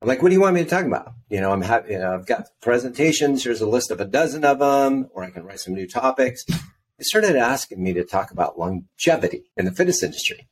I'm 0.00 0.08
like, 0.08 0.22
what 0.22 0.28
do 0.28 0.34
you 0.34 0.40
want 0.40 0.54
me 0.54 0.62
to 0.62 0.70
talk 0.70 0.84
about? 0.84 1.12
You 1.28 1.40
know, 1.40 1.50
I'm 1.50 1.62
happy. 1.62 1.92
You 1.92 1.98
know, 1.98 2.14
I've 2.14 2.26
got 2.26 2.46
presentations. 2.60 3.42
Here's 3.42 3.60
a 3.60 3.66
list 3.66 3.90
of 3.90 4.00
a 4.00 4.04
dozen 4.04 4.44
of 4.44 4.60
them, 4.60 5.08
or 5.12 5.24
I 5.24 5.30
can 5.30 5.44
write 5.44 5.60
some 5.60 5.74
new 5.74 5.88
topics. 5.88 6.44
They 6.46 7.02
started 7.02 7.36
asking 7.36 7.82
me 7.82 7.94
to 7.94 8.04
talk 8.04 8.30
about 8.30 8.58
longevity 8.58 9.50
in 9.56 9.64
the 9.64 9.72
fitness 9.72 10.02
industry 10.02 10.48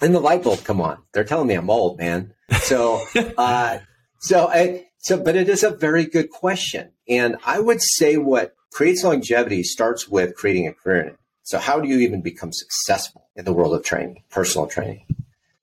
and 0.00 0.14
the 0.14 0.20
light 0.20 0.42
bulb 0.42 0.64
come 0.64 0.80
on. 0.80 0.98
They're 1.12 1.24
telling 1.24 1.46
me 1.46 1.54
I'm 1.54 1.70
old, 1.70 1.98
man. 1.98 2.34
So, 2.62 3.04
uh, 3.38 3.78
so 4.20 4.48
I, 4.48 4.86
so, 4.98 5.22
but 5.22 5.36
it 5.36 5.48
is 5.48 5.62
a 5.62 5.70
very 5.70 6.04
good 6.04 6.30
question. 6.30 6.92
And 7.08 7.36
I 7.44 7.60
would 7.60 7.80
say 7.80 8.16
what 8.16 8.54
creates 8.72 9.04
longevity 9.04 9.62
starts 9.62 10.08
with 10.08 10.34
creating 10.34 10.66
a 10.66 10.72
career 10.72 11.02
in 11.02 11.08
it. 11.08 11.16
So 11.50 11.58
how 11.58 11.80
do 11.80 11.88
you 11.88 11.98
even 11.98 12.20
become 12.20 12.52
successful 12.52 13.28
in 13.34 13.44
the 13.44 13.52
world 13.52 13.74
of 13.74 13.82
training, 13.82 14.22
personal 14.30 14.68
training? 14.68 15.04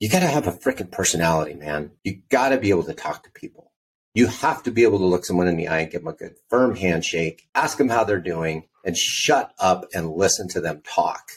You 0.02 0.10
got 0.10 0.20
to 0.20 0.28
have 0.28 0.46
a 0.46 0.52
freaking 0.52 0.92
personality, 0.92 1.54
man. 1.54 1.92
You 2.04 2.24
got 2.28 2.50
to 2.50 2.58
be 2.58 2.72
able 2.72 2.84
to 2.84 2.94
talk 2.94 3.24
to 3.24 3.32
people. 3.32 3.72
You 4.14 4.28
have 4.28 4.64
to 4.64 4.72
be 4.72 4.84
able 4.84 4.98
to 4.98 5.06
look 5.06 5.24
someone 5.24 5.48
in 5.48 5.56
the 5.56 5.70
eye 5.70 5.80
and 5.80 5.90
give 5.90 6.02
them 6.02 6.14
a 6.14 6.18
good 6.18 6.36
firm 6.50 6.76
handshake, 6.76 7.48
ask 7.56 7.78
them 7.78 7.88
how 7.88 8.04
they're 8.04 8.20
doing 8.20 8.66
and 8.84 8.98
shut 8.98 9.54
up 9.60 9.86
and 9.94 10.12
listen 10.12 10.50
to 10.50 10.60
them 10.60 10.82
talk 10.84 11.32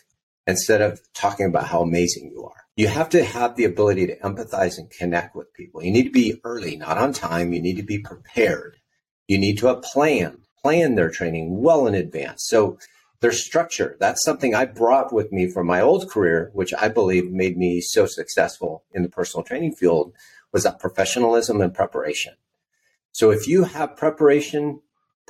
instead 0.48 0.80
of 0.80 1.00
talking 1.14 1.46
about 1.46 1.68
how 1.68 1.82
amazing 1.82 2.32
you 2.32 2.44
are 2.44 2.64
you 2.74 2.88
have 2.88 3.10
to 3.10 3.22
have 3.22 3.54
the 3.54 3.66
ability 3.66 4.06
to 4.06 4.16
empathize 4.20 4.78
and 4.78 4.90
connect 4.90 5.36
with 5.36 5.52
people. 5.52 5.84
You 5.84 5.90
need 5.90 6.04
to 6.04 6.10
be 6.10 6.40
early, 6.44 6.76
not 6.76 6.96
on 6.96 7.12
time. 7.12 7.52
You 7.52 7.60
need 7.60 7.76
to 7.76 7.82
be 7.82 7.98
prepared. 7.98 8.78
You 9.28 9.38
need 9.38 9.58
to 9.58 9.66
have 9.66 9.82
plan, 9.82 10.38
plan 10.62 10.94
their 10.94 11.10
training 11.10 11.60
well 11.60 11.86
in 11.86 11.94
advance. 11.94 12.46
So 12.46 12.78
their 13.20 13.32
structure, 13.32 13.96
that's 14.00 14.24
something 14.24 14.54
I 14.54 14.64
brought 14.64 15.12
with 15.12 15.32
me 15.32 15.50
from 15.50 15.66
my 15.66 15.80
old 15.80 16.10
career, 16.10 16.50
which 16.54 16.72
I 16.74 16.88
believe 16.88 17.30
made 17.30 17.56
me 17.56 17.80
so 17.80 18.06
successful 18.06 18.84
in 18.92 19.02
the 19.02 19.08
personal 19.08 19.44
training 19.44 19.74
field 19.74 20.12
was 20.52 20.64
that 20.64 20.80
professionalism 20.80 21.60
and 21.60 21.72
preparation. 21.72 22.34
So 23.12 23.30
if 23.30 23.46
you 23.46 23.64
have 23.64 23.96
preparation 23.96 24.80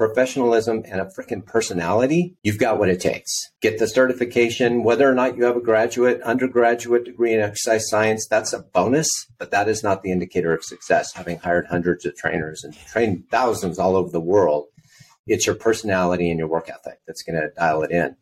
professionalism, 0.00 0.82
and 0.86 0.98
a 0.98 1.04
freaking 1.04 1.44
personality, 1.44 2.34
you've 2.42 2.58
got 2.58 2.78
what 2.78 2.88
it 2.88 2.98
takes. 2.98 3.30
Get 3.60 3.78
the 3.78 3.86
certification, 3.86 4.82
whether 4.82 5.06
or 5.06 5.12
not 5.14 5.36
you 5.36 5.44
have 5.44 5.58
a 5.58 5.60
graduate, 5.60 6.22
undergraduate 6.22 7.04
degree 7.04 7.34
in 7.34 7.40
exercise 7.40 7.86
science, 7.90 8.26
that's 8.26 8.54
a 8.54 8.60
bonus, 8.60 9.10
but 9.38 9.50
that 9.50 9.68
is 9.68 9.82
not 9.82 10.02
the 10.02 10.10
indicator 10.10 10.54
of 10.54 10.64
success. 10.64 11.12
Having 11.12 11.40
hired 11.40 11.66
hundreds 11.66 12.06
of 12.06 12.16
trainers 12.16 12.64
and 12.64 12.74
trained 12.74 13.24
thousands 13.30 13.78
all 13.78 13.94
over 13.94 14.08
the 14.08 14.20
world, 14.20 14.68
it's 15.26 15.46
your 15.46 15.54
personality 15.54 16.30
and 16.30 16.38
your 16.38 16.48
work 16.48 16.68
ethic 16.68 17.00
that's 17.06 17.22
going 17.22 17.40
to 17.40 17.50
dial 17.56 17.82
it 17.82 17.90
in. 17.90 18.16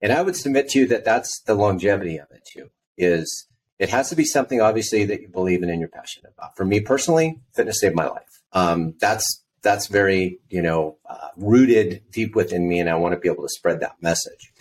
And 0.00 0.12
I 0.12 0.22
would 0.22 0.36
submit 0.36 0.68
to 0.70 0.80
you 0.80 0.86
that 0.88 1.04
that's 1.04 1.40
the 1.42 1.54
longevity 1.54 2.18
of 2.18 2.28
it 2.30 2.46
too, 2.50 2.70
is 2.96 3.48
it 3.78 3.88
has 3.90 4.08
to 4.10 4.16
be 4.16 4.24
something 4.24 4.60
obviously 4.60 5.04
that 5.04 5.20
you 5.20 5.28
believe 5.28 5.62
in 5.62 5.70
and 5.70 5.80
you're 5.80 5.88
passionate 5.88 6.32
about. 6.36 6.56
For 6.56 6.64
me 6.64 6.80
personally, 6.80 7.40
fitness 7.54 7.80
saved 7.80 7.94
my 7.94 8.06
life. 8.06 8.42
Um, 8.52 8.94
that's 9.00 9.42
that's 9.66 9.88
very 9.88 10.38
you 10.48 10.62
know 10.62 10.96
uh, 11.10 11.28
rooted 11.36 12.02
deep 12.12 12.36
within 12.36 12.68
me 12.68 12.78
and 12.78 12.88
i 12.88 12.94
want 12.94 13.12
to 13.12 13.18
be 13.18 13.28
able 13.28 13.42
to 13.42 13.48
spread 13.48 13.80
that 13.80 13.96
message 14.00 14.52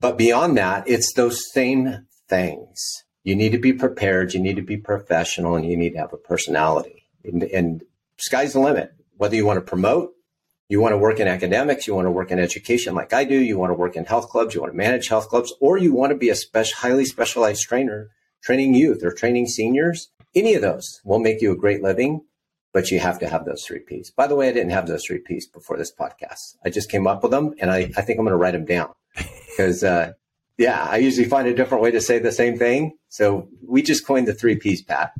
but 0.00 0.16
beyond 0.16 0.56
that 0.56 0.88
it's 0.88 1.12
those 1.12 1.52
same 1.52 2.06
things 2.26 3.04
you 3.24 3.36
need 3.36 3.52
to 3.52 3.58
be 3.58 3.74
prepared 3.74 4.32
you 4.32 4.40
need 4.40 4.56
to 4.56 4.62
be 4.62 4.78
professional 4.78 5.54
and 5.54 5.66
you 5.66 5.76
need 5.76 5.90
to 5.90 5.98
have 5.98 6.14
a 6.14 6.16
personality 6.16 7.04
and, 7.24 7.42
and 7.42 7.82
sky's 8.16 8.54
the 8.54 8.58
limit 8.58 8.92
whether 9.18 9.36
you 9.36 9.44
want 9.44 9.58
to 9.58 9.70
promote 9.70 10.14
you 10.68 10.80
want 10.80 10.92
to 10.92 10.98
work 10.98 11.20
in 11.20 11.28
academics 11.28 11.86
you 11.86 11.94
want 11.94 12.06
to 12.06 12.10
work 12.10 12.30
in 12.30 12.38
education 12.38 12.94
like 12.94 13.12
i 13.12 13.24
do 13.24 13.38
you 13.38 13.58
want 13.58 13.70
to 13.70 13.74
work 13.74 13.96
in 13.96 14.04
health 14.04 14.28
clubs 14.28 14.54
you 14.54 14.60
want 14.60 14.72
to 14.72 14.76
manage 14.76 15.08
health 15.08 15.28
clubs 15.28 15.52
or 15.60 15.76
you 15.78 15.94
want 15.94 16.10
to 16.10 16.16
be 16.16 16.28
a 16.28 16.34
special 16.34 16.76
highly 16.78 17.04
specialized 17.04 17.62
trainer 17.62 18.10
training 18.42 18.74
youth 18.74 19.02
or 19.02 19.10
training 19.10 19.46
seniors 19.46 20.10
any 20.34 20.54
of 20.54 20.62
those 20.62 21.00
will 21.04 21.18
make 21.18 21.40
you 21.40 21.52
a 21.52 21.56
great 21.56 21.82
living 21.82 22.22
but 22.76 22.90
you 22.90 23.00
have 23.00 23.18
to 23.18 23.26
have 23.26 23.46
those 23.46 23.64
three 23.64 23.78
P's. 23.78 24.10
By 24.10 24.26
the 24.26 24.36
way, 24.36 24.50
I 24.50 24.52
didn't 24.52 24.72
have 24.72 24.86
those 24.86 25.06
three 25.06 25.20
P's 25.20 25.46
before 25.46 25.78
this 25.78 25.90
podcast. 25.90 26.56
I 26.62 26.68
just 26.68 26.90
came 26.90 27.06
up 27.06 27.22
with 27.22 27.32
them 27.32 27.54
and 27.58 27.70
I, 27.70 27.90
I 27.96 28.02
think 28.02 28.18
I'm 28.18 28.26
going 28.26 28.32
to 28.32 28.36
write 28.36 28.52
them 28.52 28.66
down 28.66 28.92
because, 29.16 29.82
uh, 29.82 30.12
yeah, 30.58 30.86
I 30.86 30.98
usually 30.98 31.26
find 31.26 31.48
a 31.48 31.54
different 31.54 31.82
way 31.82 31.90
to 31.92 32.02
say 32.02 32.18
the 32.18 32.30
same 32.30 32.58
thing. 32.58 32.98
So 33.08 33.48
we 33.66 33.80
just 33.80 34.06
coined 34.06 34.28
the 34.28 34.34
three 34.34 34.56
P's, 34.56 34.82
Pat. 34.82 35.12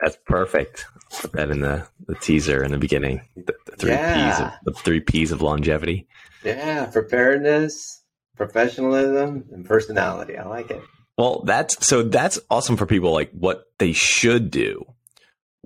That's 0.00 0.16
perfect. 0.26 0.86
Put 1.20 1.32
that 1.32 1.50
in 1.50 1.60
the, 1.60 1.86
the 2.06 2.14
teaser 2.14 2.62
in 2.62 2.70
the 2.70 2.78
beginning. 2.78 3.22
The, 3.34 3.54
the 3.66 3.76
three 3.76 3.90
yeah. 3.90 4.30
P's 4.30 4.46
of, 4.46 4.52
the 4.64 4.80
three 4.80 5.00
P's 5.00 5.32
of 5.32 5.42
longevity. 5.42 6.06
Yeah, 6.44 6.86
preparedness, 6.86 8.02
professionalism, 8.36 9.44
and 9.52 9.64
personality. 9.64 10.36
I 10.36 10.46
like 10.46 10.70
it. 10.70 10.82
Well, 11.16 11.42
that's 11.44 11.84
so 11.84 12.04
that's 12.04 12.38
awesome 12.48 12.76
for 12.76 12.86
people 12.86 13.12
like 13.12 13.32
what 13.32 13.64
they 13.78 13.92
should 13.92 14.52
do 14.52 14.86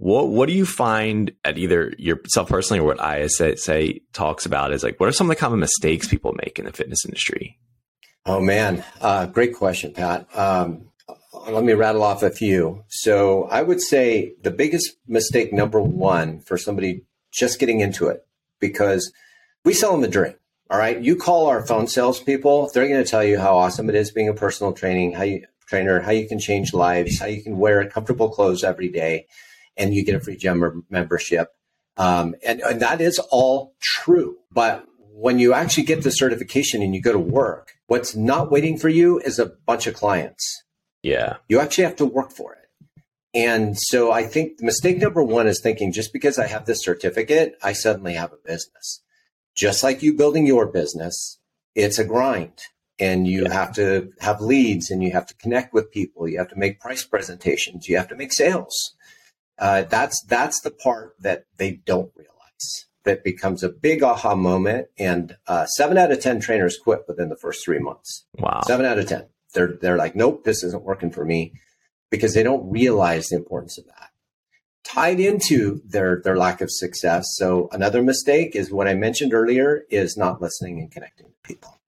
what 0.02 0.28
what 0.28 0.48
do 0.48 0.52
you 0.52 0.66
find 0.66 1.32
at 1.44 1.58
either 1.58 1.92
yourself 1.98 2.48
personally 2.48 2.80
or 2.80 2.84
what 2.84 3.00
I 3.00 3.26
say 3.28 4.00
talks 4.12 4.46
about 4.46 4.72
is 4.72 4.82
like 4.82 4.98
what 4.98 5.08
are 5.08 5.12
some 5.12 5.30
of 5.30 5.36
the 5.36 5.40
common 5.40 5.60
mistakes 5.60 6.08
people 6.08 6.34
make 6.44 6.58
in 6.58 6.64
the 6.64 6.72
fitness 6.72 7.04
industry? 7.04 7.58
Oh 8.24 8.40
man, 8.40 8.84
uh, 9.00 9.26
great 9.26 9.54
question, 9.54 9.92
Pat. 9.92 10.26
Um, 10.36 10.90
let 11.32 11.64
me 11.64 11.72
rattle 11.72 12.02
off 12.02 12.22
a 12.22 12.30
few. 12.30 12.84
So 12.88 13.44
I 13.44 13.62
would 13.62 13.80
say 13.80 14.34
the 14.42 14.50
biggest 14.50 14.96
mistake 15.06 15.52
number 15.52 15.80
one 15.80 16.40
for 16.40 16.58
somebody 16.58 17.04
just 17.32 17.58
getting 17.58 17.80
into 17.80 18.08
it 18.08 18.26
because 18.60 19.12
we 19.64 19.72
sell 19.72 19.92
them 19.92 20.04
a 20.04 20.08
dream. 20.08 20.34
All 20.70 20.78
right, 20.78 21.00
you 21.00 21.16
call 21.16 21.46
our 21.46 21.66
phone 21.66 21.86
salespeople; 21.86 22.70
they're 22.72 22.88
going 22.88 23.02
to 23.02 23.10
tell 23.10 23.24
you 23.24 23.38
how 23.38 23.56
awesome 23.56 23.90
it 23.90 23.94
is 23.94 24.10
being 24.10 24.28
a 24.28 24.34
personal 24.34 24.72
training, 24.72 25.12
how 25.12 25.22
you 25.22 25.44
trainer, 25.66 26.00
how 26.00 26.12
you 26.12 26.26
can 26.26 26.38
change 26.38 26.72
lives, 26.72 27.18
how 27.18 27.26
you 27.26 27.42
can 27.42 27.58
wear 27.58 27.86
comfortable 27.88 28.30
clothes 28.30 28.64
every 28.64 28.88
day 28.88 29.26
and 29.76 29.94
you 29.94 30.04
get 30.04 30.14
a 30.14 30.20
free 30.20 30.36
gym 30.36 30.84
membership. 30.90 31.48
Um, 31.96 32.34
and, 32.44 32.60
and 32.60 32.80
that 32.80 33.00
is 33.00 33.18
all 33.30 33.74
true. 33.80 34.36
But 34.50 34.84
when 34.98 35.38
you 35.38 35.52
actually 35.52 35.84
get 35.84 36.02
the 36.02 36.10
certification 36.10 36.82
and 36.82 36.94
you 36.94 37.00
go 37.00 37.12
to 37.12 37.18
work, 37.18 37.72
what's 37.86 38.14
not 38.14 38.50
waiting 38.50 38.78
for 38.78 38.88
you 38.88 39.18
is 39.20 39.38
a 39.38 39.46
bunch 39.46 39.86
of 39.86 39.94
clients. 39.94 40.62
Yeah. 41.02 41.36
You 41.48 41.60
actually 41.60 41.84
have 41.84 41.96
to 41.96 42.06
work 42.06 42.30
for 42.30 42.54
it. 42.54 42.58
And 43.34 43.76
so 43.78 44.12
I 44.12 44.24
think 44.24 44.60
mistake 44.60 44.98
number 44.98 45.22
one 45.22 45.46
is 45.46 45.60
thinking 45.62 45.92
just 45.92 46.12
because 46.12 46.38
I 46.38 46.46
have 46.46 46.66
this 46.66 46.82
certificate, 46.82 47.54
I 47.62 47.72
suddenly 47.72 48.14
have 48.14 48.32
a 48.32 48.36
business. 48.44 49.02
Just 49.56 49.82
like 49.82 50.02
you 50.02 50.14
building 50.14 50.46
your 50.46 50.66
business, 50.66 51.38
it's 51.74 51.98
a 51.98 52.04
grind 52.04 52.60
and 52.98 53.26
you 53.26 53.44
yeah. 53.44 53.52
have 53.52 53.74
to 53.74 54.12
have 54.20 54.40
leads 54.40 54.90
and 54.90 55.02
you 55.02 55.12
have 55.12 55.26
to 55.26 55.34
connect 55.34 55.72
with 55.72 55.90
people. 55.90 56.28
You 56.28 56.38
have 56.38 56.48
to 56.48 56.58
make 56.58 56.80
price 56.80 57.04
presentations. 57.04 57.88
You 57.88 57.96
have 57.96 58.08
to 58.08 58.16
make 58.16 58.32
sales. 58.32 58.94
Uh, 59.58 59.82
that's 59.82 60.22
that's 60.28 60.60
the 60.60 60.70
part 60.70 61.14
that 61.20 61.44
they 61.56 61.72
don't 61.72 62.12
realize. 62.16 62.86
That 63.04 63.24
becomes 63.24 63.62
a 63.62 63.68
big 63.68 64.02
aha 64.02 64.34
moment. 64.34 64.88
And 64.98 65.36
uh, 65.46 65.66
seven 65.66 65.98
out 65.98 66.12
of 66.12 66.20
ten 66.20 66.40
trainers 66.40 66.78
quit 66.78 67.00
within 67.08 67.28
the 67.28 67.36
first 67.36 67.64
three 67.64 67.78
months. 67.78 68.24
Wow, 68.38 68.60
seven 68.66 68.86
out 68.86 68.98
of 68.98 69.08
ten. 69.08 69.26
They're 69.52 69.74
they're 69.80 69.96
like, 69.96 70.14
nope, 70.14 70.44
this 70.44 70.62
isn't 70.64 70.84
working 70.84 71.10
for 71.10 71.24
me, 71.24 71.52
because 72.10 72.34
they 72.34 72.42
don't 72.42 72.70
realize 72.70 73.28
the 73.28 73.36
importance 73.36 73.78
of 73.78 73.86
that. 73.86 74.10
Tied 74.84 75.20
into 75.20 75.80
their 75.86 76.20
their 76.22 76.36
lack 76.36 76.60
of 76.60 76.70
success. 76.70 77.24
So 77.36 77.68
another 77.72 78.02
mistake 78.02 78.54
is 78.56 78.70
what 78.70 78.88
I 78.88 78.94
mentioned 78.94 79.32
earlier 79.32 79.84
is 79.90 80.16
not 80.16 80.42
listening 80.42 80.80
and 80.80 80.90
connecting 80.90 81.26
to 81.26 81.32
people. 81.42 81.78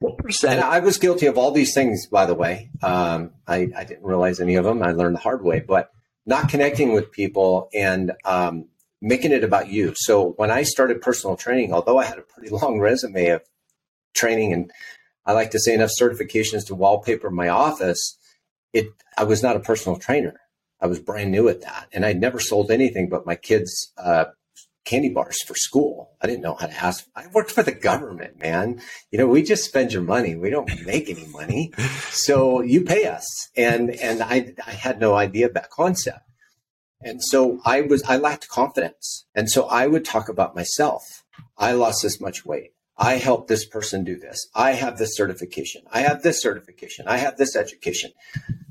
And 0.52 0.60
I 0.60 0.78
was 0.80 0.98
guilty 0.98 1.26
of 1.26 1.36
all 1.36 1.50
these 1.50 1.74
things, 1.74 2.06
by 2.06 2.26
the 2.26 2.34
way. 2.34 2.70
Um, 2.82 3.32
I, 3.46 3.68
I 3.76 3.84
didn't 3.84 4.04
realize 4.04 4.40
any 4.40 4.54
of 4.54 4.64
them. 4.64 4.82
I 4.82 4.92
learned 4.92 5.16
the 5.16 5.20
hard 5.20 5.42
way, 5.44 5.60
but 5.60 5.90
not 6.26 6.48
connecting 6.48 6.92
with 6.92 7.10
people 7.10 7.68
and 7.74 8.12
um, 8.24 8.68
making 9.02 9.32
it 9.32 9.44
about 9.44 9.68
you. 9.68 9.92
So 9.96 10.30
when 10.36 10.50
I 10.50 10.62
started 10.62 11.02
personal 11.02 11.36
training, 11.36 11.72
although 11.72 11.98
I 11.98 12.04
had 12.04 12.18
a 12.18 12.22
pretty 12.22 12.50
long 12.54 12.80
resume 12.80 13.28
of 13.28 13.42
training 14.14 14.52
and 14.52 14.70
I 15.26 15.32
like 15.32 15.50
to 15.52 15.58
say 15.58 15.74
enough 15.74 15.92
certifications 15.98 16.66
to 16.66 16.74
wallpaper 16.74 17.30
my 17.30 17.48
office, 17.48 18.18
it 18.72 18.88
I 19.16 19.24
was 19.24 19.42
not 19.42 19.56
a 19.56 19.60
personal 19.60 19.98
trainer. 19.98 20.40
I 20.80 20.86
was 20.86 20.98
brand 20.98 21.30
new 21.30 21.48
at 21.48 21.62
that, 21.62 21.88
and 21.92 22.04
I'd 22.04 22.20
never 22.20 22.40
sold 22.40 22.70
anything 22.70 23.08
but 23.08 23.24
my 23.24 23.36
kids' 23.36 23.92
uh, 23.96 24.26
candy 24.84 25.08
bars 25.08 25.42
for 25.42 25.54
school. 25.54 26.10
I 26.20 26.26
didn't 26.26 26.42
know 26.42 26.54
how 26.54 26.66
to 26.66 26.84
ask. 26.84 27.06
I 27.16 27.26
worked 27.28 27.50
for 27.50 27.62
the 27.62 27.72
government, 27.72 28.40
man. 28.40 28.80
You 29.10 29.18
know, 29.18 29.26
we 29.26 29.42
just 29.42 29.64
spend 29.64 29.92
your 29.92 30.02
money. 30.02 30.34
We 30.34 30.50
don't 30.50 30.84
make 30.84 31.08
any 31.08 31.26
money. 31.26 31.72
So 32.10 32.60
you 32.60 32.82
pay 32.84 33.06
us. 33.06 33.26
And 33.56 33.90
and 33.90 34.22
I 34.22 34.54
I 34.66 34.72
had 34.72 35.00
no 35.00 35.14
idea 35.14 35.46
of 35.46 35.54
that 35.54 35.70
concept. 35.70 36.20
And 37.00 37.22
so 37.22 37.60
I 37.64 37.82
was 37.82 38.02
I 38.04 38.16
lacked 38.16 38.48
confidence. 38.48 39.26
And 39.34 39.50
so 39.50 39.66
I 39.66 39.86
would 39.86 40.04
talk 40.04 40.28
about 40.28 40.54
myself. 40.54 41.24
I 41.56 41.72
lost 41.72 42.02
this 42.02 42.20
much 42.20 42.44
weight. 42.44 42.72
I 42.96 43.14
help 43.14 43.48
this 43.48 43.64
person 43.64 44.04
do 44.04 44.16
this. 44.18 44.48
I 44.54 44.72
have 44.72 44.98
this 44.98 45.16
certification. 45.16 45.82
I 45.92 46.00
have 46.00 46.22
this 46.22 46.40
certification. 46.40 47.06
I 47.08 47.16
have 47.16 47.36
this 47.36 47.56
education. 47.56 48.12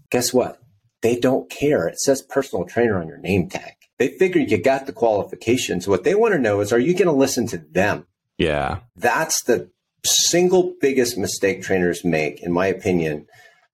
Guess 0.09 0.34
what? 0.34 0.59
They 1.01 1.17
don't 1.17 1.49
care. 1.49 1.88
It 1.88 1.99
says 1.99 2.21
personal 2.21 2.65
trainer 2.65 2.99
on 2.99 3.07
your 3.07 3.17
name 3.17 3.49
tag. 3.49 3.74
They 3.97 4.17
figure 4.17 4.41
you 4.41 4.57
got 4.57 4.86
the 4.86 4.93
qualifications. 4.93 5.88
What 5.88 6.03
they 6.03 6.15
want 6.15 6.34
to 6.34 6.39
know 6.39 6.61
is, 6.61 6.71
are 6.71 6.80
you 6.80 6.93
going 6.93 7.07
to 7.07 7.11
listen 7.11 7.47
to 7.47 7.57
them? 7.57 8.07
Yeah. 8.38 8.80
That's 8.95 9.43
the 9.43 9.69
single 10.05 10.76
biggest 10.80 11.17
mistake 11.17 11.61
trainers 11.61 12.03
make, 12.03 12.41
in 12.41 12.51
my 12.51 12.67
opinion, 12.67 13.28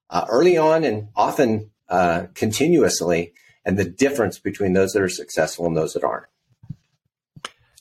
uh, 0.09 0.25
early 0.29 0.57
on 0.57 0.83
and 0.83 1.09
often 1.15 1.71
uh, 1.87 2.27
continuously, 2.33 3.33
and 3.63 3.77
the 3.77 3.85
difference 3.85 4.39
between 4.39 4.73
those 4.73 4.93
that 4.93 5.01
are 5.01 5.09
successful 5.09 5.65
and 5.65 5.77
those 5.77 5.93
that 5.93 6.03
aren't. 6.03 6.27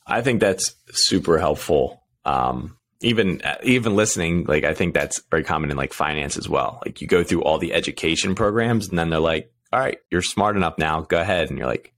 I 0.07 0.23
think 0.23 0.41
that's 0.41 0.75
super 0.91 1.39
helpful. 1.39 2.03
Um, 2.29 2.77
even 3.01 3.41
even 3.63 3.95
listening, 3.95 4.45
like 4.45 4.65
I 4.65 4.75
think 4.75 4.93
that's 4.95 5.23
very 5.31 5.45
common 5.45 5.71
in 5.71 5.77
like 5.77 5.93
finance 5.93 6.37
as 6.37 6.49
well. 6.49 6.83
Like 6.85 7.01
you 7.01 7.07
go 7.07 7.23
through 7.23 7.43
all 7.43 7.59
the 7.59 7.73
education 7.73 8.35
programs, 8.35 8.89
and 8.89 8.99
then 8.99 9.11
they're 9.11 9.21
like, 9.21 9.53
"All 9.73 9.79
right, 9.79 9.99
you're 10.11 10.23
smart 10.23 10.57
enough 10.57 10.79
now. 10.79 11.03
Go 11.03 11.21
ahead." 11.21 11.49
And 11.49 11.59
you're 11.59 11.69
like, 11.69 11.93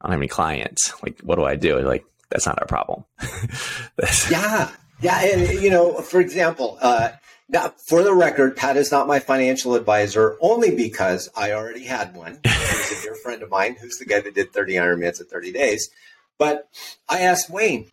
I 0.00 0.06
don't 0.06 0.12
have 0.12 0.20
any 0.20 0.28
clients. 0.28 0.92
Like, 1.02 1.20
what 1.20 1.36
do 1.36 1.44
I 1.44 1.56
do? 1.56 1.78
Like, 1.80 2.04
that's 2.30 2.46
not 2.46 2.60
our 2.60 2.66
problem. 2.66 3.04
yeah. 4.30 4.70
Yeah. 5.00 5.20
And, 5.20 5.62
you 5.62 5.70
know, 5.70 5.94
for 6.00 6.20
example, 6.20 6.78
uh, 6.80 7.10
now, 7.48 7.72
for 7.86 8.02
the 8.02 8.12
record, 8.12 8.56
Pat 8.56 8.76
is 8.76 8.92
not 8.92 9.06
my 9.06 9.20
financial 9.20 9.74
advisor 9.74 10.36
only 10.40 10.74
because 10.74 11.30
I 11.34 11.52
already 11.52 11.84
had 11.84 12.14
one. 12.14 12.38
He's 12.44 13.00
a 13.00 13.02
dear 13.02 13.14
friend 13.14 13.42
of 13.42 13.50
mine 13.50 13.76
who's 13.80 13.96
the 13.98 14.04
guy 14.04 14.20
that 14.20 14.34
did 14.34 14.52
30 14.52 14.74
Ironmans 14.74 15.20
in 15.20 15.26
30 15.26 15.52
days. 15.52 15.88
But 16.36 16.68
I 17.08 17.22
asked 17.22 17.50
Wayne, 17.50 17.90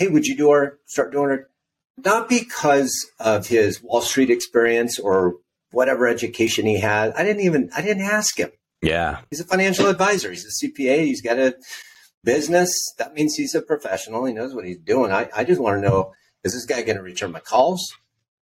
hey, 0.00 0.08
would 0.08 0.26
you 0.26 0.34
do 0.34 0.48
our, 0.50 0.78
start 0.86 1.12
doing 1.12 1.30
our, 1.30 1.50
not 2.02 2.26
because 2.26 3.06
of 3.20 3.46
his 3.46 3.82
Wall 3.82 4.00
Street 4.00 4.30
experience 4.30 4.98
or 4.98 5.34
whatever 5.72 6.08
education 6.08 6.64
he 6.64 6.80
had. 6.80 7.12
I 7.12 7.22
didn't 7.22 7.42
even, 7.42 7.70
I 7.76 7.82
didn't 7.82 8.04
ask 8.04 8.38
him. 8.38 8.50
Yeah. 8.80 9.20
He's 9.28 9.40
a 9.40 9.44
financial 9.44 9.88
advisor. 9.88 10.30
He's 10.30 10.46
a 10.46 10.66
CPA. 10.66 11.04
He's 11.04 11.20
got 11.20 11.38
a 11.38 11.54
business. 12.24 12.72
That 12.96 13.12
means 13.12 13.34
he's 13.34 13.54
a 13.54 13.60
professional. 13.60 14.24
He 14.24 14.32
knows 14.32 14.54
what 14.54 14.64
he's 14.64 14.78
doing. 14.78 15.12
I, 15.12 15.28
I 15.36 15.44
just 15.44 15.60
want 15.60 15.82
to 15.82 15.86
know 15.86 16.14
is 16.44 16.54
this 16.54 16.64
guy 16.64 16.80
going 16.80 16.96
to 16.96 17.02
return 17.02 17.32
my 17.32 17.40
calls? 17.40 17.94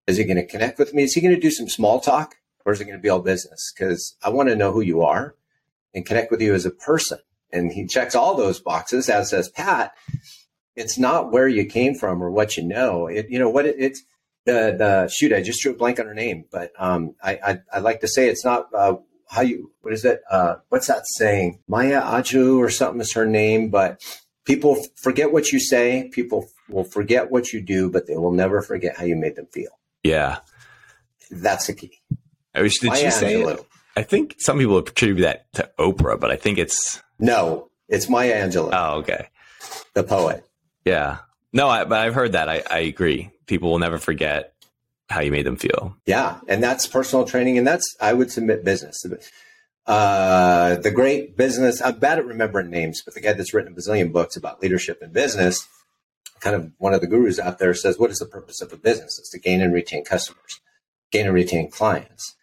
Is 0.05 0.17
he 0.17 0.25
going 0.25 0.37
to 0.37 0.45
connect 0.45 0.77
with 0.77 0.93
me? 0.93 1.03
Is 1.03 1.13
he 1.13 1.21
going 1.21 1.33
to 1.33 1.41
do 1.41 1.49
some 1.49 1.67
small 1.67 1.99
talk 1.99 2.35
or 2.65 2.71
is 2.71 2.79
it 2.79 2.85
going 2.85 2.97
to 2.97 3.01
be 3.01 3.09
all 3.09 3.19
business? 3.19 3.73
Because 3.75 4.15
I 4.23 4.29
want 4.29 4.49
to 4.49 4.55
know 4.55 4.71
who 4.71 4.81
you 4.81 5.01
are 5.01 5.33
and 5.95 6.05
connect 6.05 6.29
with 6.29 6.39
you 6.39 6.53
as 6.53 6.67
a 6.67 6.71
person. 6.71 7.17
And 7.51 7.71
he 7.71 7.87
checks 7.87 8.13
all 8.13 8.35
those 8.35 8.59
boxes, 8.59 9.09
as 9.09 9.31
says 9.31 9.49
Pat. 9.49 9.93
It's 10.77 10.97
not 10.97 11.31
where 11.31 11.47
you 11.47 11.65
came 11.65 11.95
from 11.95 12.23
or 12.23 12.31
what 12.31 12.55
you 12.55 12.63
know. 12.63 13.07
It, 13.07 13.29
you 13.29 13.39
know 13.39 13.49
what 13.49 13.65
it, 13.65 13.75
it's 13.79 14.03
the 14.45 14.75
the 14.77 15.09
shoot. 15.11 15.33
I 15.33 15.41
just 15.41 15.61
drew 15.61 15.73
a 15.73 15.75
blank 15.75 15.99
on 15.99 16.05
her 16.05 16.13
name, 16.13 16.45
but 16.51 16.71
um, 16.77 17.15
I, 17.21 17.39
I 17.45 17.59
I 17.73 17.79
like 17.79 18.01
to 18.01 18.07
say 18.07 18.29
it's 18.29 18.45
not 18.45 18.67
uh, 18.73 18.95
how 19.29 19.41
you 19.41 19.71
what 19.81 19.93
is 19.93 20.05
it? 20.05 20.21
Uh, 20.29 20.55
what's 20.69 20.87
that 20.87 21.07
saying? 21.07 21.59
Maya 21.67 22.01
Angelou 22.01 22.59
or 22.59 22.69
something 22.69 23.01
is 23.01 23.13
her 23.13 23.25
name, 23.25 23.69
but 23.69 24.01
people 24.45 24.77
forget 24.95 25.31
what 25.31 25.51
you 25.51 25.59
say. 25.59 26.09
People 26.13 26.47
will 26.69 26.83
forget 26.83 27.31
what 27.31 27.53
you 27.53 27.61
do, 27.61 27.89
but 27.89 28.07
they 28.07 28.15
will 28.15 28.31
never 28.31 28.61
forget 28.61 28.97
how 28.97 29.03
you 29.03 29.15
made 29.15 29.35
them 29.35 29.47
feel. 29.51 29.71
Yeah, 30.03 30.39
that's 31.29 31.67
the 31.67 31.73
key. 31.73 31.99
I 32.55 32.61
wish 32.61 32.79
did 32.79 32.89
Maya 32.89 32.97
she 32.97 33.11
say 33.11 33.33
Angelou. 33.33 33.59
it? 33.59 33.65
I 33.95 34.03
think 34.03 34.35
some 34.37 34.59
people 34.59 34.77
attribute 34.77 35.23
that 35.23 35.51
to 35.53 35.71
Oprah, 35.79 36.19
but 36.19 36.31
I 36.31 36.35
think 36.35 36.57
it's 36.57 37.01
no, 37.19 37.69
it's 37.89 38.09
Maya 38.09 38.47
Angelou. 38.47 38.69
Oh, 38.71 38.99
okay, 38.99 39.27
the 39.93 40.03
poet. 40.03 40.43
Yeah, 40.87 41.17
no, 41.53 41.67
I, 41.67 41.83
but 41.85 41.99
I've 41.99 42.13
heard 42.13 42.33
that. 42.33 42.49
I, 42.49 42.63
I 42.69 42.79
agree. 42.79 43.31
People 43.45 43.71
will 43.71 43.79
never 43.79 43.97
forget 43.97 44.53
how 45.09 45.21
you 45.21 45.31
made 45.31 45.45
them 45.45 45.55
feel. 45.55 45.95
Yeah, 46.05 46.39
and 46.47 46.61
that's 46.61 46.87
personal 46.87 47.25
training, 47.25 47.57
and 47.57 47.65
that's 47.65 47.95
I 47.99 48.13
would 48.13 48.31
submit 48.31 48.63
business. 48.63 49.05
Uh, 49.85 50.75
the 50.75 50.91
great 50.91 51.37
business. 51.37 51.81
I'm 51.81 51.99
bad 51.99 52.19
at 52.19 52.25
remembering 52.25 52.69
names, 52.69 53.01
but 53.03 53.13
the 53.13 53.21
guy 53.21 53.33
that's 53.33 53.53
written 53.53 53.73
a 53.73 53.75
bazillion 53.75 54.11
books 54.11 54.35
about 54.35 54.61
leadership 54.61 55.01
and 55.01 55.13
business, 55.13 55.67
kind 56.41 56.55
of 56.55 56.71
one 56.77 56.93
of 56.93 57.01
the 57.01 57.07
gurus 57.07 57.39
out 57.39 57.59
there, 57.59 57.73
says, 57.73 57.97
"What 57.97 58.11
is 58.11 58.19
the 58.19 58.25
purpose 58.25 58.61
of 58.61 58.73
a 58.73 58.77
business? 58.77 59.17
It's 59.19 59.31
to 59.31 59.39
gain 59.39 59.61
and 59.61 59.73
retain 59.73 60.03
customers, 60.03 60.59
gain 61.11 61.25
and 61.25 61.35
retain 61.35 61.71
clients." 61.71 62.35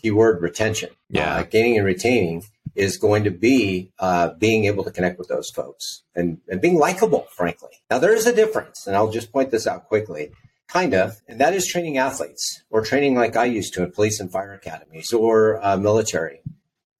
Keyword 0.00 0.42
retention. 0.42 0.90
Yeah, 1.08 1.36
uh, 1.36 1.42
gaining 1.44 1.76
and 1.76 1.86
retaining 1.86 2.42
is 2.74 2.96
going 2.96 3.24
to 3.24 3.30
be 3.30 3.90
uh, 3.98 4.30
being 4.38 4.64
able 4.64 4.84
to 4.84 4.90
connect 4.90 5.18
with 5.18 5.28
those 5.28 5.50
folks 5.50 6.02
and, 6.14 6.38
and 6.48 6.60
being 6.60 6.78
likable, 6.78 7.26
frankly. 7.30 7.70
Now, 7.90 7.98
there 7.98 8.14
is 8.14 8.26
a 8.26 8.34
difference, 8.34 8.86
and 8.86 8.96
I'll 8.96 9.10
just 9.10 9.32
point 9.32 9.50
this 9.50 9.66
out 9.66 9.88
quickly. 9.88 10.30
Kind 10.68 10.94
of, 10.94 11.20
and 11.28 11.38
that 11.38 11.52
is 11.52 11.66
training 11.66 11.98
athletes 11.98 12.62
or 12.70 12.82
training 12.82 13.14
like 13.14 13.36
I 13.36 13.44
used 13.44 13.74
to 13.74 13.82
in 13.82 13.92
police 13.92 14.20
and 14.20 14.32
fire 14.32 14.54
academies 14.54 15.12
or 15.12 15.62
uh, 15.62 15.76
military. 15.76 16.40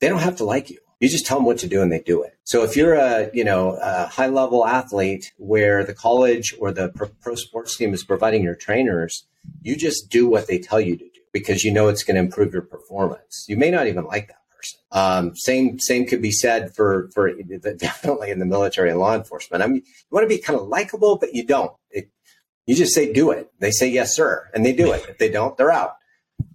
They 0.01 0.09
don't 0.09 0.21
have 0.21 0.37
to 0.37 0.45
like 0.45 0.69
you. 0.69 0.79
You 1.01 1.09
just 1.09 1.27
tell 1.27 1.39
them 1.39 1.47
what 1.47 1.59
to 1.59 1.69
do 1.69 1.81
and 1.81 1.91
they 1.91 2.01
do 2.01 2.23
it. 2.23 2.37
So 2.45 2.65
if 2.65 2.77
you're 2.77 2.95
a 2.95 3.31
you 3.33 3.45
know 3.45 3.79
a 3.83 4.07
high 4.07 4.27
level 4.27 4.67
athlete 4.67 5.33
where 5.37 5.85
the 5.85 5.95
college 5.95 6.55
or 6.61 6.71
the 6.71 6.91
pro, 7.21 7.35
sports 7.35 7.77
team 7.77 7.95
is 7.95 8.05
providing 8.05 8.45
your 8.45 8.55
trainers, 8.55 9.27
you 9.63 9.75
just 9.75 10.11
do 10.11 10.29
what 10.29 10.49
they 10.49 10.59
tell 10.59 10.81
you 10.81 10.97
to 10.97 11.05
do 11.05 11.21
because 11.33 11.65
you 11.65 11.73
know 11.73 11.89
it's 11.89 12.05
going 12.05 12.17
to 12.17 12.21
improve 12.21 12.53
your 12.53 12.63
performance. 12.63 13.47
You 13.49 13.57
may 13.57 13.71
not 13.71 13.87
even 13.87 14.05
like 14.05 14.29
that 14.29 14.42
person. 14.63 14.79
Um, 14.93 15.37
same 15.37 15.79
same 15.79 16.07
could 16.07 16.23
be 16.23 16.31
said 16.31 16.75
for 16.75 17.11
for 17.15 17.31
definitely 17.79 18.31
in 18.31 18.39
the 18.39 18.47
military 18.47 18.91
and 18.91 18.99
law 18.99 19.15
enforcement. 19.15 19.63
I 19.63 19.67
mean, 19.67 19.83
you 19.85 20.09
want 20.11 20.25
to 20.25 20.35
be 20.35 20.41
kind 20.41 20.59
of 20.59 20.69
likable, 20.69 21.19
but 21.19 21.35
you 21.35 21.45
don't. 21.45 21.73
It, 21.91 22.11
you 22.67 22.75
just 22.75 22.95
say, 22.95 23.13
do 23.13 23.31
it. 23.31 23.51
They 23.59 23.71
say, 23.71 23.89
yes, 23.89 24.15
sir. 24.15 24.49
And 24.55 24.65
they 24.65 24.73
do 24.73 24.93
it. 24.93 25.05
If 25.09 25.19
they 25.19 25.29
don't, 25.29 25.57
they're 25.57 25.73
out. 25.73 25.97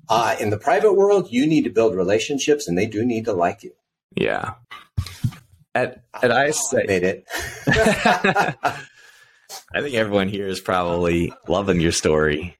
Uh, 0.09 0.35
in 0.39 0.51
the 0.51 0.57
private 0.57 0.93
world, 0.93 1.27
you 1.31 1.45
need 1.45 1.65
to 1.65 1.69
build 1.69 1.95
relationships 1.95 2.67
and 2.67 2.77
they 2.77 2.85
do 2.85 3.05
need 3.05 3.25
to 3.25 3.33
like 3.33 3.63
you. 3.63 3.73
Yeah. 4.15 4.53
At, 5.75 6.03
at 6.21 6.31
I 6.31 6.51
say, 6.51 6.85
made 6.87 7.03
it. 7.03 7.25
I 7.67 8.77
think 9.81 9.95
everyone 9.95 10.29
here 10.29 10.47
is 10.47 10.61
probably 10.61 11.33
loving 11.47 11.81
your 11.81 11.91
story. 11.91 12.57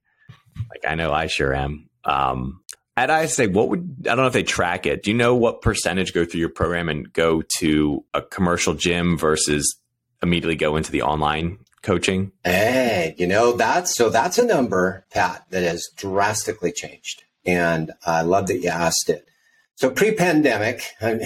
Like 0.69 0.85
I 0.85 0.95
know 0.95 1.13
I 1.13 1.27
sure 1.27 1.53
am. 1.53 1.89
Um, 2.03 2.61
At 2.97 3.11
ISSA, 3.11 3.49
what 3.49 3.69
would 3.69 3.95
I 4.01 4.15
don't 4.15 4.17
know 4.17 4.25
if 4.25 4.33
they 4.33 4.41
track 4.41 4.87
it. 4.87 5.03
Do 5.03 5.11
you 5.11 5.17
know 5.17 5.35
what 5.35 5.61
percentage 5.61 6.13
go 6.13 6.25
through 6.25 6.39
your 6.39 6.49
program 6.49 6.89
and 6.89 7.13
go 7.13 7.43
to 7.59 8.03
a 8.15 8.23
commercial 8.23 8.73
gym 8.73 9.19
versus 9.19 9.77
immediately 10.23 10.55
go 10.55 10.75
into 10.75 10.91
the 10.91 11.03
online 11.03 11.59
coaching? 11.83 12.31
Hey, 12.43 13.13
you 13.19 13.27
know 13.27 13.51
that's 13.51 13.95
so 13.95 14.09
that's 14.09 14.39
a 14.39 14.45
number, 14.45 15.05
Pat, 15.11 15.45
that 15.51 15.61
has 15.61 15.87
drastically 15.95 16.71
changed, 16.71 17.23
and 17.45 17.91
I 18.03 18.23
love 18.23 18.47
that 18.47 18.61
you 18.61 18.69
asked 18.69 19.09
it. 19.09 19.27
So 19.75 19.91
pre-pandemic, 19.91 20.81
I, 20.99 21.19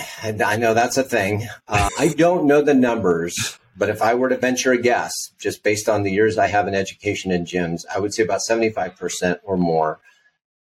I 0.46 0.58
know 0.58 0.74
that's 0.74 0.98
a 0.98 1.04
thing. 1.04 1.48
Uh, 1.70 1.90
I 1.98 2.10
don't 2.10 2.48
know 2.48 2.62
the 2.62 2.74
numbers, 2.74 3.58
but 3.78 3.88
if 3.88 4.02
I 4.02 4.14
were 4.14 4.28
to 4.28 4.36
venture 4.36 4.74
a 4.74 4.78
guess, 4.78 5.14
just 5.40 5.64
based 5.64 5.88
on 5.88 6.04
the 6.04 6.12
years 6.12 6.38
I 6.38 6.48
have 6.48 6.68
in 6.68 6.76
education 6.76 7.32
in 7.32 7.46
gyms, 7.46 7.84
I 7.96 8.00
would 8.00 8.14
say 8.14 8.24
about 8.24 8.42
seventy-five 8.42 8.98
percent 8.98 9.40
or 9.46 9.56
more 9.56 10.02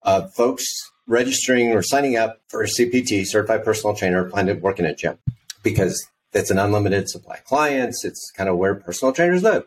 of 0.03 0.34
folks 0.34 0.66
registering 1.12 1.74
or 1.74 1.84
signing 1.84 2.16
up 2.16 2.39
for 2.47 2.64
a 2.64 2.68
CPT, 2.68 3.26
certified 3.26 3.64
personal 3.64 3.95
trainer, 3.95 4.24
plan 4.24 4.47
to 4.47 4.53
work 4.53 4.80
in 4.80 4.86
a 4.86 4.95
gym 4.95 5.18
because 5.62 6.07
that's 6.32 6.49
an 6.49 6.57
unlimited 6.57 7.09
supply 7.09 7.36
of 7.36 7.43
clients. 7.43 8.05
It's 8.05 8.32
kind 8.32 8.49
of 8.49 8.57
where 8.57 8.76
personal 8.76 9.14
trainers 9.14 9.43
live. 9.43 9.66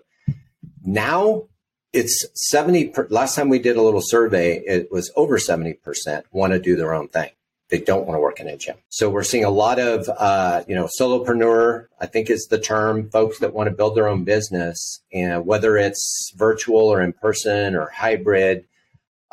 Now 0.84 1.44
it's 1.92 2.26
70. 2.50 2.88
Per, 2.88 3.06
last 3.10 3.36
time 3.36 3.48
we 3.48 3.58
did 3.58 3.76
a 3.76 3.82
little 3.82 4.02
survey, 4.02 4.62
it 4.66 4.90
was 4.90 5.12
over 5.16 5.38
70% 5.38 6.24
want 6.32 6.52
to 6.52 6.58
do 6.58 6.76
their 6.76 6.94
own 6.94 7.08
thing. 7.08 7.30
They 7.70 7.78
don't 7.78 8.06
want 8.06 8.16
to 8.16 8.20
work 8.20 8.40
in 8.40 8.48
a 8.48 8.56
gym. 8.56 8.76
So 8.88 9.08
we're 9.08 9.22
seeing 9.22 9.44
a 9.44 9.50
lot 9.50 9.78
of, 9.78 10.08
uh, 10.08 10.64
you 10.68 10.74
know, 10.74 10.88
solopreneur, 11.00 11.86
I 12.00 12.06
think 12.06 12.30
is 12.30 12.46
the 12.50 12.58
term, 12.58 13.10
folks 13.10 13.38
that 13.38 13.54
want 13.54 13.68
to 13.68 13.74
build 13.74 13.96
their 13.96 14.08
own 14.08 14.24
business. 14.24 15.00
And 15.12 15.46
whether 15.46 15.76
it's 15.76 16.32
virtual 16.36 16.92
or 16.92 17.00
in 17.02 17.12
person 17.12 17.74
or 17.74 17.88
hybrid, 17.88 18.64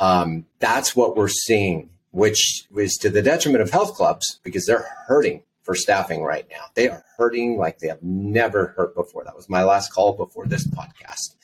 um, 0.02 0.46
that's 0.60 0.96
what 0.96 1.16
we're 1.16 1.28
seeing, 1.28 1.91
which 2.12 2.66
was 2.72 2.96
to 2.98 3.10
the 3.10 3.22
detriment 3.22 3.62
of 3.62 3.72
health 3.72 3.96
clubs 3.96 4.40
because 4.44 4.66
they're 4.66 4.88
hurting 5.08 5.44
for 5.64 5.76
staffing 5.76 6.24
right 6.24 6.48
now. 6.50 6.66
They 6.76 6.90
are 6.90 7.04
hurting 7.18 7.58
like 7.58 7.80
they 7.80 7.88
have 7.88 8.04
never 8.04 8.74
hurt 8.78 8.96
before. 8.96 9.24
That 9.24 9.36
was 9.36 9.50
my 9.50 9.64
last 9.64 9.94
call 9.94 10.14
before 10.14 10.46
this 10.46 10.68
podcast 10.68 11.36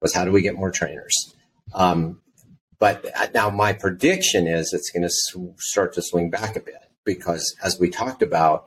was 0.00 0.14
how 0.14 0.24
do 0.24 0.30
we 0.30 0.42
get 0.42 0.54
more 0.54 0.70
trainers? 0.70 1.34
Um, 1.72 2.20
but 2.78 3.06
now 3.32 3.48
my 3.50 3.72
prediction 3.72 4.46
is 4.46 4.72
it's 4.72 4.90
going 4.90 5.02
to 5.02 5.10
sw- 5.10 5.58
start 5.58 5.94
to 5.94 6.02
swing 6.02 6.30
back 6.30 6.56
a 6.56 6.60
bit 6.60 6.74
because 7.04 7.56
as 7.62 7.80
we 7.80 7.88
talked 7.88 8.22
about, 8.22 8.66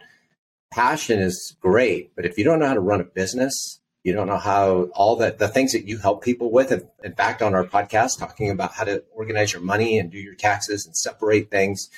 passion 0.72 1.20
is 1.20 1.56
great, 1.62 2.16
but 2.16 2.26
if 2.26 2.38
you 2.38 2.44
don't 2.44 2.60
know 2.60 2.68
how 2.68 2.74
to 2.74 2.80
run 2.80 3.02
a 3.02 3.06
business, 3.06 3.80
you 4.08 4.14
don't 4.14 4.28
know 4.28 4.38
how 4.38 4.84
all 4.94 5.18
the, 5.18 5.36
the 5.38 5.50
things 5.50 5.74
that 5.74 5.84
you 5.84 5.98
help 5.98 6.24
people 6.24 6.50
with. 6.50 6.72
In 7.04 7.14
fact, 7.14 7.42
on 7.42 7.54
our 7.54 7.66
podcast, 7.66 8.18
talking 8.18 8.50
about 8.50 8.72
how 8.72 8.86
to 8.86 9.04
organize 9.14 9.52
your 9.52 9.62
money 9.62 10.00
and 10.00 10.10
do 10.10 10.18
your 10.18 10.34
taxes 10.34 10.86
and 10.86 10.96
separate 10.96 11.52
things, 11.52 11.90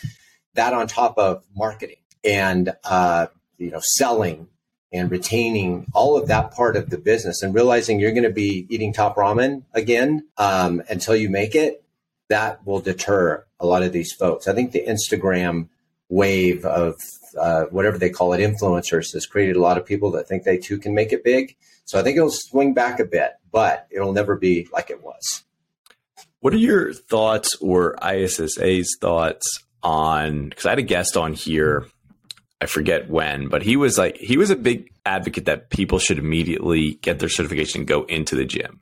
that 0.55 0.73
on 0.73 0.87
top 0.87 1.19
of 1.19 1.45
marketing 1.55 1.97
and 2.23 2.73
uh, 2.83 3.27
you 3.59 3.69
know 3.69 3.79
selling 3.93 4.47
and 4.91 5.11
retaining 5.11 5.85
all 5.93 6.17
of 6.17 6.27
that 6.29 6.49
part 6.49 6.75
of 6.75 6.89
the 6.89 6.97
business 6.97 7.43
and 7.43 7.53
realizing 7.53 7.99
you're 7.99 8.09
going 8.09 8.23
to 8.23 8.31
be 8.31 8.65
eating 8.69 8.91
top 8.91 9.15
ramen 9.15 9.61
again 9.75 10.25
um, 10.37 10.81
until 10.89 11.15
you 11.15 11.29
make 11.29 11.53
it 11.53 11.83
that 12.29 12.65
will 12.65 12.79
deter 12.79 13.45
a 13.59 13.67
lot 13.67 13.83
of 13.83 13.93
these 13.93 14.11
folks 14.11 14.47
i 14.47 14.53
think 14.53 14.71
the 14.71 14.83
instagram 14.85 15.67
wave 16.09 16.65
of 16.65 16.95
uh, 17.39 17.65
whatever 17.65 17.97
they 17.97 18.09
call 18.09 18.33
it 18.33 18.39
influencers 18.39 19.13
has 19.13 19.25
created 19.25 19.55
a 19.55 19.61
lot 19.61 19.77
of 19.77 19.85
people 19.85 20.11
that 20.11 20.27
think 20.27 20.43
they 20.43 20.57
too 20.57 20.77
can 20.77 20.93
make 20.93 21.13
it 21.13 21.23
big 21.23 21.55
so 21.85 21.99
i 21.99 22.03
think 22.03 22.17
it'll 22.17 22.31
swing 22.31 22.73
back 22.73 22.99
a 22.99 23.05
bit 23.05 23.33
but 23.51 23.87
it'll 23.91 24.13
never 24.13 24.35
be 24.35 24.67
like 24.73 24.89
it 24.89 25.03
was 25.03 25.43
what 26.39 26.53
are 26.53 26.57
your 26.57 26.93
thoughts 26.93 27.55
or 27.61 27.95
ISSA's 28.03 28.97
thoughts 28.99 29.63
on 29.83 30.49
because 30.49 30.65
i 30.65 30.69
had 30.69 30.79
a 30.79 30.83
guest 30.83 31.15
on 31.15 31.33
here 31.33 31.85
I 32.61 32.65
forget 32.65 33.09
when, 33.09 33.47
but 33.47 33.63
he 33.63 33.77
was 33.77 33.97
like 33.97 34.17
he 34.17 34.37
was 34.37 34.49
a 34.49 34.55
big 34.55 34.91
advocate 35.05 35.45
that 35.45 35.69
people 35.69 35.97
should 35.97 36.19
immediately 36.19 36.95
get 36.95 37.19
their 37.19 37.29
certification 37.29 37.81
and 37.81 37.87
go 37.87 38.03
into 38.03 38.35
the 38.35 38.45
gym. 38.45 38.81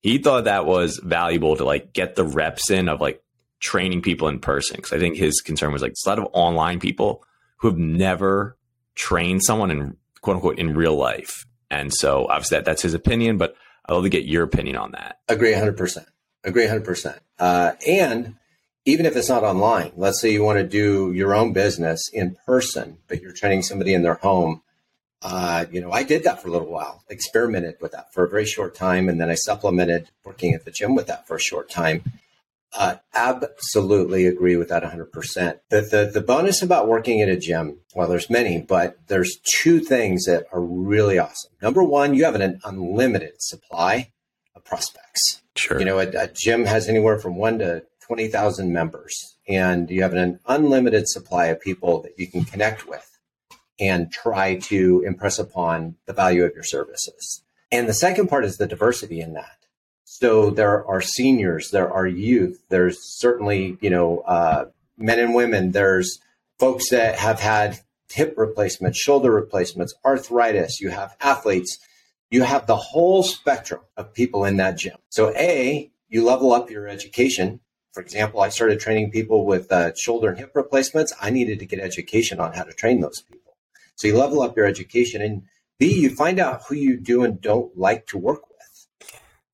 He 0.00 0.18
thought 0.18 0.44
that 0.44 0.64
was 0.64 0.98
valuable 0.98 1.56
to 1.56 1.64
like 1.64 1.92
get 1.92 2.14
the 2.14 2.24
reps 2.24 2.70
in 2.70 2.88
of 2.88 3.00
like 3.00 3.22
training 3.60 4.02
people 4.02 4.28
in 4.28 4.38
person 4.38 4.76
because 4.76 4.92
I 4.92 4.98
think 4.98 5.16
his 5.16 5.40
concern 5.40 5.72
was 5.72 5.82
like 5.82 5.92
a 6.04 6.08
lot 6.08 6.18
of 6.18 6.26
online 6.32 6.80
people 6.80 7.22
who 7.58 7.68
have 7.68 7.78
never 7.78 8.56
trained 8.94 9.42
someone 9.44 9.70
in 9.70 9.96
quote 10.22 10.36
unquote 10.36 10.58
in 10.58 10.74
real 10.74 10.96
life, 10.96 11.44
and 11.70 11.92
so 11.92 12.26
obviously 12.28 12.58
that, 12.58 12.64
that's 12.64 12.82
his 12.82 12.94
opinion, 12.94 13.38
but 13.38 13.54
I'd 13.86 13.94
love 13.94 14.02
to 14.04 14.08
get 14.08 14.24
your 14.24 14.44
opinion 14.44 14.76
on 14.76 14.92
that. 14.92 15.20
Agree, 15.28 15.52
hundred 15.52 15.76
percent. 15.76 16.06
Agree, 16.44 16.66
hundred 16.66 16.82
uh, 16.82 16.86
percent. 16.86 17.20
And 17.38 18.36
even 18.84 19.06
if 19.06 19.16
it's 19.16 19.28
not 19.28 19.44
online, 19.44 19.92
let's 19.96 20.20
say 20.20 20.32
you 20.32 20.42
want 20.42 20.58
to 20.58 20.66
do 20.66 21.12
your 21.12 21.34
own 21.34 21.52
business 21.52 22.08
in 22.12 22.36
person, 22.46 22.98
but 23.08 23.20
you're 23.20 23.32
training 23.32 23.62
somebody 23.62 23.94
in 23.94 24.02
their 24.02 24.14
home. 24.14 24.62
Uh, 25.22 25.66
you 25.70 25.82
know, 25.82 25.92
I 25.92 26.02
did 26.02 26.24
that 26.24 26.40
for 26.40 26.48
a 26.48 26.50
little 26.50 26.70
while, 26.70 27.04
experimented 27.10 27.76
with 27.80 27.92
that 27.92 28.12
for 28.12 28.24
a 28.24 28.28
very 28.28 28.46
short 28.46 28.74
time, 28.74 29.08
and 29.08 29.20
then 29.20 29.28
I 29.28 29.34
supplemented 29.34 30.08
working 30.24 30.54
at 30.54 30.64
the 30.64 30.70
gym 30.70 30.94
with 30.94 31.08
that 31.08 31.26
for 31.26 31.36
a 31.36 31.40
short 31.40 31.68
time. 31.68 32.02
Uh, 32.72 32.96
absolutely 33.14 34.26
agree 34.26 34.56
with 34.56 34.68
that 34.68 34.84
100%. 34.84 35.60
The, 35.70 35.80
the, 35.80 36.10
the 36.12 36.20
bonus 36.20 36.62
about 36.62 36.86
working 36.86 37.20
at 37.20 37.28
a 37.28 37.36
gym, 37.36 37.78
well, 37.96 38.08
there's 38.08 38.30
many, 38.30 38.60
but 38.60 38.96
there's 39.08 39.38
two 39.60 39.80
things 39.80 40.24
that 40.26 40.46
are 40.52 40.62
really 40.62 41.18
awesome. 41.18 41.50
Number 41.60 41.82
one, 41.82 42.14
you 42.14 42.24
have 42.24 42.36
an 42.36 42.60
unlimited 42.64 43.34
supply 43.42 44.12
of 44.54 44.64
prospects. 44.64 45.42
Sure. 45.56 45.80
You 45.80 45.84
know, 45.84 45.98
a, 45.98 46.06
a 46.10 46.28
gym 46.28 46.64
has 46.64 46.88
anywhere 46.88 47.18
from 47.18 47.36
one 47.36 47.58
to 47.58 47.82
20,000 48.06 48.72
members 48.72 49.36
and 49.48 49.90
you 49.90 50.02
have 50.02 50.14
an 50.14 50.38
unlimited 50.46 51.08
supply 51.08 51.46
of 51.46 51.60
people 51.60 52.02
that 52.02 52.18
you 52.18 52.28
can 52.28 52.44
connect 52.44 52.86
with 52.86 53.18
and 53.80 54.12
try 54.12 54.56
to 54.56 55.02
impress 55.06 55.38
upon 55.38 55.96
the 56.06 56.12
value 56.12 56.44
of 56.44 56.54
your 56.54 56.62
services. 56.62 57.42
And 57.72 57.88
the 57.88 57.94
second 57.94 58.28
part 58.28 58.44
is 58.44 58.58
the 58.58 58.66
diversity 58.66 59.20
in 59.20 59.32
that. 59.34 59.56
So 60.20 60.50
there 60.50 60.86
are 60.86 61.00
seniors, 61.00 61.70
there 61.70 61.90
are 61.92 62.06
youth, 62.06 62.62
there's 62.68 62.98
certainly, 63.18 63.78
you 63.80 63.90
know, 63.90 64.18
uh, 64.20 64.66
men 64.98 65.18
and 65.18 65.34
women, 65.34 65.72
there's 65.72 66.18
folks 66.58 66.90
that 66.90 67.18
have 67.18 67.40
had 67.40 67.80
hip 68.10 68.34
replacements, 68.36 69.00
shoulder 69.00 69.30
replacements, 69.30 69.94
arthritis, 70.04 70.80
you 70.80 70.90
have 70.90 71.16
athletes, 71.20 71.78
you 72.30 72.42
have 72.42 72.66
the 72.66 72.76
whole 72.76 73.22
spectrum 73.22 73.80
of 73.96 74.12
people 74.12 74.44
in 74.44 74.58
that 74.58 74.76
gym. 74.76 74.96
So 75.08 75.34
A, 75.36 75.90
you 76.08 76.24
level 76.24 76.52
up 76.52 76.70
your 76.70 76.86
education 76.86 77.60
for 77.92 78.00
example, 78.02 78.40
I 78.40 78.50
started 78.50 78.78
training 78.78 79.10
people 79.10 79.44
with 79.44 79.70
uh, 79.72 79.92
shoulder 79.96 80.28
and 80.28 80.38
hip 80.38 80.52
replacements. 80.54 81.12
I 81.20 81.30
needed 81.30 81.58
to 81.58 81.66
get 81.66 81.80
education 81.80 82.38
on 82.38 82.52
how 82.52 82.62
to 82.62 82.72
train 82.72 83.00
those 83.00 83.20
people. 83.22 83.56
So 83.96 84.06
you 84.06 84.16
level 84.16 84.42
up 84.42 84.56
your 84.56 84.66
education, 84.66 85.20
and 85.20 85.42
B, 85.78 85.92
you 85.92 86.10
find 86.10 86.38
out 86.38 86.62
who 86.68 86.76
you 86.76 86.96
do 86.96 87.24
and 87.24 87.40
don't 87.40 87.76
like 87.76 88.06
to 88.08 88.18
work 88.18 88.48
with. 88.48 88.49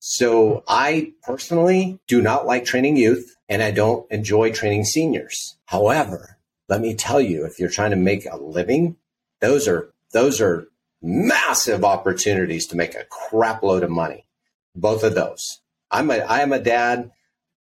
So 0.09 0.63
I 0.69 1.15
personally 1.25 1.99
do 2.07 2.23
not 2.23 2.47
like 2.47 2.65
training 2.65 2.97
youth, 2.97 3.35
and 3.49 3.61
I 3.61 3.73
don't 3.73 4.09
enjoy 4.09 4.53
training 4.53 4.85
seniors. 4.85 5.59
However, 5.65 6.39
let 6.69 6.81
me 6.81 6.95
tell 6.95 7.21
you, 7.21 7.45
if 7.45 7.59
you're 7.59 7.69
trying 7.69 7.91
to 7.91 7.97
make 7.97 8.25
a 8.25 8.37
living, 8.37 8.99
those 9.41 9.67
are 9.67 9.93
those 10.13 10.41
are 10.41 10.69
massive 11.03 11.85
opportunities 11.85 12.69
to 12.69 12.77
make 12.77 12.95
a 12.95 13.05
crap 13.11 13.65
load 13.65 13.83
of 13.83 13.91
money. 13.91 14.29
Both 14.77 15.03
of 15.03 15.17
those. 15.17 15.61
I'm 15.91 16.09
a 16.13 16.19
I 16.19 16.39
am 16.39 16.53
a 16.53 16.61
dad 16.61 17.11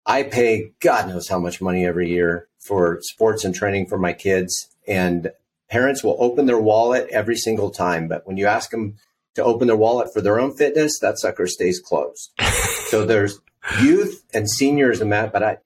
I 0.05 0.23
pay 0.23 0.73
God 0.81 1.07
knows 1.07 1.29
how 1.29 1.39
much 1.39 1.61
money 1.61 1.85
every 1.85 2.09
year 2.09 2.49
for 2.59 2.99
sports 3.03 3.45
and 3.45 3.55
training 3.55 3.85
for 3.87 3.97
my 3.97 4.11
kids. 4.11 4.67
And 4.85 5.31
parents 5.69 6.03
will 6.03 6.17
open 6.19 6.45
their 6.45 6.59
wallet 6.59 7.07
every 7.09 7.37
single 7.37 7.69
time. 7.69 8.09
But 8.09 8.27
when 8.27 8.35
you 8.35 8.47
ask 8.47 8.69
them 8.71 8.97
to 9.36 9.43
open 9.43 9.67
their 9.67 9.75
wallet 9.75 10.13
for 10.13 10.21
their 10.21 10.39
own 10.39 10.55
fitness, 10.55 10.99
that 11.01 11.19
sucker 11.19 11.47
stays 11.47 11.79
closed. 11.79 12.31
so 12.88 13.05
there's 13.05 13.39
youth 13.81 14.23
and 14.34 14.49
seniors 14.49 15.01
and 15.01 15.11
that, 15.11 15.34
but 15.34 15.43
I, 15.43 15.57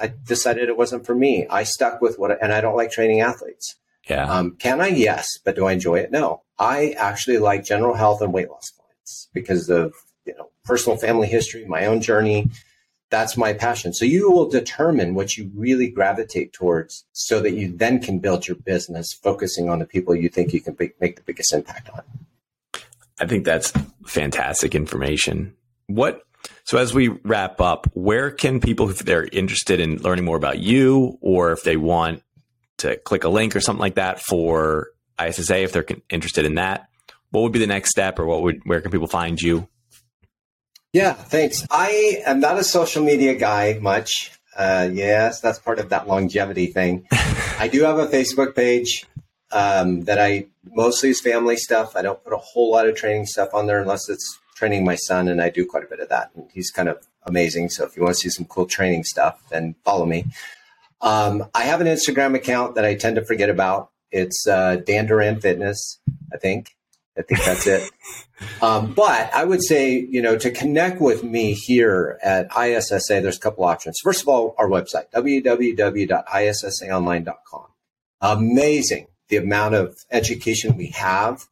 I 0.00 0.12
decided 0.26 0.68
it 0.68 0.76
wasn't 0.76 1.06
for 1.06 1.14
me. 1.14 1.46
I 1.48 1.64
stuck 1.64 2.00
with 2.00 2.18
what, 2.18 2.42
and 2.42 2.52
I 2.52 2.60
don't 2.60 2.76
like 2.76 2.90
training 2.90 3.20
athletes. 3.20 3.76
Yeah. 4.08 4.30
Um, 4.30 4.56
can 4.56 4.80
I? 4.80 4.88
Yes. 4.88 5.26
But 5.44 5.56
do 5.56 5.66
I 5.66 5.72
enjoy 5.72 5.96
it? 5.96 6.10
No. 6.10 6.42
I 6.58 6.90
actually 6.98 7.38
like 7.38 7.64
general 7.64 7.94
health 7.94 8.20
and 8.20 8.32
weight 8.32 8.50
loss 8.50 8.70
clients 8.76 9.28
because 9.32 9.70
of, 9.70 9.94
you 10.26 10.34
know, 10.36 10.50
personal 10.64 10.98
family 10.98 11.26
history, 11.26 11.64
my 11.64 11.86
own 11.86 12.00
journey 12.00 12.50
that's 13.14 13.36
my 13.36 13.52
passion. 13.52 13.92
So 13.92 14.04
you 14.04 14.28
will 14.30 14.48
determine 14.48 15.14
what 15.14 15.36
you 15.36 15.48
really 15.54 15.88
gravitate 15.88 16.52
towards 16.52 17.04
so 17.12 17.38
that 17.40 17.52
you 17.52 17.72
then 17.74 18.00
can 18.00 18.18
build 18.18 18.48
your 18.48 18.56
business 18.56 19.12
focusing 19.12 19.68
on 19.68 19.78
the 19.78 19.86
people 19.86 20.16
you 20.16 20.28
think 20.28 20.52
you 20.52 20.60
can 20.60 20.76
make 21.00 21.14
the 21.14 21.22
biggest 21.22 21.52
impact 21.52 21.90
on. 21.90 22.02
I 23.24 23.26
think 23.26 23.46
that's 23.46 23.72
fantastic 24.06 24.74
information. 24.74 25.54
What 25.86 26.20
so 26.64 26.76
as 26.76 26.92
we 26.92 27.08
wrap 27.08 27.58
up, 27.60 27.86
where 27.94 28.30
can 28.30 28.60
people 28.60 28.90
if 28.90 28.98
they're 28.98 29.24
interested 29.24 29.80
in 29.80 29.96
learning 30.02 30.26
more 30.26 30.36
about 30.36 30.58
you 30.58 31.18
or 31.22 31.52
if 31.52 31.62
they 31.62 31.78
want 31.78 32.22
to 32.78 32.96
click 32.96 33.24
a 33.24 33.30
link 33.30 33.56
or 33.56 33.60
something 33.60 33.80
like 33.80 33.94
that 33.94 34.20
for 34.20 34.88
ISSA 35.18 35.62
if 35.62 35.72
they're 35.72 35.86
interested 36.10 36.44
in 36.44 36.56
that, 36.56 36.88
what 37.30 37.42
would 37.42 37.52
be 37.52 37.58
the 37.58 37.66
next 37.66 37.90
step 37.90 38.18
or 38.18 38.26
what 38.26 38.42
would 38.42 38.60
where 38.64 38.82
can 38.82 38.90
people 38.90 39.06
find 39.06 39.40
you? 39.40 39.68
Yeah, 40.92 41.14
thanks. 41.14 41.66
I 41.70 42.22
am 42.26 42.40
not 42.40 42.58
a 42.58 42.64
social 42.64 43.02
media 43.02 43.34
guy 43.36 43.78
much. 43.80 44.32
Uh, 44.54 44.90
yes, 44.92 45.40
that's 45.40 45.58
part 45.58 45.78
of 45.78 45.88
that 45.88 46.06
longevity 46.06 46.66
thing. 46.66 47.06
I 47.58 47.68
do 47.72 47.84
have 47.84 47.98
a 47.98 48.06
Facebook 48.06 48.54
page 48.54 49.06
um, 49.54 50.02
that 50.02 50.18
I 50.18 50.46
mostly 50.72 51.10
is 51.10 51.20
family 51.20 51.56
stuff. 51.56 51.94
I 51.94 52.02
don't 52.02 52.22
put 52.22 52.32
a 52.32 52.38
whole 52.38 52.72
lot 52.72 52.88
of 52.88 52.96
training 52.96 53.26
stuff 53.26 53.54
on 53.54 53.68
there 53.68 53.80
unless 53.80 54.08
it's 54.08 54.40
training 54.56 54.84
my 54.84 54.96
son, 54.96 55.28
and 55.28 55.40
I 55.40 55.48
do 55.48 55.64
quite 55.64 55.84
a 55.84 55.86
bit 55.86 56.00
of 56.00 56.08
that. 56.08 56.32
And 56.34 56.50
he's 56.52 56.70
kind 56.70 56.88
of 56.88 57.06
amazing. 57.22 57.68
So 57.70 57.84
if 57.84 57.96
you 57.96 58.02
want 58.02 58.16
to 58.16 58.20
see 58.20 58.30
some 58.30 58.46
cool 58.46 58.66
training 58.66 59.04
stuff, 59.04 59.40
then 59.50 59.76
follow 59.84 60.06
me. 60.06 60.24
Um, 61.00 61.44
I 61.54 61.62
have 61.62 61.80
an 61.80 61.86
Instagram 61.86 62.34
account 62.34 62.74
that 62.74 62.84
I 62.84 62.96
tend 62.96 63.14
to 63.16 63.24
forget 63.24 63.48
about. 63.48 63.90
It's 64.10 64.44
uh, 64.46 64.76
Dan 64.76 65.06
Duran 65.06 65.40
Fitness, 65.40 65.98
I 66.32 66.36
think. 66.36 66.76
I 67.16 67.22
think 67.22 67.44
that's 67.44 67.68
it. 67.68 67.88
um, 68.62 68.92
but 68.92 69.32
I 69.32 69.44
would 69.44 69.62
say, 69.62 69.92
you 69.92 70.20
know, 70.20 70.36
to 70.36 70.50
connect 70.50 71.00
with 71.00 71.22
me 71.22 71.54
here 71.54 72.18
at 72.24 72.48
ISSA, 72.56 73.20
there's 73.20 73.36
a 73.36 73.40
couple 73.40 73.62
options. 73.62 74.00
First 74.02 74.22
of 74.22 74.28
all, 74.28 74.56
our 74.58 74.68
website, 74.68 75.12
www.issaonline.com. 75.14 77.66
Amazing 78.20 79.06
the 79.34 79.44
amount 79.44 79.74
of 79.74 79.96
education 80.12 80.76
we 80.76 80.86
have 80.88 81.46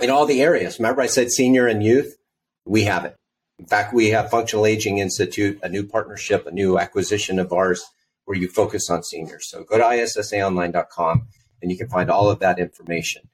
in 0.00 0.08
all 0.08 0.24
the 0.24 0.40
areas. 0.40 0.78
Remember, 0.78 1.02
I 1.02 1.06
said 1.06 1.30
senior 1.30 1.66
and 1.66 1.82
youth? 1.82 2.16
We 2.64 2.84
have 2.84 3.04
it. 3.04 3.16
In 3.58 3.66
fact, 3.66 3.92
we 3.92 4.10
have 4.10 4.30
Functional 4.30 4.66
Aging 4.66 4.98
Institute, 4.98 5.58
a 5.62 5.68
new 5.68 5.84
partnership, 5.84 6.46
a 6.46 6.52
new 6.52 6.78
acquisition 6.78 7.38
of 7.38 7.52
ours 7.52 7.84
where 8.24 8.38
you 8.38 8.48
focus 8.48 8.88
on 8.88 9.02
seniors. 9.02 9.50
So 9.50 9.64
go 9.64 9.78
to 9.78 9.84
issaonline.com 9.84 11.26
and 11.60 11.70
you 11.70 11.76
can 11.76 11.88
find 11.88 12.08
all 12.08 12.30
of 12.30 12.38
that 12.38 12.58
information. 12.58 13.28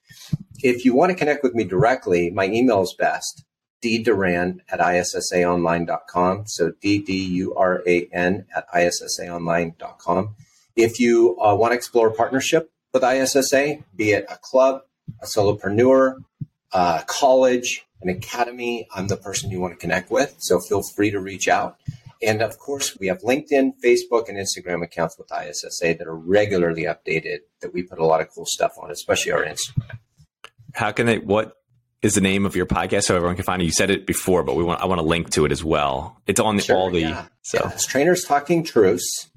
If 0.63 0.85
you 0.85 0.95
want 0.95 1.11
to 1.11 1.17
connect 1.17 1.43
with 1.43 1.55
me 1.55 1.65
directly, 1.65 2.31
my 2.31 2.47
email 2.47 2.83
is 2.83 2.95
best, 2.99 3.45
dduran 3.85 4.61
at 4.71 4.81
issaonline.com. 4.81 6.45
So 6.47 6.73
D-D-U-R-A-N 6.81 8.47
at 8.57 8.69
issaonline.com. 8.75 10.35
If 10.75 10.99
you 11.01 11.39
uh, 11.39 11.55
want 11.55 11.73
to 11.73 11.77
explore 11.77 12.11
partnership 12.11 12.71
with 12.93 13.03
ISSA, 13.05 13.79
be 13.95 14.13
it 14.13 14.27
a 14.29 14.37
club, 14.37 14.83
a 15.23 15.27
solopreneur, 15.27 16.17
a 16.73 17.05
college, 17.07 17.87
an 18.03 18.09
academy, 18.09 18.87
I'm 18.95 19.09
the 19.09 19.17
person 19.17 19.51
you 19.51 19.61
want 19.61 19.75
to 19.75 19.79
connect 19.79 20.11
with. 20.11 20.37
So 20.39 20.61
feel 20.61 20.83
free 20.83 21.11
to 21.11 21.21
reach 21.21 21.49
out. 21.49 21.79
And 22.23 22.41
of 22.41 22.59
course, 22.59 22.99
we 22.99 23.09
have 23.09 23.21
LinkedIn, 23.21 23.73
Facebook, 23.85 24.29
and 24.29 24.39
Instagram 24.39 24.83
accounts 24.83 25.19
with 25.19 25.31
ISSA 25.31 25.97
that 25.99 26.07
are 26.07 26.17
regularly 26.17 26.85
updated 26.85 27.41
that 27.61 27.75
we 27.75 27.83
put 27.83 27.99
a 27.99 28.07
lot 28.07 28.21
of 28.21 28.31
cool 28.31 28.47
stuff 28.47 28.73
on, 28.83 28.91
especially 28.91 29.33
our 29.33 29.45
Instagram. 29.45 29.99
How 30.75 30.93
can 30.93 31.07
they, 31.07 31.19
what 31.19 31.57
is 32.03 32.15
the 32.15 32.21
name 32.21 32.47
of 32.47 32.57
your 32.57 32.67
podcast 32.67 33.05
so 33.05 33.17
everyone 33.17 33.37
can 33.37 33.45
find 33.45 33.61
it? 33.61 33.67
You 33.67 33.71
said 33.71 33.91
it 33.91 34.07
before, 34.07 34.43
but 34.43 34.57
we 34.57 34.65
want, 34.65 34.81
I 34.81 34.87
want 34.87 34.99
to 34.99 35.07
link 35.07 35.31
to 35.31 35.45
it 35.45 35.53
as 35.53 35.63
well. 35.63 36.21
It's 36.27 36.41
on 36.41 36.57
the, 36.57 36.63
sure, 36.63 36.77
all 36.77 36.91
the, 36.91 37.01
yeah. 37.01 37.27
so 37.43 37.61
yeah, 37.63 37.73
it's 37.73 37.87
Trainers 37.87 38.25
Talking 38.25 38.65
Truths. 38.65 39.29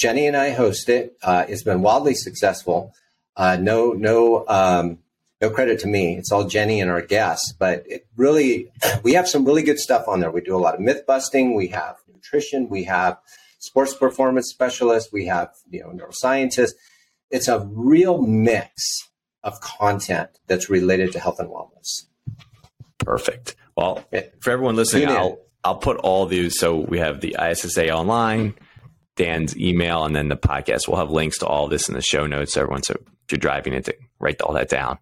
Jenny 0.00 0.26
and 0.26 0.36
I 0.36 0.50
host 0.50 0.88
it. 0.88 1.16
Uh, 1.22 1.44
it's 1.46 1.62
been 1.62 1.82
wildly 1.82 2.14
successful. 2.14 2.94
Uh, 3.36 3.56
no, 3.60 3.92
no, 3.92 4.46
um, 4.48 4.98
no 5.42 5.50
credit 5.50 5.78
to 5.80 5.86
me. 5.86 6.16
It's 6.16 6.32
all 6.32 6.44
Jenny 6.44 6.80
and 6.80 6.90
our 6.90 7.02
guests, 7.02 7.52
but 7.58 7.84
it 7.86 8.06
really, 8.16 8.72
we 9.02 9.12
have 9.12 9.28
some 9.28 9.44
really 9.44 9.62
good 9.62 9.78
stuff 9.78 10.08
on 10.08 10.20
there. 10.20 10.30
We 10.30 10.40
do 10.40 10.56
a 10.56 10.58
lot 10.58 10.74
of 10.74 10.80
myth 10.80 11.04
busting. 11.06 11.54
We 11.54 11.68
have 11.68 11.96
nutrition. 12.12 12.70
We 12.70 12.84
have 12.84 13.18
sports 13.58 13.94
performance 13.94 14.48
specialists. 14.48 15.12
We 15.12 15.26
have, 15.26 15.50
you 15.70 15.80
know, 15.80 15.90
neuroscientists. 15.90 16.72
It's 17.30 17.48
a 17.48 17.60
real 17.70 18.22
mix 18.22 18.72
of 19.42 19.60
content 19.60 20.30
that's 20.46 20.70
related 20.70 21.12
to 21.12 21.20
health 21.20 21.40
and 21.40 21.50
wellness. 21.50 22.06
Perfect. 22.98 23.54
Well, 23.76 24.04
for 24.40 24.50
everyone 24.50 24.76
listening, 24.76 25.08
I'll, 25.08 25.40
I'll 25.62 25.76
put 25.76 25.98
all 25.98 26.26
these. 26.26 26.58
So 26.58 26.76
we 26.76 26.98
have 26.98 27.20
the 27.20 27.36
ISSA 27.38 27.90
online, 27.90 28.54
Dan's 29.16 29.56
email, 29.56 30.04
and 30.04 30.14
then 30.14 30.28
the 30.28 30.36
podcast. 30.36 30.88
We'll 30.88 30.98
have 30.98 31.10
links 31.10 31.38
to 31.38 31.46
all 31.46 31.68
this 31.68 31.88
in 31.88 31.94
the 31.94 32.02
show 32.02 32.26
notes. 32.26 32.56
Everyone, 32.56 32.82
so 32.82 32.94
if 32.94 33.32
you're 33.32 33.38
driving 33.38 33.72
it, 33.74 33.84
to 33.86 33.94
write 34.18 34.40
all 34.40 34.54
that 34.54 34.68
down. 34.68 34.98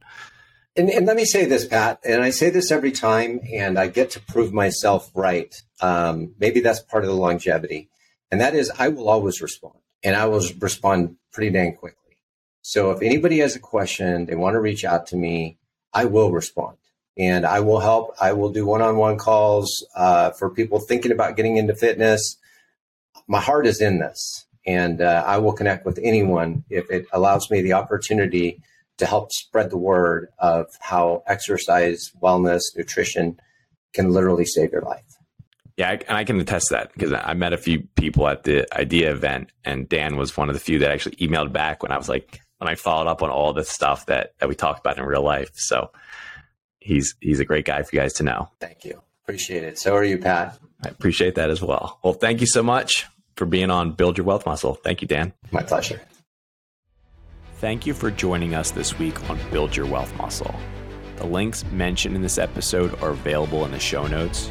And, 0.76 0.90
and, 0.90 1.06
let 1.06 1.16
me 1.16 1.24
say 1.24 1.44
this, 1.44 1.66
Pat, 1.66 1.98
and 2.04 2.22
I 2.22 2.30
say 2.30 2.50
this 2.50 2.70
every 2.70 2.92
time, 2.92 3.40
and 3.52 3.78
I 3.78 3.88
get 3.88 4.10
to 4.10 4.20
prove 4.20 4.52
myself 4.52 5.10
right. 5.14 5.52
Um, 5.80 6.34
maybe 6.38 6.60
that's 6.60 6.80
part 6.80 7.04
of 7.04 7.10
the 7.10 7.16
longevity. 7.16 7.88
And 8.30 8.40
that 8.40 8.54
is, 8.54 8.70
I 8.78 8.88
will 8.88 9.08
always 9.08 9.40
respond, 9.40 9.78
and 10.04 10.14
I 10.14 10.26
will 10.26 10.42
respond 10.60 11.16
pretty 11.32 11.50
dang 11.50 11.74
quickly. 11.74 12.16
So 12.62 12.90
if 12.90 13.02
anybody 13.02 13.38
has 13.38 13.56
a 13.56 13.60
question, 13.60 14.26
they 14.26 14.34
want 14.34 14.54
to 14.54 14.60
reach 14.60 14.84
out 14.84 15.06
to 15.08 15.16
me, 15.16 15.58
I 15.92 16.04
will 16.04 16.30
respond. 16.30 16.76
And 17.16 17.44
I 17.44 17.60
will 17.60 17.80
help. 17.80 18.14
I 18.20 18.32
will 18.34 18.50
do 18.50 18.64
one 18.64 18.82
on 18.82 18.96
one 18.96 19.18
calls 19.18 19.84
uh, 19.96 20.30
for 20.32 20.50
people 20.50 20.78
thinking 20.78 21.10
about 21.10 21.36
getting 21.36 21.56
into 21.56 21.74
fitness. 21.74 22.36
My 23.28 23.40
heart 23.40 23.66
is 23.66 23.80
in 23.82 23.98
this, 23.98 24.46
and 24.66 25.02
uh, 25.02 25.22
I 25.26 25.36
will 25.38 25.52
connect 25.52 25.84
with 25.84 25.98
anyone 26.02 26.64
if 26.70 26.90
it 26.90 27.06
allows 27.12 27.50
me 27.50 27.60
the 27.60 27.74
opportunity 27.74 28.62
to 28.96 29.06
help 29.06 29.32
spread 29.32 29.70
the 29.70 29.78
word 29.78 30.28
of 30.38 30.66
how 30.80 31.22
exercise, 31.26 32.10
wellness, 32.22 32.62
nutrition 32.74 33.38
can 33.92 34.10
literally 34.12 34.46
save 34.46 34.72
your 34.72 34.82
life. 34.82 35.04
Yeah, 35.76 35.90
and 35.90 36.16
I 36.16 36.24
can 36.24 36.40
attest 36.40 36.68
to 36.68 36.74
that 36.74 36.92
because 36.92 37.12
I 37.12 37.34
met 37.34 37.52
a 37.52 37.58
few 37.58 37.82
people 37.96 38.26
at 38.26 38.44
the 38.44 38.66
IDEA 38.76 39.12
event, 39.12 39.52
and 39.64 39.88
Dan 39.88 40.16
was 40.16 40.36
one 40.36 40.48
of 40.48 40.54
the 40.54 40.60
few 40.60 40.78
that 40.80 40.90
actually 40.90 41.16
emailed 41.16 41.52
back 41.52 41.82
when 41.82 41.92
I 41.92 41.96
was 41.96 42.08
like, 42.08 42.40
when 42.58 42.68
I 42.68 42.74
followed 42.74 43.08
up 43.08 43.22
on 43.22 43.30
all 43.30 43.52
the 43.52 43.64
stuff 43.64 44.06
that 44.06 44.32
that 44.38 44.48
we 44.48 44.56
talked 44.56 44.80
about 44.80 44.98
in 44.98 45.04
real 45.04 45.22
life. 45.22 45.50
So 45.54 45.92
he's 46.80 47.14
he's 47.20 47.38
a 47.38 47.44
great 47.44 47.64
guy 47.64 47.82
for 47.82 47.94
you 47.94 48.02
guys 48.02 48.14
to 48.14 48.24
know. 48.24 48.48
Thank 48.58 48.84
you, 48.84 49.00
appreciate 49.22 49.62
it. 49.62 49.78
So 49.78 49.94
are 49.94 50.02
you, 50.02 50.18
Pat? 50.18 50.58
I 50.84 50.88
appreciate 50.88 51.36
that 51.36 51.50
as 51.50 51.62
well. 51.62 52.00
Well, 52.02 52.14
thank 52.14 52.40
you 52.40 52.46
so 52.46 52.62
much 52.62 53.06
for 53.38 53.46
being 53.46 53.70
on 53.70 53.92
Build 53.92 54.18
Your 54.18 54.26
Wealth 54.26 54.44
Muscle. 54.44 54.74
Thank 54.74 55.00
you, 55.00 55.08
Dan. 55.08 55.32
My 55.52 55.62
pleasure. 55.62 56.00
Thank 57.54 57.86
you 57.86 57.94
for 57.94 58.10
joining 58.10 58.54
us 58.54 58.70
this 58.72 58.98
week 58.98 59.30
on 59.30 59.38
Build 59.50 59.74
Your 59.74 59.86
Wealth 59.86 60.14
Muscle. 60.16 60.54
The 61.16 61.26
links 61.26 61.64
mentioned 61.72 62.14
in 62.14 62.22
this 62.22 62.38
episode 62.38 63.00
are 63.02 63.10
available 63.10 63.64
in 63.64 63.72
the 63.72 63.80
show 63.80 64.06
notes. 64.06 64.50